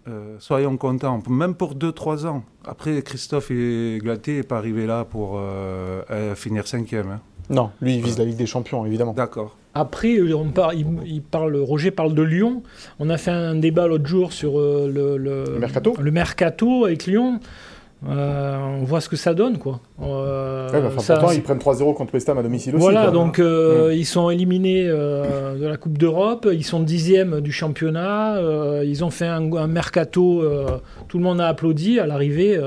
euh, 0.09 0.37
soyons 0.39 0.77
contents, 0.77 1.23
même 1.29 1.55
pour 1.55 1.75
2-3 1.75 2.27
ans. 2.27 2.45
Après, 2.65 3.01
Christophe 3.03 3.51
et 3.51 3.99
Glaté 4.03 4.37
n'est 4.37 4.43
pas 4.43 4.59
arrivé 4.59 4.87
là 4.87 5.05
pour 5.05 5.37
euh, 5.37 6.35
finir 6.35 6.67
cinquième. 6.67 7.11
Hein. 7.11 7.21
Non, 7.51 7.71
lui, 7.81 7.97
il 7.97 8.03
vise 8.03 8.19
la 8.19 8.25
Ligue 8.25 8.37
des 8.37 8.47
Champions, 8.47 8.85
évidemment. 8.85 9.15
D'accord. 9.15 9.57
Après, 9.75 10.21
on 10.21 10.53
il, 11.05 11.23
parle, 11.23 11.57
Roger 11.57 11.91
parle 11.91 12.15
de 12.15 12.23
Lyon. 12.23 12.63
On 12.99 13.11
a 13.11 13.17
fait 13.17 13.31
un 13.31 13.55
débat 13.55 13.87
l'autre 13.87 14.07
jour 14.07 14.33
sur 14.33 14.59
euh, 14.59 14.91
le, 14.93 15.17
le, 15.17 15.59
mercato. 15.59 15.95
le 15.99 16.11
mercato 16.11 16.85
avec 16.85 17.07
Lyon. 17.07 17.41
Euh, 18.07 18.57
on 18.81 18.85
voit 18.85 19.01
ce 19.01 19.09
que 19.09 19.17
ça 19.17 19.35
donne, 19.35 19.59
quoi. 19.59 19.81
Euh, 20.01 20.71
ouais, 20.71 20.81
bah, 20.81 20.91
pourtant, 20.95 21.31
ils 21.33 21.43
prennent 21.43 21.59
3-0 21.59 21.95
contre 21.95 22.15
West 22.15 22.29
Ham 22.29 22.39
à 22.39 22.43
domicile 22.43 22.77
aussi. 22.77 22.83
Voilà, 22.83 23.11
donc 23.11 23.39
mm. 23.39 23.93
ils 23.93 24.07
sont 24.07 24.31
éliminés 24.31 24.85
de 24.85 25.67
la 25.67 25.77
Coupe 25.77 25.99
d'Europe, 25.99 26.49
ils 26.53 26.65
sont 26.65 26.81
dixièmes 26.81 27.41
du 27.41 27.51
championnat, 27.53 28.41
ils 28.85 29.05
ont 29.05 29.11
fait 29.11 29.27
un, 29.27 29.67
mercato, 29.67 30.45
tout 31.09 31.19
le 31.19 31.25
monde 31.25 31.41
a 31.41 31.49
applaudi, 31.49 31.99
à 31.99 32.07
l'arrivée, 32.07 32.61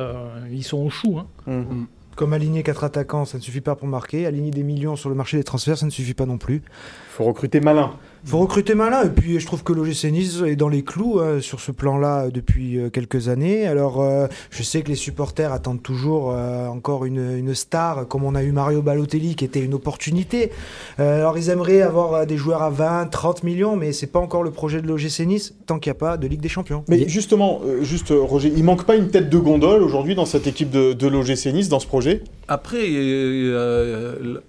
ils 0.51 0.63
sont 0.63 0.79
au 0.79 0.89
chou. 0.89 1.17
Hein. 1.19 1.27
Mm. 1.47 1.59
Mm. 1.59 1.87
Comme 2.15 2.33
aligner 2.33 2.61
quatre 2.61 2.83
attaquants, 2.83 3.25
ça 3.25 3.37
ne 3.37 3.41
suffit 3.41 3.61
pas 3.61 3.75
pour 3.75 3.87
marquer. 3.87 4.25
Aligner 4.25 4.51
des 4.51 4.63
millions 4.63 4.95
sur 4.97 5.09
le 5.09 5.15
marché 5.15 5.37
des 5.37 5.43
transferts, 5.43 5.77
ça 5.77 5.85
ne 5.85 5.91
suffit 5.91 6.13
pas 6.13 6.25
non 6.25 6.37
plus. 6.37 6.55
Il 6.57 7.13
faut 7.13 7.23
recruter 7.23 7.61
malin 7.61 7.91
faut 8.25 8.39
recruter 8.39 8.75
malin. 8.75 9.03
Et 9.05 9.09
puis, 9.09 9.39
je 9.39 9.45
trouve 9.45 9.63
que 9.63 9.73
l'OGC 9.73 10.11
Nice 10.11 10.41
est 10.45 10.55
dans 10.55 10.69
les 10.69 10.83
clous 10.83 11.19
hein, 11.19 11.41
sur 11.41 11.59
ce 11.59 11.71
plan-là 11.71 12.29
depuis 12.29 12.77
euh, 12.77 12.89
quelques 12.89 13.29
années. 13.29 13.65
Alors, 13.67 14.01
euh, 14.01 14.27
je 14.49 14.63
sais 14.63 14.81
que 14.81 14.89
les 14.89 14.95
supporters 14.95 15.51
attendent 15.51 15.81
toujours 15.81 16.31
euh, 16.31 16.67
encore 16.67 17.05
une, 17.05 17.37
une, 17.37 17.55
star, 17.55 18.07
comme 18.07 18.23
on 18.23 18.35
a 18.35 18.43
eu 18.43 18.51
Mario 18.51 18.81
Balotelli, 18.81 19.35
qui 19.35 19.45
était 19.45 19.61
une 19.61 19.73
opportunité. 19.73 20.51
alors, 20.97 21.37
ils 21.37 21.49
aimeraient 21.49 21.81
avoir 21.81 22.25
des 22.25 22.37
joueurs 22.37 22.61
à 22.61 22.69
20, 22.69 23.07
30 23.07 23.43
millions, 23.43 23.75
mais 23.75 23.91
c'est 23.91 24.07
pas 24.07 24.19
encore 24.19 24.43
le 24.43 24.51
projet 24.51 24.81
de 24.81 24.87
l'OGC 24.87 25.25
Nice 25.25 25.53
tant 25.65 25.79
qu'il 25.79 25.91
n'y 25.91 25.97
a 25.97 25.99
pas 25.99 26.17
de 26.17 26.27
Ligue 26.27 26.41
des 26.41 26.49
Champions. 26.49 26.83
Mais 26.87 27.07
justement, 27.07 27.61
juste 27.81 28.13
Roger, 28.15 28.51
il 28.55 28.63
manque 28.63 28.85
pas 28.85 28.95
une 28.95 29.09
tête 29.09 29.29
de 29.29 29.37
gondole 29.37 29.81
aujourd'hui 29.81 30.15
dans 30.15 30.25
cette 30.25 30.47
équipe 30.47 30.69
de, 30.69 30.93
de 30.93 31.07
l'OGC 31.07 31.47
Nice, 31.47 31.69
dans 31.69 31.79
ce 31.79 31.87
projet? 31.87 32.23
Après, 32.47 32.87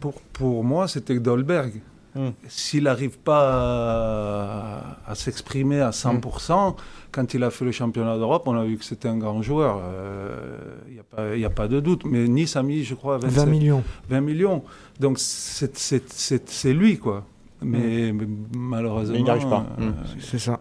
pour, 0.01 0.15
pour 0.33 0.65
moi, 0.65 0.89
c'était 0.89 1.19
Dolberg. 1.19 1.81
S'il 2.47 2.85
n'arrive 2.85 3.19
pas 3.19 4.99
à, 5.07 5.15
s'exprimer 5.15 5.81
à 5.81 5.91
100%, 5.91 6.77
quand 7.11 7.35
il 7.35 7.43
a 7.43 7.51
fait 7.51 7.65
le 7.65 7.73
championnat 7.73 8.19
d'Europe, 8.19 8.43
on 8.47 8.55
a 8.55 8.65
vu 8.65 8.77
que 8.77 8.85
c'était 8.85 9.09
un 9.09 9.17
grand 9.17 9.43
joueur. 9.43 9.81
Il 10.89 11.01
euh, 11.19 11.37
n'y 11.37 11.45
a, 11.45 11.51
pas 11.51 11.69
de 11.69 11.81
doute. 11.81 12.05
Mais 12.05 12.29
Nice 12.29 12.57
a 12.57 12.63
mis, 12.63 12.85
je 12.85 12.95
crois, 12.95 13.19
20 13.19 13.47
millions. 13.47 13.83
20 14.11 14.21
millions. 14.21 14.63
Donc 15.01 15.19
c'est 15.19 16.73
lui, 16.73 16.99
quoi. 16.99 17.25
Mais, 17.65 18.13
hmm. 18.13 18.27
malheureusement. 18.57 19.17
il 19.17 19.25
n'y 19.25 19.31
arrive 19.31 19.49
pas. 19.49 19.67
Euh, 19.81 19.91
hmm. 19.91 19.95
C'est 20.21 20.39
ça. 20.39 20.61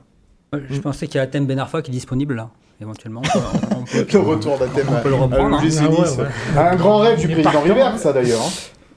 Je 0.53 0.79
pensais 0.79 1.07
qu'il 1.07 1.15
y 1.15 1.19
a 1.19 1.23
Athènes 1.23 1.47
Benarfa 1.47 1.81
qui 1.81 1.91
est 1.91 1.93
disponible 1.93 2.35
là 2.35 2.49
éventuellement. 2.81 3.21
On 3.75 3.83
peut, 3.83 4.05
le 4.11 4.19
retour 4.19 4.57
d'Athènes. 4.57 4.87
On 4.89 5.01
peut 5.01 5.09
le 5.09 5.15
reprendre. 5.15 5.57
Hein. 5.57 6.27
Ah 6.55 6.71
un 6.71 6.75
grand 6.75 6.97
rêve 6.99 7.19
du 7.19 7.27
président 7.27 7.61
River, 7.61 7.89
ça 7.97 8.11
d'ailleurs. 8.11 8.41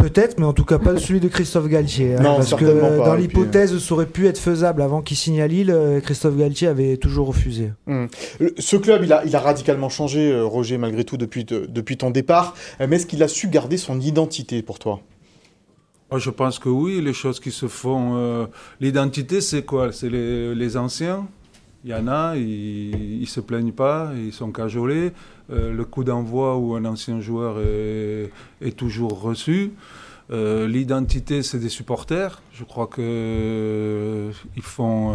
Peut-être, 0.05 0.39
mais 0.39 0.45
en 0.45 0.53
tout 0.53 0.67
cas 0.67 0.79
pas 0.79 0.99
celui 0.99 1.19
de 1.19 1.29
Christophe 1.29 1.67
Galtier. 1.67 2.17
Hein, 2.17 2.23
parce 2.23 2.53
que 2.53 2.99
dans 3.03 3.15
l'hypothèse, 3.15 3.79
ça 3.79 3.95
aurait 3.95 4.05
pu 4.05 4.27
être 4.27 4.37
faisable 4.37 4.83
avant 4.83 5.01
qu'il 5.01 5.17
signe 5.17 5.41
à 5.41 5.47
Lille. 5.47 5.71
Euh, 5.71 5.99
Christophe 6.01 6.37
Galtier 6.37 6.69
avait 6.69 6.99
toujours 6.99 7.29
refusé. 7.29 7.73
Hum. 7.87 8.09
Ce 8.59 8.77
club, 8.77 9.01
il 9.03 9.15
a, 9.15 9.25
il 9.25 9.35
a 9.35 9.41
radicalement 9.41 9.89
changé, 9.89 10.31
euh, 10.31 10.45
Roger, 10.45 10.77
malgré 10.77 11.05
tout, 11.05 11.17
depuis, 11.17 11.47
depuis 11.47 11.97
ton 11.97 12.11
départ. 12.11 12.55
Euh, 12.83 12.87
mais 12.87 12.97
est-ce 12.97 13.07
qu'il 13.07 13.23
a 13.23 13.29
su 13.29 13.49
garder 13.49 13.79
son 13.79 13.99
identité 13.99 14.61
pour 14.61 14.79
toi? 14.79 15.01
Oh, 16.11 16.19
Je 16.19 16.29
pense 16.29 16.59
que 16.59 16.69
oui. 16.69 17.01
Les 17.01 17.15
choses 17.15 17.41
qui 17.41 17.51
se 17.51 17.67
font. 17.67 18.47
L'identité, 18.81 19.41
c'est 19.41 19.63
quoi? 19.63 19.91
C'est 19.91 20.11
les, 20.11 20.55
les 20.55 20.77
anciens? 20.77 21.27
Il 21.85 21.91
y 21.91 21.95
en 21.95 22.09
a, 22.09 22.37
ils 22.37 23.21
ne 23.21 23.27
se 23.27 23.41
plaignent 23.41 23.73
pas, 23.73 24.11
ils 24.17 24.33
sont 24.33 24.51
cajolés. 24.51 25.13
Euh, 25.53 25.71
le 25.71 25.85
coup 25.85 26.03
d'envoi 26.03 26.57
où 26.57 26.75
un 26.75 26.87
ancien 26.87 27.21
joueur 27.21 27.59
est, 27.61 28.31
toujours 28.77 29.21
reçu. 29.21 29.73
Euh, 30.31 30.67
l'identité, 30.67 31.43
c'est 31.43 31.59
des 31.59 31.69
supporters. 31.69 32.41
Je 32.53 32.65
crois 32.65 32.87
qu'ils 32.87 33.05
euh, 33.05 34.33
font, 34.63 35.15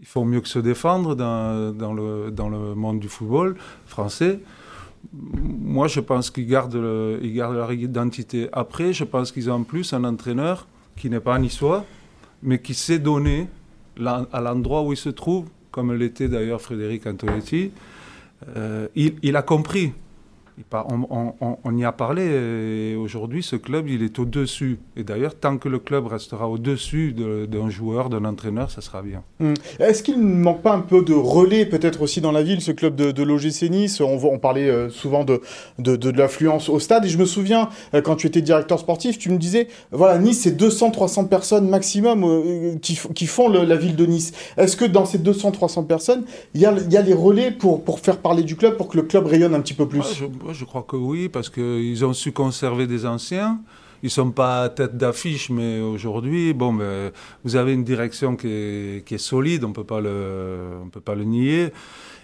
ils 0.00 0.06
font 0.06 0.24
mieux 0.24 0.40
que 0.40 0.48
se 0.48 0.58
défendre 0.58 1.14
dans, 1.14 1.74
le, 1.92 2.74
monde 2.74 2.98
du 2.98 3.08
football 3.08 3.56
français. 3.84 4.40
Moi, 5.12 5.86
je 5.86 6.00
pense 6.00 6.30
qu'ils 6.30 6.46
gardent, 6.46 6.76
leur 6.76 7.72
identité. 7.74 8.48
Après, 8.52 8.94
je 8.94 9.04
pense 9.04 9.32
qu'ils 9.32 9.50
ont 9.50 9.56
en 9.56 9.62
plus 9.64 9.92
un 9.92 10.04
entraîneur 10.04 10.66
qui 10.96 11.10
n'est 11.10 11.20
pas 11.20 11.38
niçois, 11.38 11.84
mais 12.42 12.58
qui 12.58 12.72
sait 12.72 12.98
donner 12.98 13.48
à 14.04 14.40
l'endroit 14.40 14.82
où 14.82 14.92
il 14.92 14.96
se 14.96 15.08
trouve, 15.08 15.46
comme 15.70 15.92
l'était 15.92 16.28
d'ailleurs 16.28 16.60
Frédéric 16.60 17.06
Antonetti, 17.06 17.70
euh, 18.56 18.88
il, 18.94 19.36
a 19.36 19.42
compris 19.42 19.92
on, 20.72 21.76
y 21.76 21.84
a 21.84 21.92
parlé 21.92 22.22
et 22.22 22.96
aujourd'hui, 22.96 23.42
ce 23.42 23.56
club, 23.56 23.88
il 23.88 24.02
est 24.02 24.18
au-dessus. 24.18 24.78
Et 24.96 25.04
d'ailleurs, 25.04 25.34
tant 25.34 25.58
que 25.58 25.68
le 25.68 25.78
club 25.78 26.06
restera 26.06 26.48
au-dessus 26.48 27.12
d'un 27.12 27.68
joueur, 27.68 28.08
d'un 28.08 28.24
entraîneur, 28.24 28.70
ça 28.70 28.80
sera 28.80 29.02
bien. 29.02 29.22
Hmm. 29.38 29.54
Est-ce 29.78 30.02
qu'il 30.02 30.18
ne 30.18 30.24
manque 30.24 30.62
pas 30.62 30.72
un 30.72 30.80
peu 30.80 31.02
de 31.02 31.12
relais, 31.12 31.66
peut-être 31.66 32.02
aussi 32.02 32.20
dans 32.20 32.32
la 32.32 32.42
ville, 32.42 32.60
ce 32.60 32.72
club 32.72 32.96
de, 32.96 33.12
de 33.12 33.22
l'OGC 33.22 33.70
Nice? 33.70 34.00
On, 34.00 34.18
on, 34.24 34.38
parlait 34.38 34.68
euh, 34.68 34.88
souvent 34.88 35.24
de, 35.24 35.40
de, 35.78 36.10
l'affluence 36.10 36.68
au 36.68 36.78
stade. 36.78 37.04
Et 37.04 37.08
je 37.08 37.18
me 37.18 37.26
souviens, 37.26 37.68
euh, 37.94 38.00
quand 38.00 38.16
tu 38.16 38.26
étais 38.26 38.40
directeur 38.40 38.78
sportif, 38.78 39.18
tu 39.18 39.30
me 39.30 39.38
disais, 39.38 39.68
voilà, 39.92 40.18
Nice, 40.18 40.40
c'est 40.40 40.58
200-300 40.58 41.28
personnes 41.28 41.68
maximum 41.68 42.24
euh, 42.24 42.76
qui, 42.80 42.98
qui, 43.14 43.26
font 43.26 43.48
la 43.48 43.76
ville 43.76 43.96
de 43.96 44.06
Nice. 44.06 44.32
Est-ce 44.56 44.76
que 44.76 44.84
dans 44.84 45.04
ces 45.04 45.18
200-300 45.18 45.86
personnes, 45.86 46.24
il 46.54 46.60
y 46.60 46.66
a, 46.66 46.74
y 46.90 46.96
a 46.96 47.02
les 47.02 47.14
relais 47.14 47.50
pour, 47.50 47.84
pour 47.84 48.00
faire 48.00 48.18
parler 48.18 48.42
du 48.42 48.56
club, 48.56 48.76
pour 48.76 48.88
que 48.88 48.96
le 48.96 49.02
club 49.02 49.26
rayonne 49.26 49.54
un 49.54 49.60
petit 49.60 49.74
peu 49.74 49.86
plus? 49.86 50.24
Je 50.45 50.45
crois 50.64 50.84
que 50.86 50.96
oui, 50.96 51.28
parce 51.28 51.50
qu'ils 51.50 52.04
ont 52.04 52.12
su 52.12 52.32
conserver 52.32 52.86
des 52.86 53.06
anciens. 53.06 53.60
Ils 54.02 54.06
ne 54.06 54.10
sont 54.10 54.30
pas 54.30 54.68
tête 54.68 54.96
d'affiche, 54.96 55.50
mais 55.50 55.80
aujourd'hui, 55.80 56.52
bon, 56.52 56.74
ben, 56.74 57.10
vous 57.44 57.56
avez 57.56 57.72
une 57.72 57.84
direction 57.84 58.36
qui 58.36 58.48
est, 58.48 59.18
solide, 59.18 59.64
on 59.64 59.68
ne 59.68 59.72
peut 59.72 59.84
pas 59.84 60.00
le 60.00 61.24
nier. 61.24 61.72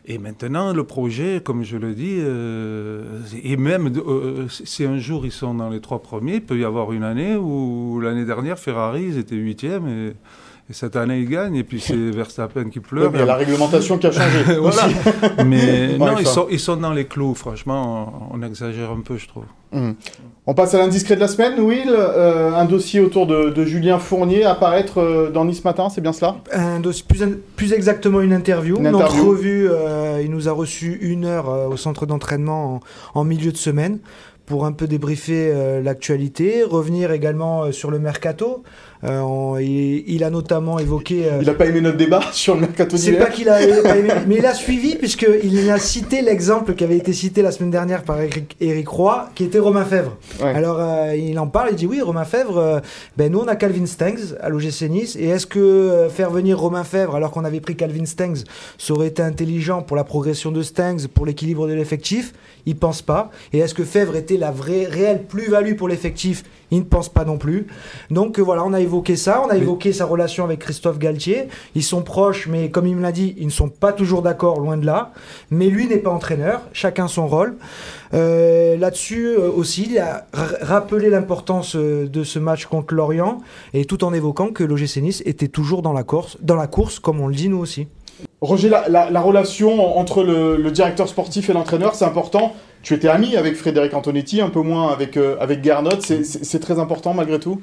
Et 0.04 0.18
maintenant, 0.18 0.72
le 0.72 0.82
projet, 0.82 1.40
comme 1.44 1.62
je 1.62 1.76
le 1.76 1.94
dis, 1.94 2.16
euh, 2.18 3.20
et 3.44 3.56
même 3.56 3.92
euh, 3.96 4.48
si 4.48 4.84
un 4.84 4.98
jour 4.98 5.24
ils 5.24 5.32
sont 5.32 5.54
dans 5.54 5.70
les 5.70 5.80
trois 5.80 6.02
premiers, 6.02 6.34
il 6.34 6.44
peut 6.44 6.58
y 6.58 6.64
avoir 6.64 6.92
une 6.92 7.04
année 7.04 7.36
où 7.36 8.00
l'année 8.00 8.24
dernière, 8.24 8.58
Ferrari, 8.58 9.04
ils 9.04 9.18
étaient 9.18 9.36
huitièmes 9.36 9.86
et 9.86 10.12
et 10.72 10.74
cette 10.74 10.96
année, 10.96 11.18
il 11.18 11.28
gagne, 11.28 11.54
et 11.54 11.64
puis 11.64 11.80
c'est 11.80 11.94
Verstappen 12.10 12.70
qui 12.70 12.80
pleure. 12.80 13.10
il 13.12 13.18
y 13.18 13.22
a 13.22 13.26
la 13.26 13.36
réglementation 13.36 13.98
qui 13.98 14.06
a 14.06 14.10
changé. 14.10 14.42
mais 15.44 15.98
non, 15.98 16.16
ils 16.18 16.26
sont, 16.26 16.46
ils 16.50 16.58
sont 16.58 16.76
dans 16.76 16.94
les 16.94 17.04
clous, 17.04 17.34
franchement, 17.34 18.30
on, 18.32 18.42
exagère 18.42 18.90
un 18.90 19.02
peu, 19.02 19.18
je 19.18 19.28
trouve. 19.28 19.44
Hmm. 19.70 19.92
On 20.46 20.54
passe 20.54 20.72
à 20.72 20.78
l'indiscret 20.78 21.14
de 21.14 21.20
la 21.20 21.28
semaine, 21.28 21.60
Will. 21.60 21.90
Euh, 21.90 22.54
un 22.54 22.64
dossier 22.64 23.00
autour 23.00 23.26
de, 23.26 23.64
Julien 23.66 23.98
Fournier 23.98 24.44
apparaître 24.44 24.98
euh, 24.98 25.30
dans 25.30 25.44
Nice 25.44 25.62
Matin, 25.62 25.90
c'est 25.90 26.00
bien 26.00 26.14
cela? 26.14 26.36
Un 26.52 26.80
dossier, 26.80 27.04
plus, 27.06 27.20
plus, 27.54 27.74
exactement 27.74 28.22
une 28.22 28.32
interview. 28.32 28.78
Une, 28.78 28.94
entrevue, 28.94 29.68
euh, 29.70 30.22
il 30.24 30.30
nous 30.30 30.48
a 30.48 30.52
reçu 30.52 30.98
une 31.02 31.26
heure 31.26 31.70
au 31.70 31.76
centre 31.76 32.06
d'entraînement 32.06 32.80
en, 33.14 33.24
milieu 33.24 33.52
de 33.52 33.58
semaine 33.58 33.98
pour 34.46 34.64
un 34.64 34.72
peu 34.72 34.86
débriefer 34.86 35.80
l'actualité, 35.82 36.62
revenir 36.64 37.12
également 37.12 37.70
sur 37.72 37.90
le 37.90 37.98
mercato. 37.98 38.64
Euh, 39.04 39.58
il, 40.06 40.22
a 40.22 40.30
notamment 40.30 40.78
évoqué. 40.78 41.26
Euh, 41.26 41.38
il 41.40 41.46
n'a 41.46 41.54
pas 41.54 41.66
aimé 41.66 41.80
notre 41.80 41.96
débat 41.96 42.20
sur 42.32 42.54
le 42.54 42.60
mercato 42.60 42.96
C'est 42.96 43.14
pas 43.14 43.30
qu'il 43.30 43.48
a 43.48 43.58
pas 43.82 43.96
aimé, 43.96 44.10
mais 44.28 44.36
il 44.36 44.46
a 44.46 44.54
suivi 44.54 44.94
puisqu'il 44.94 45.70
a 45.70 45.78
cité 45.78 46.22
l'exemple 46.22 46.74
qui 46.74 46.84
avait 46.84 46.98
été 46.98 47.12
cité 47.12 47.42
la 47.42 47.50
semaine 47.50 47.72
dernière 47.72 48.04
par 48.04 48.18
Eric, 48.60 48.88
Roy, 48.88 49.28
qui 49.34 49.44
était 49.44 49.58
Romain 49.58 49.84
Fèvre. 49.84 50.16
Alors 50.40 50.76
euh, 50.78 51.16
il 51.16 51.36
en 51.40 51.48
parle, 51.48 51.70
il 51.72 51.76
dit 51.76 51.86
oui, 51.86 52.00
Romain 52.00 52.24
Fèvre. 52.24 52.80
ben 53.16 53.32
nous 53.32 53.40
on 53.40 53.48
a 53.48 53.56
Calvin 53.56 53.86
Stengs 53.86 54.36
à 54.40 54.48
l'OGC 54.48 54.82
Nice, 54.88 55.16
et 55.18 55.28
est-ce 55.28 55.46
que 55.46 56.06
faire 56.10 56.30
venir 56.30 56.60
Romain 56.60 56.84
Fèvre 56.84 57.16
alors 57.16 57.32
qu'on 57.32 57.44
avait 57.44 57.60
pris 57.60 57.74
Calvin 57.74 58.06
Stengs, 58.06 58.44
ça 58.78 58.94
aurait 58.94 59.08
été 59.08 59.22
intelligent 59.22 59.82
pour 59.82 59.96
la 59.96 60.04
progression 60.04 60.52
de 60.52 60.62
Stengs, 60.62 61.08
pour 61.08 61.26
l'équilibre 61.26 61.66
de 61.66 61.72
l'effectif? 61.72 62.32
Il 62.66 62.76
pense 62.76 63.02
pas. 63.02 63.30
Et 63.52 63.58
est-ce 63.58 63.74
que 63.74 63.84
Fèvre 63.84 64.14
était 64.14 64.36
la 64.36 64.52
vraie 64.52 64.84
réelle 64.84 65.24
plus-value 65.24 65.74
pour 65.74 65.88
l'effectif, 65.88 66.44
il 66.70 66.78
ne 66.78 66.84
pense 66.84 67.08
pas 67.08 67.24
non 67.24 67.38
plus. 67.38 67.66
Donc 68.10 68.38
euh, 68.38 68.42
voilà, 68.42 68.64
on 68.64 68.72
a 68.72 68.80
évoqué 68.80 68.91
ça, 69.16 69.42
on 69.44 69.48
a 69.48 69.56
évoqué 69.56 69.92
sa 69.92 70.04
relation 70.04 70.44
avec 70.44 70.60
Christophe 70.60 70.98
Galtier. 70.98 71.48
Ils 71.74 71.82
sont 71.82 72.02
proches, 72.02 72.46
mais 72.48 72.70
comme 72.70 72.86
il 72.86 72.96
me 72.96 73.02
l'a 73.02 73.12
dit, 73.12 73.34
ils 73.38 73.46
ne 73.46 73.50
sont 73.50 73.68
pas 73.68 73.92
toujours 73.92 74.22
d'accord, 74.22 74.60
loin 74.60 74.76
de 74.76 74.86
là. 74.86 75.12
Mais 75.50 75.66
lui 75.66 75.86
n'est 75.86 75.98
pas 75.98 76.10
entraîneur, 76.10 76.60
chacun 76.72 77.08
son 77.08 77.26
rôle. 77.26 77.56
Euh, 78.14 78.76
là-dessus 78.76 79.26
euh, 79.26 79.50
aussi, 79.50 79.88
il 79.90 79.98
a 79.98 80.26
rappelé 80.32 81.08
l'importance 81.08 81.76
de 81.76 82.24
ce 82.24 82.38
match 82.38 82.66
contre 82.66 82.94
Lorient, 82.94 83.40
et 83.74 83.84
tout 83.84 84.04
en 84.04 84.12
évoquant 84.12 84.48
que 84.48 84.64
l'OGC 84.64 84.98
Nice 84.98 85.22
était 85.24 85.48
toujours 85.48 85.82
dans 85.82 85.92
la 85.92 86.02
course, 86.02 86.36
dans 86.40 86.56
la 86.56 86.66
course, 86.66 86.98
comme 86.98 87.20
on 87.20 87.28
le 87.28 87.34
dit 87.34 87.48
nous 87.48 87.58
aussi. 87.58 87.86
Roger, 88.40 88.68
la, 88.68 89.20
relation 89.20 89.98
entre 89.98 90.24
le, 90.24 90.70
directeur 90.70 91.08
sportif 91.08 91.48
et 91.48 91.52
l'entraîneur, 91.52 91.94
c'est 91.94 92.04
important. 92.04 92.54
Tu 92.82 92.94
étais 92.94 93.08
ami 93.08 93.36
avec 93.36 93.54
Frédéric 93.54 93.94
Antonetti, 93.94 94.40
un 94.40 94.50
peu 94.50 94.60
moins 94.60 94.92
avec, 94.92 95.16
euh, 95.16 95.36
avec 95.38 95.62
Gernot. 95.62 96.00
C'est 96.00 96.58
très 96.58 96.80
important 96.80 97.14
malgré 97.14 97.38
tout? 97.38 97.62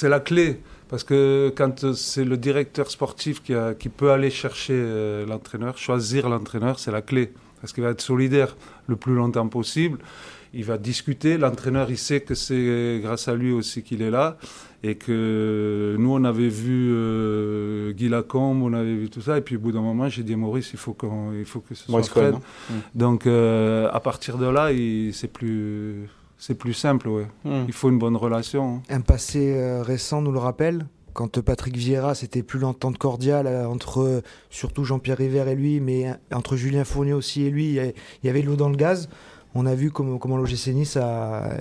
C'est 0.00 0.08
la 0.08 0.20
clé. 0.20 0.60
Parce 0.88 1.04
que 1.04 1.52
quand 1.54 1.92
c'est 1.92 2.24
le 2.24 2.38
directeur 2.38 2.90
sportif 2.90 3.42
qui, 3.42 3.52
qui 3.78 3.90
peut 3.90 4.10
aller 4.10 4.30
chercher 4.30 4.72
euh, 4.74 5.26
l'entraîneur, 5.26 5.76
choisir 5.76 6.30
l'entraîneur, 6.30 6.78
c'est 6.78 6.90
la 6.90 7.02
clé. 7.02 7.34
Parce 7.60 7.74
qu'il 7.74 7.84
va 7.84 7.90
être 7.90 8.00
solidaire 8.00 8.56
le 8.86 8.96
plus 8.96 9.14
longtemps 9.14 9.46
possible. 9.48 9.98
Il 10.54 10.64
va 10.64 10.78
discuter. 10.78 11.36
L'entraîneur, 11.36 11.90
il 11.90 11.98
sait 11.98 12.22
que 12.22 12.34
c'est 12.34 12.98
grâce 13.02 13.28
à 13.28 13.34
lui 13.34 13.52
aussi 13.52 13.82
qu'il 13.82 14.00
est 14.00 14.10
là 14.10 14.38
et 14.82 14.94
que 14.94 15.96
nous 15.98 16.14
on 16.14 16.24
avait 16.24 16.48
vu 16.48 16.88
euh, 16.92 17.92
Guy 17.92 18.08
Lacombe, 18.08 18.62
on 18.62 18.72
avait 18.72 18.94
vu 18.94 19.10
tout 19.10 19.20
ça, 19.20 19.36
et 19.36 19.42
puis 19.42 19.56
au 19.56 19.58
bout 19.58 19.72
d'un 19.72 19.82
moment 19.82 20.08
j'ai 20.08 20.22
dit 20.22 20.36
Maurice, 20.36 20.70
il 20.72 20.78
faut, 20.78 20.94
qu'on, 20.94 21.34
il 21.34 21.44
faut 21.44 21.60
que 21.60 21.74
ce 21.74 21.84
soit 21.84 22.02
Fred. 22.04 22.36
Hein. 22.36 22.74
Donc 22.94 23.26
euh, 23.26 23.90
à 23.92 24.00
partir 24.00 24.38
de 24.38 24.46
là, 24.46 24.70
c'est 25.12 25.30
plus, 25.30 26.08
c'est 26.40 26.54
plus 26.54 26.74
simple, 26.74 27.08
ouais. 27.08 27.26
Mm. 27.44 27.64
Il 27.68 27.72
faut 27.72 27.90
une 27.90 27.98
bonne 27.98 28.16
relation. 28.16 28.76
Hein. 28.76 28.82
Un 28.88 29.00
passé 29.00 29.54
euh, 29.54 29.82
récent 29.82 30.22
nous 30.22 30.32
le 30.32 30.38
rappelle 30.38 30.86
quand 31.12 31.40
Patrick 31.40 31.76
Vieira, 31.76 32.14
c'était 32.14 32.42
plus 32.42 32.60
l'entente 32.60 32.96
cordiale 32.96 33.48
entre 33.66 34.22
surtout 34.48 34.84
Jean-Pierre 34.84 35.18
River 35.18 35.44
et 35.48 35.56
lui, 35.56 35.80
mais 35.80 36.06
entre 36.32 36.56
Julien 36.56 36.84
Fournier 36.84 37.12
aussi 37.12 37.42
et 37.42 37.50
lui, 37.50 37.78
il 37.78 37.92
y 38.22 38.28
avait 38.28 38.42
l'eau 38.42 38.54
dans 38.54 38.68
le 38.68 38.76
gaz 38.76 39.08
on 39.54 39.66
a 39.66 39.74
vu 39.74 39.90
comment, 39.90 40.18
comment 40.18 40.36
l'OGC 40.36 40.68
Nice 40.68 40.96
a 40.96 41.54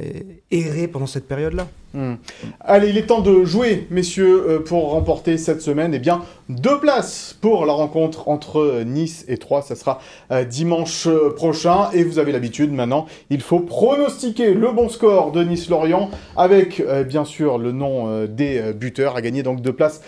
erré 0.51 0.87
pendant 0.87 1.07
cette 1.07 1.27
période-là. 1.27 1.67
Hmm. 1.95 2.15
Allez, 2.59 2.89
il 2.89 2.97
est 2.99 3.07
temps 3.07 3.21
de 3.21 3.43
jouer, 3.45 3.87
messieurs, 3.89 4.45
euh, 4.47 4.59
pour 4.59 4.91
remporter 4.91 5.39
cette 5.39 5.61
semaine. 5.61 5.91
Eh 5.95 5.99
bien, 5.99 6.21
deux 6.47 6.79
places 6.79 7.35
pour 7.41 7.65
la 7.65 7.73
rencontre 7.73 8.27
entre 8.27 8.83
Nice 8.85 9.25
et 9.27 9.37
Troyes. 9.37 9.63
Ça 9.63 9.75
sera 9.75 9.99
euh, 10.31 10.43
dimanche 10.43 11.07
euh, 11.07 11.31
prochain. 11.31 11.89
Et 11.93 12.03
vous 12.03 12.19
avez 12.19 12.31
l'habitude 12.31 12.71
maintenant, 12.71 13.07
il 13.31 13.41
faut 13.41 13.59
pronostiquer 13.59 14.53
le 14.53 14.71
bon 14.71 14.87
score 14.87 15.31
de 15.31 15.43
Nice-Lorient 15.43 16.11
avec, 16.37 16.83
bien 17.07 17.25
sûr, 17.25 17.57
le 17.57 17.71
nom 17.71 18.25
des 18.25 18.73
buteurs 18.73 19.15
à 19.15 19.21
gagner. 19.21 19.43
Donc 19.43 19.61
deux 19.61 19.73
places 19.73 20.01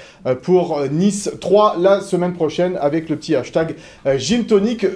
pour 0.43 0.81
Nice 0.91 1.31
3 1.39 1.77
la 1.79 2.01
semaine 2.01 2.33
prochaine 2.33 2.77
avec 2.79 3.09
le 3.09 3.15
petit 3.15 3.35
hashtag 3.35 3.75
Gym 4.17 4.45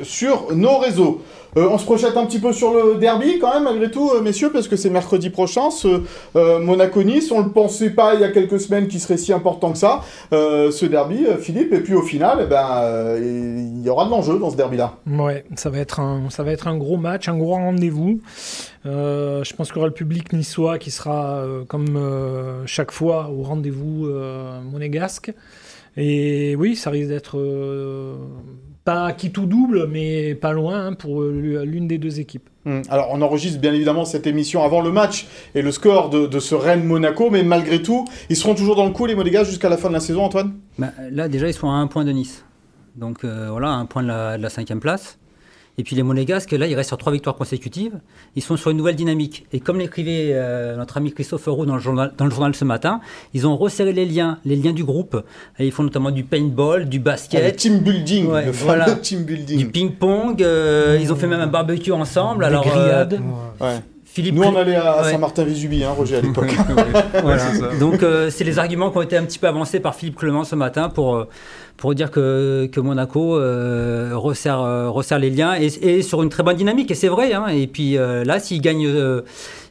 sur 0.03 0.55
nos 0.55 0.77
réseaux. 0.77 1.21
Euh, 1.57 1.69
on 1.69 1.77
se 1.77 1.85
projette 1.85 2.17
un 2.17 2.25
petit 2.25 2.39
peu 2.39 2.51
sur 2.51 2.73
le 2.73 2.95
derby 2.95 3.39
quand 3.39 3.53
même, 3.53 3.63
malgré 3.63 3.89
tout, 3.89 4.11
euh, 4.13 4.21
messieurs, 4.21 4.51
parce 4.51 4.67
que 4.67 4.75
c'est 4.75 4.89
mercredi 4.89 5.29
prochain, 5.29 5.71
ce 5.71 6.01
euh, 6.35 6.59
Monaco-Nice. 6.75 7.31
On 7.31 7.39
ne 7.39 7.45
le 7.45 7.51
pensait 7.51 7.89
pas 7.89 8.15
il 8.15 8.21
y 8.21 8.23
a 8.23 8.29
quelques 8.29 8.59
semaines 8.59 8.87
qu'il 8.87 8.99
serait 8.99 9.17
si 9.17 9.33
important 9.33 9.71
que 9.71 9.77
ça, 9.77 10.01
ce 10.31 10.85
derby, 10.85 11.25
Philippe. 11.39 11.73
Et 11.73 11.79
puis 11.79 11.93
au 11.93 12.01
final, 12.01 12.39
eh 12.43 12.45
ben, 12.45 13.17
il 13.17 13.81
y 13.83 13.89
aura 13.89 14.05
de 14.05 14.11
l'enjeu 14.11 14.37
dans 14.39 14.49
ce 14.49 14.57
derby-là. 14.57 14.97
Ouais, 15.07 15.45
ça 15.55 15.69
va, 15.69 15.79
être 15.79 15.99
un, 15.99 16.29
ça 16.29 16.43
va 16.43 16.51
être 16.51 16.67
un 16.67 16.77
gros 16.77 16.97
match, 16.97 17.27
un 17.29 17.37
gros 17.37 17.53
rendez-vous. 17.53 18.19
je 18.83 19.55
pense 19.55 19.67
qu'il 19.67 19.77
y 19.77 19.79
aura 19.79 19.87
le 19.87 19.93
public 19.93 20.33
niçois 20.33 20.77
qui 20.77 20.91
sera, 20.91 21.43
comme 21.67 21.99
chaque 22.65 22.91
fois, 22.91 23.29
au 23.29 23.43
rendez-vous 23.43 24.07
monégasque. 24.63 25.33
Et 25.97 26.55
oui, 26.57 26.75
ça 26.75 26.89
risque 26.89 27.09
d'être 27.09 27.37
pas 28.83 29.11
qui 29.13 29.31
tout 29.31 29.47
double, 29.47 29.87
mais 29.87 30.35
pas 30.35 30.53
loin 30.53 30.87
hein, 30.87 30.93
pour 30.93 31.23
l'une 31.23 31.87
des 31.87 31.97
deux 31.97 32.19
équipes. 32.19 32.49
Hmm. 32.65 32.81
Alors, 32.89 33.09
on 33.11 33.21
enregistre 33.21 33.59
bien 33.59 33.73
évidemment 33.73 34.05
cette 34.05 34.27
émission 34.27 34.63
avant 34.63 34.81
le 34.81 34.91
match 34.91 35.27
et 35.53 35.61
le 35.61 35.71
score 35.71 36.09
de, 36.09 36.39
ce 36.39 36.55
Rennes-Monaco, 36.55 37.29
mais 37.29 37.43
malgré 37.43 37.81
tout, 37.81 38.05
ils 38.29 38.35
seront 38.35 38.55
toujours 38.55 38.75
dans 38.75 38.85
le 38.85 38.91
coup, 38.91 39.05
les 39.05 39.15
Monégas, 39.15 39.43
jusqu'à 39.43 39.69
la 39.69 39.77
fin 39.77 39.89
de 39.89 39.93
la 39.93 39.99
saison, 39.99 40.23
Antoine? 40.23 40.53
Bah, 40.77 40.91
Là, 41.11 41.27
déjà, 41.27 41.47
ils 41.47 41.53
sont 41.53 41.69
à 41.69 41.75
un 41.75 41.87
point 41.87 42.05
de 42.05 42.11
Nice. 42.11 42.43
Donc, 42.95 43.23
euh, 43.23 43.49
voilà, 43.51 43.69
un 43.69 43.85
point 43.85 44.03
de 44.03 44.07
la 44.41 44.49
cinquième 44.49 44.79
place. 44.79 45.19
Et 45.77 45.83
puis 45.83 45.95
les 45.95 46.03
Monégasques, 46.03 46.51
là, 46.51 46.67
ils 46.67 46.75
restent 46.75 46.89
sur 46.89 46.97
trois 46.97 47.11
victoires 47.11 47.35
consécutives. 47.35 47.99
Ils 48.35 48.41
sont 48.41 48.55
sur 48.55 48.71
une 48.71 48.77
nouvelle 48.77 48.95
dynamique. 48.95 49.45
Et 49.51 49.59
comme 49.59 49.79
l'écrivait 49.79 50.29
euh, 50.31 50.77
notre 50.77 50.97
ami 50.97 51.11
Christophe 51.11 51.45
Roux 51.47 51.65
dans 51.65 51.75
le, 51.75 51.81
journal, 51.81 52.13
dans 52.17 52.25
le 52.25 52.31
journal 52.31 52.55
ce 52.55 52.63
matin, 52.63 53.01
ils 53.33 53.45
ont 53.45 53.57
resserré 53.57 53.91
les 53.91 54.05
liens, 54.05 54.39
les 54.45 54.55
liens 54.55 54.71
du 54.71 54.83
groupe. 54.83 55.21
Et 55.59 55.65
ils 55.65 55.71
font 55.71 55.83
notamment 55.83 56.11
du 56.11 56.23
paintball, 56.23 56.87
du 56.87 56.99
basket. 56.99 57.41
Ah, 57.43 57.47
le 57.47 57.55
team 57.55 57.79
building, 57.79 58.31
le 58.31 58.51
voilà, 58.51 58.91
team 58.95 59.23
building. 59.23 59.57
Du 59.57 59.67
ping-pong. 59.67 60.41
Euh, 60.41 60.97
ils 61.01 61.11
ont 61.11 61.15
fait 61.15 61.27
même 61.27 61.41
un 61.41 61.47
barbecue 61.47 61.91
ensemble. 61.91 62.43
Des 62.43 62.47
alors, 62.47 62.67
euh, 62.75 63.05
ouais. 63.59 63.79
Philippe 64.15 64.35
Nous, 64.35 64.43
on 64.43 64.55
allait 64.55 64.75
à 64.75 65.03
Saint-Martin-Vésubie, 65.03 65.83
hein, 65.83 65.91
Roger, 65.91 66.15
à 66.15 66.21
l'époque. 66.21 66.55
voilà. 67.21 67.43
Donc, 67.79 68.03
c'est 68.29 68.43
les 68.45 68.57
arguments 68.57 68.89
qui 68.89 68.97
ont 68.97 69.01
été 69.01 69.17
un 69.17 69.25
petit 69.25 69.39
peu 69.39 69.47
avancés 69.47 69.79
par 69.79 69.93
Philippe 69.93 70.15
Clement 70.15 70.45
ce 70.45 70.55
matin 70.55 70.89
pour 70.89 71.27
pour 71.77 71.93
dire 71.93 72.09
que, 72.09 72.69
que 72.71 72.79
Monaco 72.79 73.37
euh, 73.37 74.11
resserre, 74.13 74.61
euh, 74.61 74.89
resserre, 74.89 75.19
les 75.19 75.29
liens 75.29 75.55
et, 75.59 75.65
et, 75.65 76.01
sur 76.01 76.23
une 76.23 76.29
très 76.29 76.43
bonne 76.43 76.55
dynamique. 76.55 76.89
Et 76.91 76.95
c'est 76.95 77.07
vrai. 77.07 77.33
Hein, 77.33 77.47
et 77.47 77.67
puis 77.67 77.97
euh, 77.97 78.23
là, 78.23 78.39
s'ils 78.39 78.61
gagnent, 78.61 78.87
euh, 78.87 79.21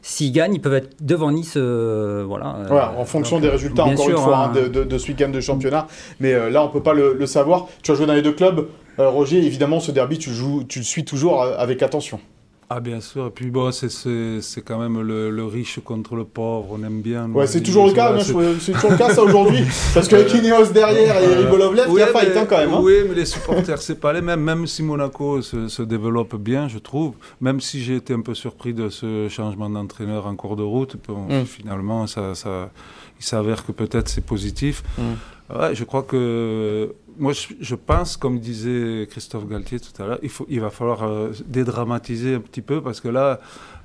s'ils 0.01 0.31
gagnent, 0.31 0.53
ils 0.53 0.61
peuvent 0.61 0.75
être 0.75 0.95
devant 1.01 1.31
Nice. 1.31 1.57
voilà, 1.57 2.57
voilà, 2.67 2.93
en 2.97 3.05
fonction 3.05 3.39
des 3.39 3.49
résultats, 3.49 3.85
encore 3.85 4.09
une 4.09 4.17
fois, 4.17 4.37
hein, 4.37 4.51
hein, 4.51 4.61
de, 4.61 4.67
de, 4.67 4.83
de, 4.83 4.97
ce 4.97 5.07
week-end 5.07 5.29
de 5.29 5.41
championnat. 5.41 5.87
Mais 6.19 6.49
là, 6.49 6.63
on 6.63 6.69
peut 6.69 6.83
pas 6.83 6.93
le, 6.93 7.15
le, 7.17 7.25
savoir. 7.25 7.67
Tu 7.81 7.91
as 7.91 7.95
joué 7.95 8.05
dans 8.05 8.13
les 8.13 8.21
deux 8.21 8.33
clubs. 8.33 8.67
Roger, 8.97 9.37
évidemment, 9.37 9.79
ce 9.79 9.91
derby, 9.91 10.17
tu, 10.17 10.31
joues, 10.31 10.63
tu 10.63 10.79
le 10.79 10.85
suis 10.85 11.03
toujours 11.03 11.43
avec 11.43 11.83
attention. 11.83 12.19
Ah 12.67 12.79
bien 12.79 12.99
sûr, 12.99 13.27
et 13.27 13.29
puis 13.29 13.51
bon, 13.51 13.71
c'est 13.71 14.61
quand 14.65 14.79
même 14.79 14.99
le, 14.99 15.45
riche 15.45 15.79
contre 15.85 16.15
le 16.15 16.23
pauvre, 16.23 16.69
on 16.71 16.83
aime 16.83 17.01
bien. 17.01 17.29
Ouais, 17.29 17.45
c'est 17.45 17.61
toujours 17.61 17.85
le 17.85 17.93
cas, 17.93 18.17
c'est 18.19 18.71
toujours 18.73 18.91
le 18.91 18.97
cas 18.97 19.13
ça 19.13 19.21
aujourd'hui, 19.21 19.63
parce 19.93 20.07
qu'avec 20.07 20.33
Ineos 20.33 20.71
derrière 20.73 21.21
et 21.21 21.35
Ribolovlev, 21.35 21.85
il 21.89 21.99
y 21.99 22.01
a 22.01 22.07
fight 22.07 22.35
hein, 22.35 22.47
quand 22.49 22.57
même. 22.57 22.73
Hein. 22.73 22.79
Oui, 22.81 22.93
mais 23.07 23.13
les 23.13 23.25
supporters, 23.25 23.79
c'est 23.79 23.99
pas 23.99 24.13
les 24.13 24.21
mêmes, 24.21 24.41
même 24.41 24.65
si 24.65 24.81
Monaco 24.81 25.43
se, 25.43 25.67
se, 25.67 25.83
développe 25.83 26.35
bien, 26.37 26.67
je 26.67 26.79
trouve, 26.79 27.13
même 27.39 27.61
si 27.61 27.83
j'ai 27.83 27.97
été 27.97 28.15
un 28.15 28.21
peu 28.21 28.33
surpris 28.33 28.73
de 28.73 28.89
ce 28.89 29.29
changement 29.29 29.69
d'entraîneur 29.69 30.25
en 30.25 30.35
cours 30.35 30.55
de 30.55 30.63
route, 30.63 30.95
mm. 31.07 31.45
finalement, 31.45 32.07
ça, 32.07 32.33
ça, 32.33 32.71
il 33.19 33.25
s'avère 33.25 33.63
que 33.63 33.73
peut-être 33.73 34.09
c'est 34.09 34.25
positif. 34.25 34.83
Mm. 34.97 35.01
Ouais, 35.49 35.75
je 35.75 35.83
crois 35.83 36.03
que 36.03 36.95
moi, 37.17 37.33
je, 37.33 37.75
pense, 37.75 38.17
comme 38.17 38.39
disait 38.39 39.07
Christophe 39.09 39.47
Galtier 39.47 39.79
tout 39.79 40.01
à 40.01 40.07
l'heure, 40.07 40.19
il, 40.23 40.29
il 40.49 40.59
va 40.59 40.69
falloir 40.69 41.03
euh, 41.03 41.31
dédramatiser 41.45 42.35
un 42.35 42.39
petit 42.39 42.61
peu 42.61 42.81
parce 42.81 42.99
que 42.99 43.07
là, 43.07 43.39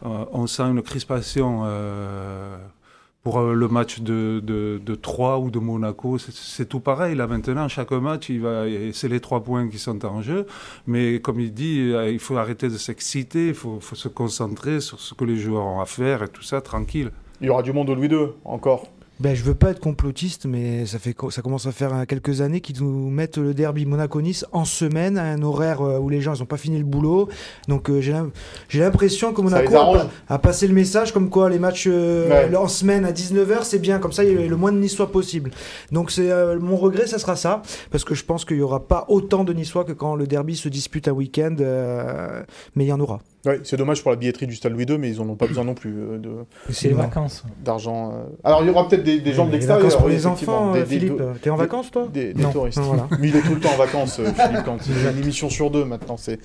euh, 0.05 0.25
on 0.33 0.47
sent 0.47 0.65
une 0.65 0.83
crispation 0.83 1.63
euh, 1.65 2.57
pour 3.23 3.41
le 3.43 3.69
match 3.69 4.01
de, 4.01 4.41
de, 4.43 4.95
Troyes 4.95 5.39
ou 5.39 5.51
de 5.51 5.59
Monaco. 5.59 6.17
C'est 6.19 6.69
tout 6.69 6.81
pareil. 6.81 7.15
Là, 7.15 7.27
maintenant, 7.27 7.69
chaque 7.69 7.91
match, 7.93 8.33
c'est 8.93 9.09
les 9.09 9.21
trois 9.21 9.45
points 9.45 9.69
qui 9.69 9.79
sont 9.79 10.05
en 10.07 10.23
jeu. 10.23 10.47
Mais 10.87 11.21
comme 11.21 11.39
il 11.39 11.53
dit, 11.53 11.93
il 12.09 12.19
faut 12.19 12.39
arrêter 12.39 12.69
de 12.69 12.79
s'exciter, 12.79 13.49
il 13.49 13.55
faut, 13.55 13.79
faut 13.81 13.95
se 13.97 14.09
concentrer 14.09 14.81
sur 14.81 14.99
ce 14.99 15.13
que 15.13 15.25
les 15.25 15.37
joueurs 15.37 15.67
ont 15.67 15.81
à 15.81 15.87
faire 15.87 16.23
et 16.23 16.29
tout 16.29 16.43
ça, 16.43 16.63
tranquille. 16.63 17.11
Il 17.43 17.49
y 17.49 17.51
aura 17.51 17.63
du 17.63 17.75
monde 17.75 17.91
au 17.91 17.95
Louis 17.95 18.09
II, 18.09 18.29
encore 18.45 18.87
ben, 19.21 19.35
je 19.35 19.43
veux 19.43 19.55
pas 19.55 19.71
être 19.71 19.81
complotiste, 19.81 20.47
mais 20.47 20.87
ça, 20.87 20.99
fait, 20.99 21.15
ça 21.29 21.43
commence 21.43 21.67
à 21.67 21.73
faire 21.73 22.07
quelques 22.09 22.41
années 22.41 22.63
qu'ils 22.63 22.83
nous 22.83 23.11
mettent 23.11 23.37
le 23.37 23.53
derby 23.53 23.85
Monaco-Nice 23.85 24.47
en 24.53 24.65
semaine, 24.65 25.19
à 25.19 25.25
un 25.25 25.43
horaire 25.43 25.83
euh, 25.83 25.99
où 25.99 26.09
les 26.09 26.23
gens 26.23 26.35
n'ont 26.39 26.47
pas 26.47 26.57
fini 26.57 26.79
le 26.79 26.85
boulot. 26.85 27.29
Donc 27.69 27.91
euh, 27.91 28.01
j'ai 28.01 28.81
l'impression 28.81 29.35
que 29.35 29.43
Monaco 29.43 29.75
a, 30.29 30.39
passé 30.39 30.67
le 30.67 30.73
message 30.73 31.13
comme 31.13 31.29
quoi 31.29 31.51
les 31.51 31.59
matchs 31.59 31.87
euh, 31.87 32.51
en 32.55 32.69
semaine 32.69 33.05
à 33.05 33.13
19h, 33.13 33.65
c'est 33.65 33.79
bien, 33.79 33.99
comme 33.99 34.13
ça 34.13 34.25
il 34.25 34.33
y 34.33 34.39
a 34.39 34.47
le 34.47 34.57
moins 34.57 34.73
de 34.73 34.79
Niçois 34.79 35.13
possible. 35.13 35.51
Donc 35.93 36.11
c'est 36.11 36.31
mon 36.59 36.77
regret, 36.77 37.07
ça 37.07 37.19
sera 37.19 37.37
ça, 37.37 37.63
parce 37.91 38.05
que 38.05 38.15
je 38.15 38.25
pense 38.25 38.47
qu'il 38.47 38.57
n'y 38.57 38.63
aura 38.63 38.81
pas 38.81 39.05
autant 39.09 39.45
de 39.45 39.53
Niçois 39.53 39.85
que 39.85 39.93
quand 39.93 40.15
le 40.15 40.27
derby 40.27 40.57
se 40.57 40.71
dispute 40.71 41.09
un 41.09 41.13
week-end, 41.13 41.57
mais 42.75 42.85
il 42.85 42.89
y 42.89 42.93
en 42.93 43.01
aura. 43.01 43.21
Oui, 43.47 43.55
c'est 43.63 43.79
dommage 43.79 44.03
pour 44.03 44.11
la 44.11 44.19
billetterie 44.19 44.47
du 44.47 44.55
Stade 44.55 44.73
Louis 44.73 44.85
II, 44.85 44.99
mais 44.99 45.11
ils 45.11 45.19
n'en 45.19 45.31
ont 45.31 45.35
pas 45.35 45.47
besoin 45.47 45.65
non 45.65 45.73
plus 45.73 45.95
euh, 45.97 46.19
de. 46.19 46.31
C'est 46.69 46.89
les 46.89 46.95
vacances. 46.95 47.43
D'argent. 47.65 48.11
Euh. 48.11 48.25
Alors 48.45 48.63
il 48.63 48.67
y 48.67 48.71
aura 48.71 48.87
peut-être 48.87 49.03
des, 49.03 49.33
gens 49.33 49.47
de 49.47 49.53
l'extérieur. 49.53 49.97
pour 49.97 50.09
les 50.09 50.27
enfants, 50.27 50.73
des, 50.73 50.85
Philippe. 50.85 51.23
T'es 51.41 51.49
en 51.49 51.57
vacances 51.57 51.91
toi 51.91 52.07
Des, 52.13 52.35
touristes. 52.53 52.81
Mais 53.19 53.29
il 53.29 53.37
est 53.37 53.41
tout 53.41 53.55
le 53.55 53.61
temps 53.61 53.73
en 53.73 53.79
vacances, 53.79 54.21
euh, 54.21 54.27
Philippe. 54.27 54.65
Quand 54.67 54.77
il 54.87 55.03
y 55.03 55.07
a 55.07 55.11
une 55.11 55.23
émission 55.23 55.49
sur 55.49 55.71
deux 55.71 55.87
maintenant, 55.87 56.19
c'est. 56.19 56.39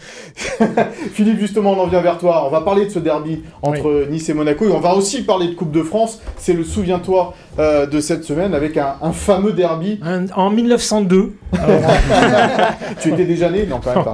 Philippe, 1.11 1.39
justement, 1.39 1.73
on 1.73 1.81
en 1.81 1.87
vient 1.87 2.01
vers 2.01 2.17
toi. 2.17 2.45
On 2.47 2.49
va 2.49 2.61
parler 2.61 2.85
de 2.85 2.91
ce 2.91 2.99
derby 2.99 3.43
entre 3.61 4.07
Nice 4.09 4.29
et 4.29 4.33
Monaco, 4.33 4.65
et 4.65 4.71
on 4.71 4.79
va 4.79 4.95
aussi 4.95 5.23
parler 5.23 5.49
de 5.49 5.53
Coupe 5.53 5.71
de 5.71 5.83
France. 5.83 6.21
C'est 6.37 6.53
le 6.53 6.63
souviens-toi 6.63 7.33
de 7.57 7.99
cette 7.99 8.23
semaine 8.23 8.53
avec 8.53 8.77
un, 8.77 9.11
fameux 9.11 9.51
derby. 9.51 9.99
en 10.33 10.49
1902. 10.49 11.33
tu 13.01 13.13
étais 13.13 13.25
déjà 13.25 13.49
né 13.49 13.65
Non, 13.65 13.79
quand 13.83 13.95
même 13.95 14.03
pas. 14.05 14.13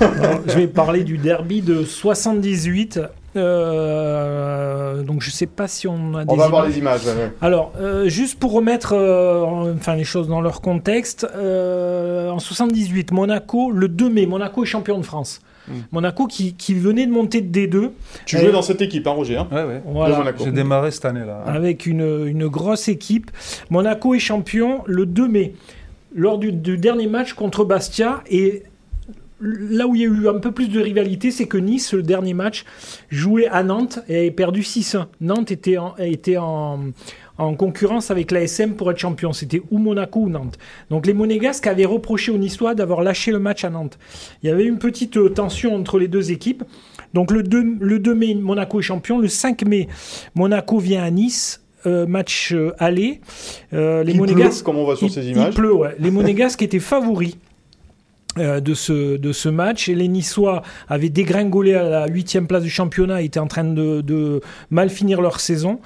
je 0.46 0.54
vais 0.54 0.66
parler 0.66 1.04
du 1.04 1.18
derby 1.18 1.60
de 1.60 1.84
78 2.20 3.00
Euh, 3.36 5.02
donc 5.02 5.20
je 5.22 5.30
sais 5.30 5.46
pas 5.46 5.68
si 5.68 5.86
on 5.86 6.14
a 6.14 6.24
des 6.24 6.32
On 6.32 6.36
va 6.36 6.48
voir 6.48 6.66
les 6.66 6.78
images. 6.78 7.04
ouais, 7.06 7.12
ouais. 7.12 7.32
Alors, 7.40 7.72
euh, 7.80 8.08
juste 8.08 8.38
pour 8.38 8.52
remettre 8.52 8.92
euh, 8.94 9.42
en- 9.44 9.70
enfin, 9.72 9.94
les 9.94 10.04
choses 10.04 10.28
dans 10.28 10.40
leur 10.40 10.60
contexte, 10.60 11.26
euh, 11.36 12.28
en 12.30 12.38
78, 12.38 13.12
Monaco, 13.12 13.70
le 13.70 13.88
2 13.88 14.08
mai, 14.10 14.26
Monaco 14.26 14.62
est 14.64 14.66
champion 14.66 14.98
de 14.98 15.04
France. 15.04 15.40
Monaco 15.92 16.26
qui, 16.26 16.54
qui 16.54 16.74
venait 16.74 17.06
de 17.06 17.12
monter 17.12 17.40
de 17.42 17.56
D2. 17.56 17.90
Tu 18.26 18.36
jouais 18.38 18.50
dans 18.50 18.60
cette 18.62 18.82
équipe, 18.82 19.06
hein, 19.06 19.12
Roger 19.12 19.36
hein, 19.36 19.46
Ouais, 19.52 19.62
ouais. 19.62 19.82
Voilà. 19.86 20.20
J'ai 20.42 20.50
démarré 20.50 20.90
cette 20.90 21.04
année-là. 21.04 21.44
avec 21.46 21.86
une, 21.86 22.26
une 22.26 22.48
grosse 22.48 22.88
équipe. 22.88 23.30
Monaco 23.70 24.12
est 24.14 24.18
champion 24.18 24.80
le 24.86 25.06
2 25.06 25.28
mai, 25.28 25.54
lors 26.12 26.38
du, 26.38 26.50
du 26.50 26.76
dernier 26.76 27.06
match 27.06 27.34
contre 27.34 27.64
Bastia. 27.64 28.20
Et 28.28 28.64
là 29.40 29.86
où 29.86 29.94
il 29.94 30.00
y 30.02 30.04
a 30.04 30.08
eu 30.08 30.28
un 30.28 30.38
peu 30.38 30.52
plus 30.52 30.68
de 30.68 30.80
rivalité, 30.80 31.30
c'est 31.30 31.46
que 31.46 31.56
Nice, 31.58 31.92
le 31.94 32.02
dernier 32.02 32.34
match, 32.34 32.64
jouait 33.10 33.46
à 33.46 33.62
Nantes 33.62 34.00
et 34.08 34.16
avait 34.18 34.30
perdu 34.30 34.60
6-1. 34.62 35.06
Nantes 35.20 35.50
était 35.50 35.78
en, 35.78 35.94
était 35.98 36.36
en, 36.36 36.80
en 37.38 37.54
concurrence 37.54 38.10
avec 38.10 38.30
l'ASM 38.30 38.72
pour 38.74 38.90
être 38.90 38.98
champion. 38.98 39.32
C'était 39.32 39.62
ou 39.70 39.78
Monaco 39.78 40.20
ou 40.20 40.28
Nantes. 40.28 40.58
Donc 40.90 41.06
les 41.06 41.14
Monégasques 41.14 41.66
avaient 41.66 41.84
reproché 41.86 42.30
aux 42.32 42.38
Niçois 42.38 42.74
d'avoir 42.74 43.02
lâché 43.02 43.32
le 43.32 43.38
match 43.38 43.64
à 43.64 43.70
Nantes. 43.70 43.98
Il 44.42 44.48
y 44.48 44.52
avait 44.52 44.64
une 44.66 44.78
petite 44.78 45.16
euh, 45.16 45.28
tension 45.30 45.74
entre 45.74 45.98
les 45.98 46.08
deux 46.08 46.30
équipes. 46.32 46.64
Donc 47.14 47.30
le 47.32 47.42
2, 47.42 47.76
le 47.80 47.98
2 47.98 48.14
mai, 48.14 48.34
Monaco 48.34 48.78
est 48.80 48.82
champion. 48.82 49.18
Le 49.18 49.28
5 49.28 49.64
mai, 49.66 49.88
Monaco 50.34 50.78
vient 50.78 51.02
à 51.02 51.10
Nice. 51.10 51.62
euh, 51.86 52.04
match 52.06 52.52
euh, 52.52 52.72
aller. 52.78 53.20
Euh, 53.72 54.04
les 54.04 54.12
Il 54.12 54.18
pleut, 54.20 54.26
Monégasques, 54.34 54.62
comme 54.64 54.76
on 54.76 54.84
voit 54.84 54.96
sur 54.96 55.06
il- 55.06 55.12
ces 55.12 55.22
il 55.24 55.30
images. 55.30 55.54
pleut, 55.54 55.72
ouais. 55.74 55.96
Les 55.98 56.10
Monégasques 56.10 56.60
étaient 56.60 56.78
favoris. 56.78 57.36
Euh, 58.38 58.60
de, 58.60 58.74
ce, 58.74 59.16
de 59.16 59.32
ce 59.32 59.48
match 59.48 59.88
et 59.88 59.94
les 59.94 60.06
Niçois 60.08 60.62
avaient 60.88 61.08
dégringolé 61.08 61.74
à 61.74 61.82
la 61.88 62.06
huitième 62.06 62.46
place 62.46 62.62
du 62.62 62.70
championnat 62.70 63.22
et 63.22 63.24
étaient 63.26 63.40
en 63.40 63.48
train 63.48 63.64
de, 63.64 64.00
de 64.02 64.40
mal 64.70 64.88
finir 64.90 65.20
leur 65.20 65.40
saison. 65.40 65.80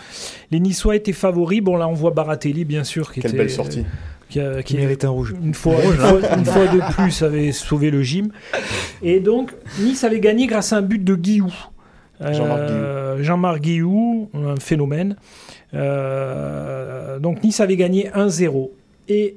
Les 0.51 0.61
Niçois 0.61 0.97
étaient 0.97 1.13
favoris. 1.15 1.63
Bon 1.63 1.77
là 1.77 1.89
on 1.89 1.95
voit 1.95 2.11
Baratelli 2.11 2.65
bien 2.65 2.85
sûr 2.85 3.11
qui 3.13 3.21
Quelle 3.21 3.31
était, 3.31 3.39
belle 3.39 3.51
sortie. 3.51 3.85
qui, 4.29 4.41
a- 4.41 4.63
qui 4.63 4.75
Qui 4.75 4.81
mérite 4.81 5.05
un 5.05 5.09
rouge. 5.11 5.35
une 5.43 5.55
fois, 5.55 5.75
une, 5.83 5.93
fois, 5.93 6.21
une 6.37 6.45
fois 6.45 6.67
de 6.67 6.93
plus 6.95 7.23
avait 7.23 7.53
sauvé 7.53 7.91
le 7.91 8.03
gym. 8.03 8.29
Et 9.03 9.21
donc, 9.21 9.53
Nice 9.81 10.05
avait 10.05 10.21
gagné 10.21 10.47
grâce 10.47 10.73
à 10.73 10.77
un 10.79 10.83
but 10.83 11.03
de 11.03 11.15
Guillou. 11.15 11.53
Jean-Marc 12.21 12.61
Euh, 12.61 13.23
Jean-Marc 13.23 13.61
Guillou, 13.61 14.29
un 14.35 14.57
phénomène. 14.57 15.17
Euh, 15.75 17.19
donc 17.19 17.43
Nice 17.43 17.61
avait 17.61 17.77
gagné 17.77 18.11
1-0. 18.15 18.71
Et 19.09 19.37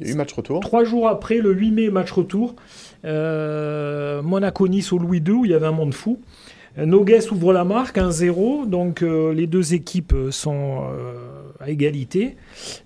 Il 0.00 0.06
y 0.06 0.10
a 0.10 0.12
eu 0.14 0.16
match 0.16 0.32
retour. 0.32 0.60
trois 0.60 0.84
jours 0.84 1.08
après, 1.08 1.38
le 1.38 1.52
8 1.52 1.70
mai, 1.72 1.90
match 1.90 2.10
retour, 2.12 2.54
euh, 3.04 4.22
Monaco-Nice 4.22 4.92
au 4.92 4.98
Louis 4.98 5.18
II, 5.18 5.32
où 5.32 5.44
il 5.44 5.50
y 5.50 5.54
avait 5.54 5.66
un 5.66 5.72
monde 5.72 5.94
fou. 5.94 6.18
Nogues 6.78 7.18
ouvre 7.32 7.52
la 7.52 7.64
marque, 7.64 7.98
1-0, 7.98 8.66
donc 8.68 9.02
euh, 9.02 9.34
les 9.34 9.46
deux 9.48 9.74
équipes 9.74 10.14
sont 10.30 10.82
euh, 10.84 11.14
à 11.58 11.68
égalité. 11.68 12.36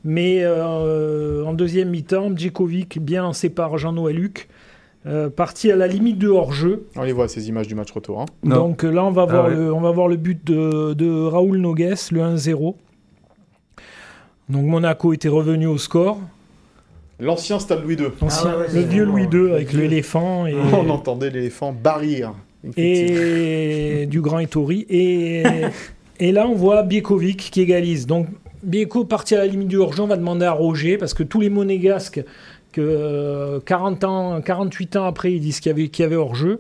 Mais 0.05 0.39
euh, 0.43 1.45
en 1.45 1.53
deuxième 1.53 1.91
mi-temps, 1.91 2.35
Djekovic, 2.35 2.99
bien 2.99 3.23
lancé 3.23 3.51
par 3.51 3.77
Jean-Noël 3.77 4.17
Luc, 4.17 4.49
euh, 5.07 5.29
parti 5.29 5.71
à 5.71 5.77
la 5.77 5.87
limite 5.87 6.19
de 6.19 6.29
hors-jeu. 6.29 6.87
On 6.97 7.03
les 7.03 7.13
voit 7.13 7.29
ces 7.29 7.49
images 7.51 7.69
du 7.69 7.75
match 7.75 7.93
retour. 7.93 8.23
hein. 8.23 8.27
Donc 8.43 8.85
là, 8.85 9.05
on 9.05 9.11
va, 9.11 9.27
Ah 9.29 9.33
voir 9.33 9.45
ouais. 9.49 9.55
le, 9.55 9.73
on 9.73 9.81
va 9.83 9.91
voir 9.91 10.09
le 10.09 10.17
but 10.17 10.43
de, 10.47 10.95
de 10.95 11.23
Raoul 11.27 11.59
Nogues, 11.59 11.95
le 12.11 12.21
1-0. 12.21 12.75
Donc 14.49 14.65
Monaco 14.67 15.13
était 15.13 15.29
revenu 15.29 15.67
au 15.67 15.77
score. 15.79 16.19
L'ancien 17.21 17.59
stade 17.59 17.83
Louis 17.85 17.95
II. 17.95 18.09
Ah 18.23 18.59
ouais, 18.59 18.67
le 18.73 18.81
vieux 18.81 19.05
Louis 19.05 19.27
II 19.33 19.53
avec 19.53 19.73
l'éléphant 19.73 20.47
et, 20.47 20.55
On 20.73 20.91
entendait 20.91 21.31
l'éléphant 21.31 21.73
barrir. 21.73 22.35
et 22.77 24.07
du 24.07 24.21
grand 24.21 24.41
Ettori. 24.41 24.87
Et, 24.89 25.45
et 26.19 26.33
là, 26.33 26.49
on 26.49 26.55
voit 26.55 26.83
Biekovic 26.83 27.51
qui 27.51 27.61
égalise. 27.61 28.07
Donc, 28.07 28.27
Bieko, 28.65 29.05
parti 29.05 29.35
à 29.35 29.39
la 29.39 29.47
limite 29.47 29.69
du 29.69 29.77
hors 29.77 29.93
on 30.01 30.07
va 30.07 30.17
demander 30.17 30.47
à 30.47 30.53
Roger, 30.53 30.97
parce 30.97 31.15
que 31.15 31.23
tous 31.23 31.41
les 31.41 31.51
monégasques, 31.51 32.25
que 32.73 32.81
euh, 32.81 33.61
40 33.61 34.05
ans, 34.05 34.41
48 34.41 34.97
ans 34.97 35.05
après, 35.05 35.33
ils 35.33 35.41
disent 35.41 35.61
qu'il 35.61 35.71
y 35.71 35.75
avait, 35.75 35.89
qu'il 35.89 36.03
y 36.03 36.07
avait 36.07 36.17
hors-jeu. 36.17 36.59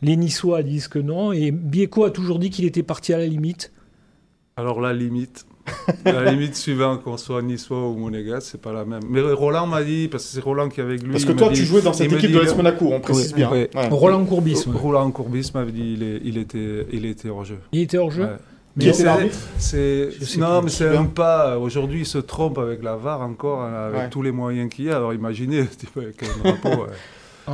Les 0.00 0.16
Niçois 0.16 0.62
disent 0.62 0.88
que 0.88 0.98
non. 0.98 1.32
Et 1.32 1.50
Bieko 1.50 2.04
a 2.04 2.10
toujours 2.10 2.38
dit 2.38 2.48
qu'il 2.48 2.64
était 2.64 2.82
parti 2.82 3.12
à 3.12 3.18
la 3.18 3.26
limite. 3.26 3.72
Alors 4.56 4.80
la 4.80 4.94
limite, 4.94 5.46
la 6.04 6.30
limite 6.32 6.54
suivant 6.56 6.96
qu'on 6.98 7.16
soit 7.16 7.42
niçois 7.42 7.88
ou 7.88 7.94
monégasque, 7.96 8.48
c'est 8.52 8.60
pas 8.60 8.72
la 8.72 8.84
même. 8.84 9.02
Mais 9.08 9.20
Roland 9.20 9.66
m'a 9.66 9.82
dit, 9.82 10.08
parce 10.08 10.24
que 10.24 10.30
c'est 10.30 10.40
Roland 10.40 10.68
qui 10.68 10.80
est 10.80 10.84
avec 10.84 11.02
lui. 11.02 11.12
Parce 11.12 11.24
que 11.24 11.32
toi, 11.32 11.48
dit- 11.50 11.60
tu 11.60 11.66
jouais 11.66 11.82
dans 11.82 11.92
cette 11.92 12.12
équipe 12.12 12.28
dit, 12.30 12.34
de 12.34 12.40
l'AS 12.40 12.54
Monaco, 12.56 12.88
on 12.92 13.00
précise 13.00 13.28
Oui, 13.32 13.36
bien. 13.36 13.50
oui. 13.52 13.66
Ouais. 13.74 13.88
Roland 13.90 14.24
Courbis. 14.24 14.64
ouais. 14.66 14.72
Roland 14.74 15.10
Courbis 15.10 15.50
m'avait 15.54 15.72
dit 15.72 15.94
il, 15.96 16.02
est- 16.02 16.20
il 16.24 16.38
était, 16.38 16.86
il 16.92 17.04
était 17.06 17.28
hors 17.30 17.44
jeu. 17.44 17.58
Il 17.72 17.80
était 17.82 17.98
hors-jeu. 17.98 18.22
Ouais. 18.24 18.28
Qui 18.78 18.86
Mais 18.86 18.92
était 18.92 18.98
c'est- 19.58 20.38
non, 20.38 20.60
plus. 20.60 20.64
mais 20.64 20.70
c'est 20.70 20.96
un 20.96 21.04
pas. 21.04 21.58
Aujourd'hui, 21.58 22.00
il 22.00 22.06
se 22.06 22.18
trompe 22.18 22.56
avec 22.58 22.82
la 22.84 22.94
VAR 22.96 23.20
encore, 23.20 23.62
hein, 23.62 23.86
avec 23.88 24.00
Ouais. 24.00 24.10
tous 24.10 24.22
les 24.22 24.30
moyens 24.30 24.70
qu'il 24.72 24.84
y 24.86 24.90
a. 24.90 24.96
Alors 24.96 25.12
imaginez, 25.12 25.60
un 25.96 26.48
drapeau. 26.50 26.86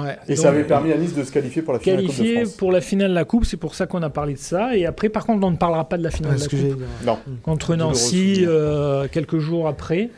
Ouais. 0.04 0.16
Et 0.28 0.34
Donc, 0.34 0.38
ça 0.42 0.48
avait 0.50 0.64
permis 0.64 0.92
à 0.92 0.96
Nice 0.96 1.14
de 1.14 1.24
se 1.24 1.32
qualifier 1.32 1.62
pour 1.62 1.72
la 1.74 1.78
finale 1.80 1.96
de 1.98 2.02
la 2.02 2.06
Coupe 2.08 2.16
de 2.16 2.22
qualifié 2.22 2.44
France. 2.44 2.56
pour 2.56 2.72
la 2.72 2.80
finale 2.80 3.10
de 3.10 3.14
la 3.14 3.24
Coupe, 3.24 3.44
c'est 3.44 3.56
pour 3.56 3.74
ça 3.74 3.86
qu'on 3.86 4.02
a 4.02 4.10
parlé 4.10 4.34
de 4.34 4.38
ça. 4.38 4.76
Et 4.76 4.86
après, 4.86 5.08
par 5.08 5.24
contre, 5.26 5.46
on 5.46 5.50
ne 5.50 5.56
parlera 5.56 5.88
pas 5.88 5.96
de 5.98 6.02
la 6.02 6.10
finale 6.10 6.32
Ouais, 6.32 6.38
de 6.38 6.42
la 6.42 6.48
Coupe. 6.74 6.82
Non. 7.06 7.18
contre 7.42 7.72
Douloureux 7.72 7.88
Nancy 7.90 8.44
euh, 8.46 9.06
quelques 9.10 9.38
jours 9.38 9.68
après. 9.68 10.10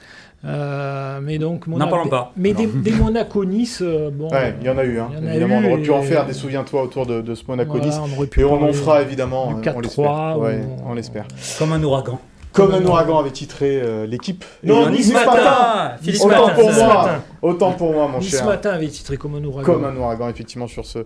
Euh, 0.44 1.18
mais 1.20 1.38
donc 1.38 1.66
N'en 1.66 1.88
parlons 1.88 2.08
pas. 2.08 2.32
Mais 2.36 2.52
des, 2.54 2.66
des 2.68 2.92
Monaco-Nice, 2.92 3.80
euh, 3.82 4.08
bon. 4.12 4.30
Ouais, 4.30 4.54
il 4.60 4.66
y 4.66 4.70
en 4.70 4.78
a 4.78 4.84
eu. 4.84 4.98
Hein. 5.00 5.08
il 5.12 5.18
y 5.18 5.20
en 5.20 5.26
a 5.26 5.30
Évidemment, 5.30 5.60
eu 5.60 5.66
on 5.66 5.72
aurait 5.72 5.82
pu 5.82 5.90
en 5.90 6.02
faire 6.02 6.26
des 6.26 6.32
souviens-toi 6.32 6.82
autour 6.84 7.06
de, 7.06 7.20
de 7.20 7.34
ce 7.34 7.42
Monaco-Nice. 7.48 7.98
Voilà, 7.98 8.14
on 8.18 8.40
Et 8.40 8.44
on 8.44 8.62
en 8.68 8.72
fera 8.72 9.02
évidemment, 9.02 9.48
on 9.48 9.60
4-3 9.60 9.82
l'espère. 9.82 10.38
ou- 10.38 10.42
Ouais, 10.44 10.60
on 10.86 10.94
l'espère. 10.94 11.26
Comme 11.58 11.72
un 11.72 11.82
ouragan. 11.82 12.20
Comme 12.52 12.72
un 12.72 12.84
ouragan 12.84 13.18
avait 13.18 13.30
titré 13.30 13.80
euh, 13.80 14.06
l'équipe. 14.06 14.44
Non, 14.64 14.90
Nice 14.90 15.12
matin 15.12 15.92
Philippe 16.02 16.22
Autant 16.22 16.46
Matin, 16.46 16.54
pour 16.54 16.72
moi, 16.72 16.88
matin. 16.88 17.22
autant 17.42 17.72
pour 17.72 17.92
moi, 17.92 18.08
mon 18.08 18.18
Nice 18.18 18.30
cher. 18.30 18.46
matin 18.46 18.70
avait 18.70 18.88
titré 18.88 19.16
comme 19.16 19.34
un 19.34 19.44
ouragan. 19.44 19.64
Comme 19.72 19.84
un 19.84 19.96
ouragan, 19.96 20.28
effectivement, 20.28 20.66
sur 20.66 20.86
ce, 20.86 21.00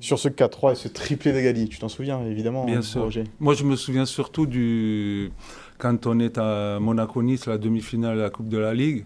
sur 0.00 0.18
ce 0.18 0.28
4-3 0.28 0.72
et 0.72 0.74
ce 0.74 0.88
triplé 0.88 1.32
d'Egali. 1.32 1.68
Tu 1.68 1.78
t'en 1.78 1.88
souviens, 1.88 2.20
évidemment, 2.24 2.64
Bien 2.64 2.78
hein, 2.78 2.82
sûr. 2.82 3.02
Roger 3.02 3.24
Moi, 3.40 3.54
je 3.54 3.64
me 3.64 3.76
souviens 3.76 4.06
surtout 4.06 4.46
du 4.46 5.30
quand 5.78 6.06
on 6.06 6.18
est 6.18 6.38
à 6.38 6.78
Monaco-Nice, 6.80 7.46
la 7.46 7.56
demi-finale 7.56 8.16
de 8.16 8.22
la 8.22 8.30
Coupe 8.30 8.48
de 8.48 8.58
la 8.58 8.74
Ligue, 8.74 9.04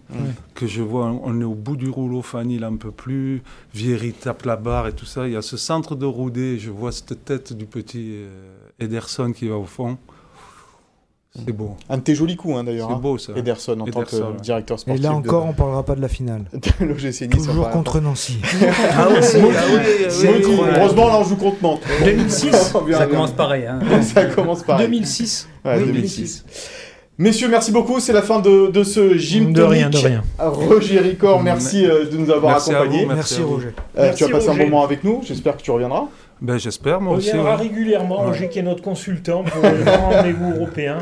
que 0.55 0.67
je 0.67 0.83
vois, 0.83 1.15
on 1.23 1.39
est 1.41 1.45
au 1.45 1.55
bout 1.55 1.77
du 1.77 1.89
rouleau, 1.89 2.23
Fanny 2.23 2.57
il 2.57 2.65
en 2.65 2.77
peut 2.77 2.91
plus, 2.91 3.43
Vieri 3.75 4.13
tape 4.13 4.45
la 4.45 4.57
barre 4.57 4.89
et 4.89 4.93
tout 4.93 5.05
ça. 5.05 5.29
Il 5.29 5.35
y 5.35 5.37
a 5.37 5.43
ce 5.43 5.57
centre 5.57 5.95
de 5.95 6.07
Roudet, 6.07 6.59
je 6.59 6.71
vois 6.71 6.91
cette 6.91 7.25
tête 7.25 7.53
du 7.53 7.67
petit 7.67 8.13
euh, 8.13 8.31
Ederson 8.81 9.33
qui 9.33 9.49
va 9.49 9.57
au 9.57 9.65
fond. 9.65 9.99
C'est 11.35 11.53
beau. 11.53 11.77
Un 11.89 11.97
de 11.97 12.03
tes 12.03 12.15
jolis 12.15 12.37
coups, 12.37 12.57
hein, 12.59 12.65
d'ailleurs. 12.65 12.89
C'est 12.89 12.95
hein. 12.95 12.99
beau, 13.01 13.17
ça. 13.17 13.33
Ederson, 13.35 13.81
en 13.81 13.87
tant 13.87 14.03
que 14.03 14.17
ouais. 14.17 14.23
directeur 14.43 14.77
Et 14.77 14.81
sportif. 14.81 15.03
là 15.03 15.09
de- 15.11 15.15
encore, 15.15 15.47
on 15.47 15.55
parlera 15.55 15.83
pas 15.83 15.95
de 15.95 16.03
la 16.03 16.09
finale. 16.09 16.45
de 16.53 16.85
l'OGC 16.85 17.23
Nice. 17.23 17.47
Toujours 17.47 17.71
contre 17.71 18.01
Nancy. 18.01 18.37
Ah 18.95 19.09
ouais, 19.09 19.21
ah 19.23 19.39
ouais. 19.75 20.43
Heureusement, 20.77 21.09
là, 21.09 21.19
on 21.19 21.25
joue 21.25 21.37
contre 21.37 21.57
Nantes. 21.63 21.81
2006 22.05 22.75
Bien, 22.87 22.99
Ça 22.99 23.07
commence 23.07 23.31
pareil. 23.33 23.65
Hein. 23.67 23.81
Ça 24.03 24.27
commence 24.27 24.63
pareil. 24.63 24.87
2006. 24.89 25.49
Ouais, 25.65 25.79
Oui, 25.79 25.87
2006. 25.87 26.45
Messieurs, 27.19 27.49
merci 27.49 27.73
beaucoup. 27.73 28.01
C'est 28.01 28.13
la 28.13 28.23
fin 28.23 28.41
de, 28.41 28.71
de 28.71 28.83
ce 28.85 29.17
gym 29.17 29.53
De 29.53 29.63
rien, 29.63 29.89
de 29.91 29.97
rien. 29.99 30.23
Roger 30.39 30.99
Ricor, 31.01 31.43
merci 31.43 31.87
euh, 31.87 32.07
de 32.11 32.17
nous 32.17 32.31
avoir 32.31 32.53
Merci 32.53 32.73
à 32.75 32.81
accompagnés. 32.81 33.05
vous, 33.05 33.15
Merci 33.15 33.35
à 33.35 33.39
vous. 33.45 33.55
Roger. 33.55 33.67
Euh, 33.69 34.03
Merci, 34.05 34.19
tu 34.19 34.25
as 34.25 34.29
passé 34.29 34.49
Roger. 34.49 34.61
un 34.61 34.65
moment 34.65 34.83
avec 34.85 35.05
nous. 35.05 35.21
J'espère 35.25 35.57
que 35.57 35.63
tu 35.63 35.71
reviendras. 35.71 36.09
Ben, 36.43 36.59
j'espère, 36.59 37.01
moi 37.01 37.15
On 37.15 37.17
aussi. 37.19 37.31
reviendra 37.31 37.55
ouais. 37.55 37.63
régulièrement, 37.63 38.17
Roger 38.17 38.49
qui 38.49 38.59
est 38.59 38.63
notre 38.63 38.83
consultant 38.83 39.45
pour 39.45 39.63
les 39.63 39.85
grands 39.85 40.11
rendez-vous 40.17 40.55
européens. 40.57 40.99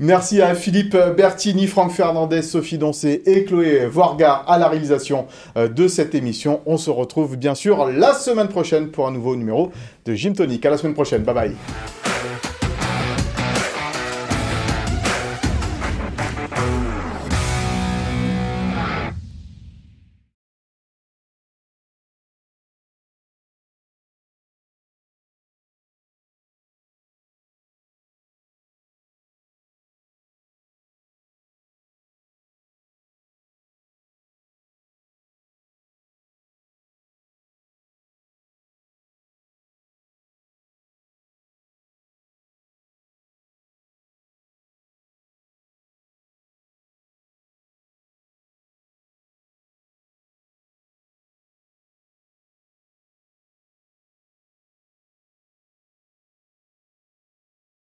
Merci 0.00 0.42
à 0.42 0.56
Philippe 0.56 0.96
Bertini, 1.16 1.68
Franck 1.68 1.92
Fernandez, 1.92 2.42
Sophie 2.42 2.76
Doncé 2.76 3.22
et 3.26 3.44
Chloé 3.44 3.86
Voirga 3.86 4.32
à 4.32 4.58
la 4.58 4.66
réalisation 4.66 5.26
euh, 5.56 5.68
de 5.68 5.86
cette 5.86 6.16
émission. 6.16 6.62
On 6.66 6.78
se 6.78 6.90
retrouve 6.90 7.36
bien 7.36 7.54
sûr 7.54 7.86
la 7.86 8.12
semaine 8.12 8.48
prochaine 8.48 8.88
pour 8.88 9.06
un 9.06 9.12
nouveau 9.12 9.36
numéro 9.36 9.70
de 10.04 10.14
Gym 10.14 10.34
Tonic. 10.34 10.66
À 10.66 10.70
la 10.70 10.78
semaine 10.78 10.94
prochaine. 10.94 11.22
Bye 11.22 11.34
bye. 11.34 11.52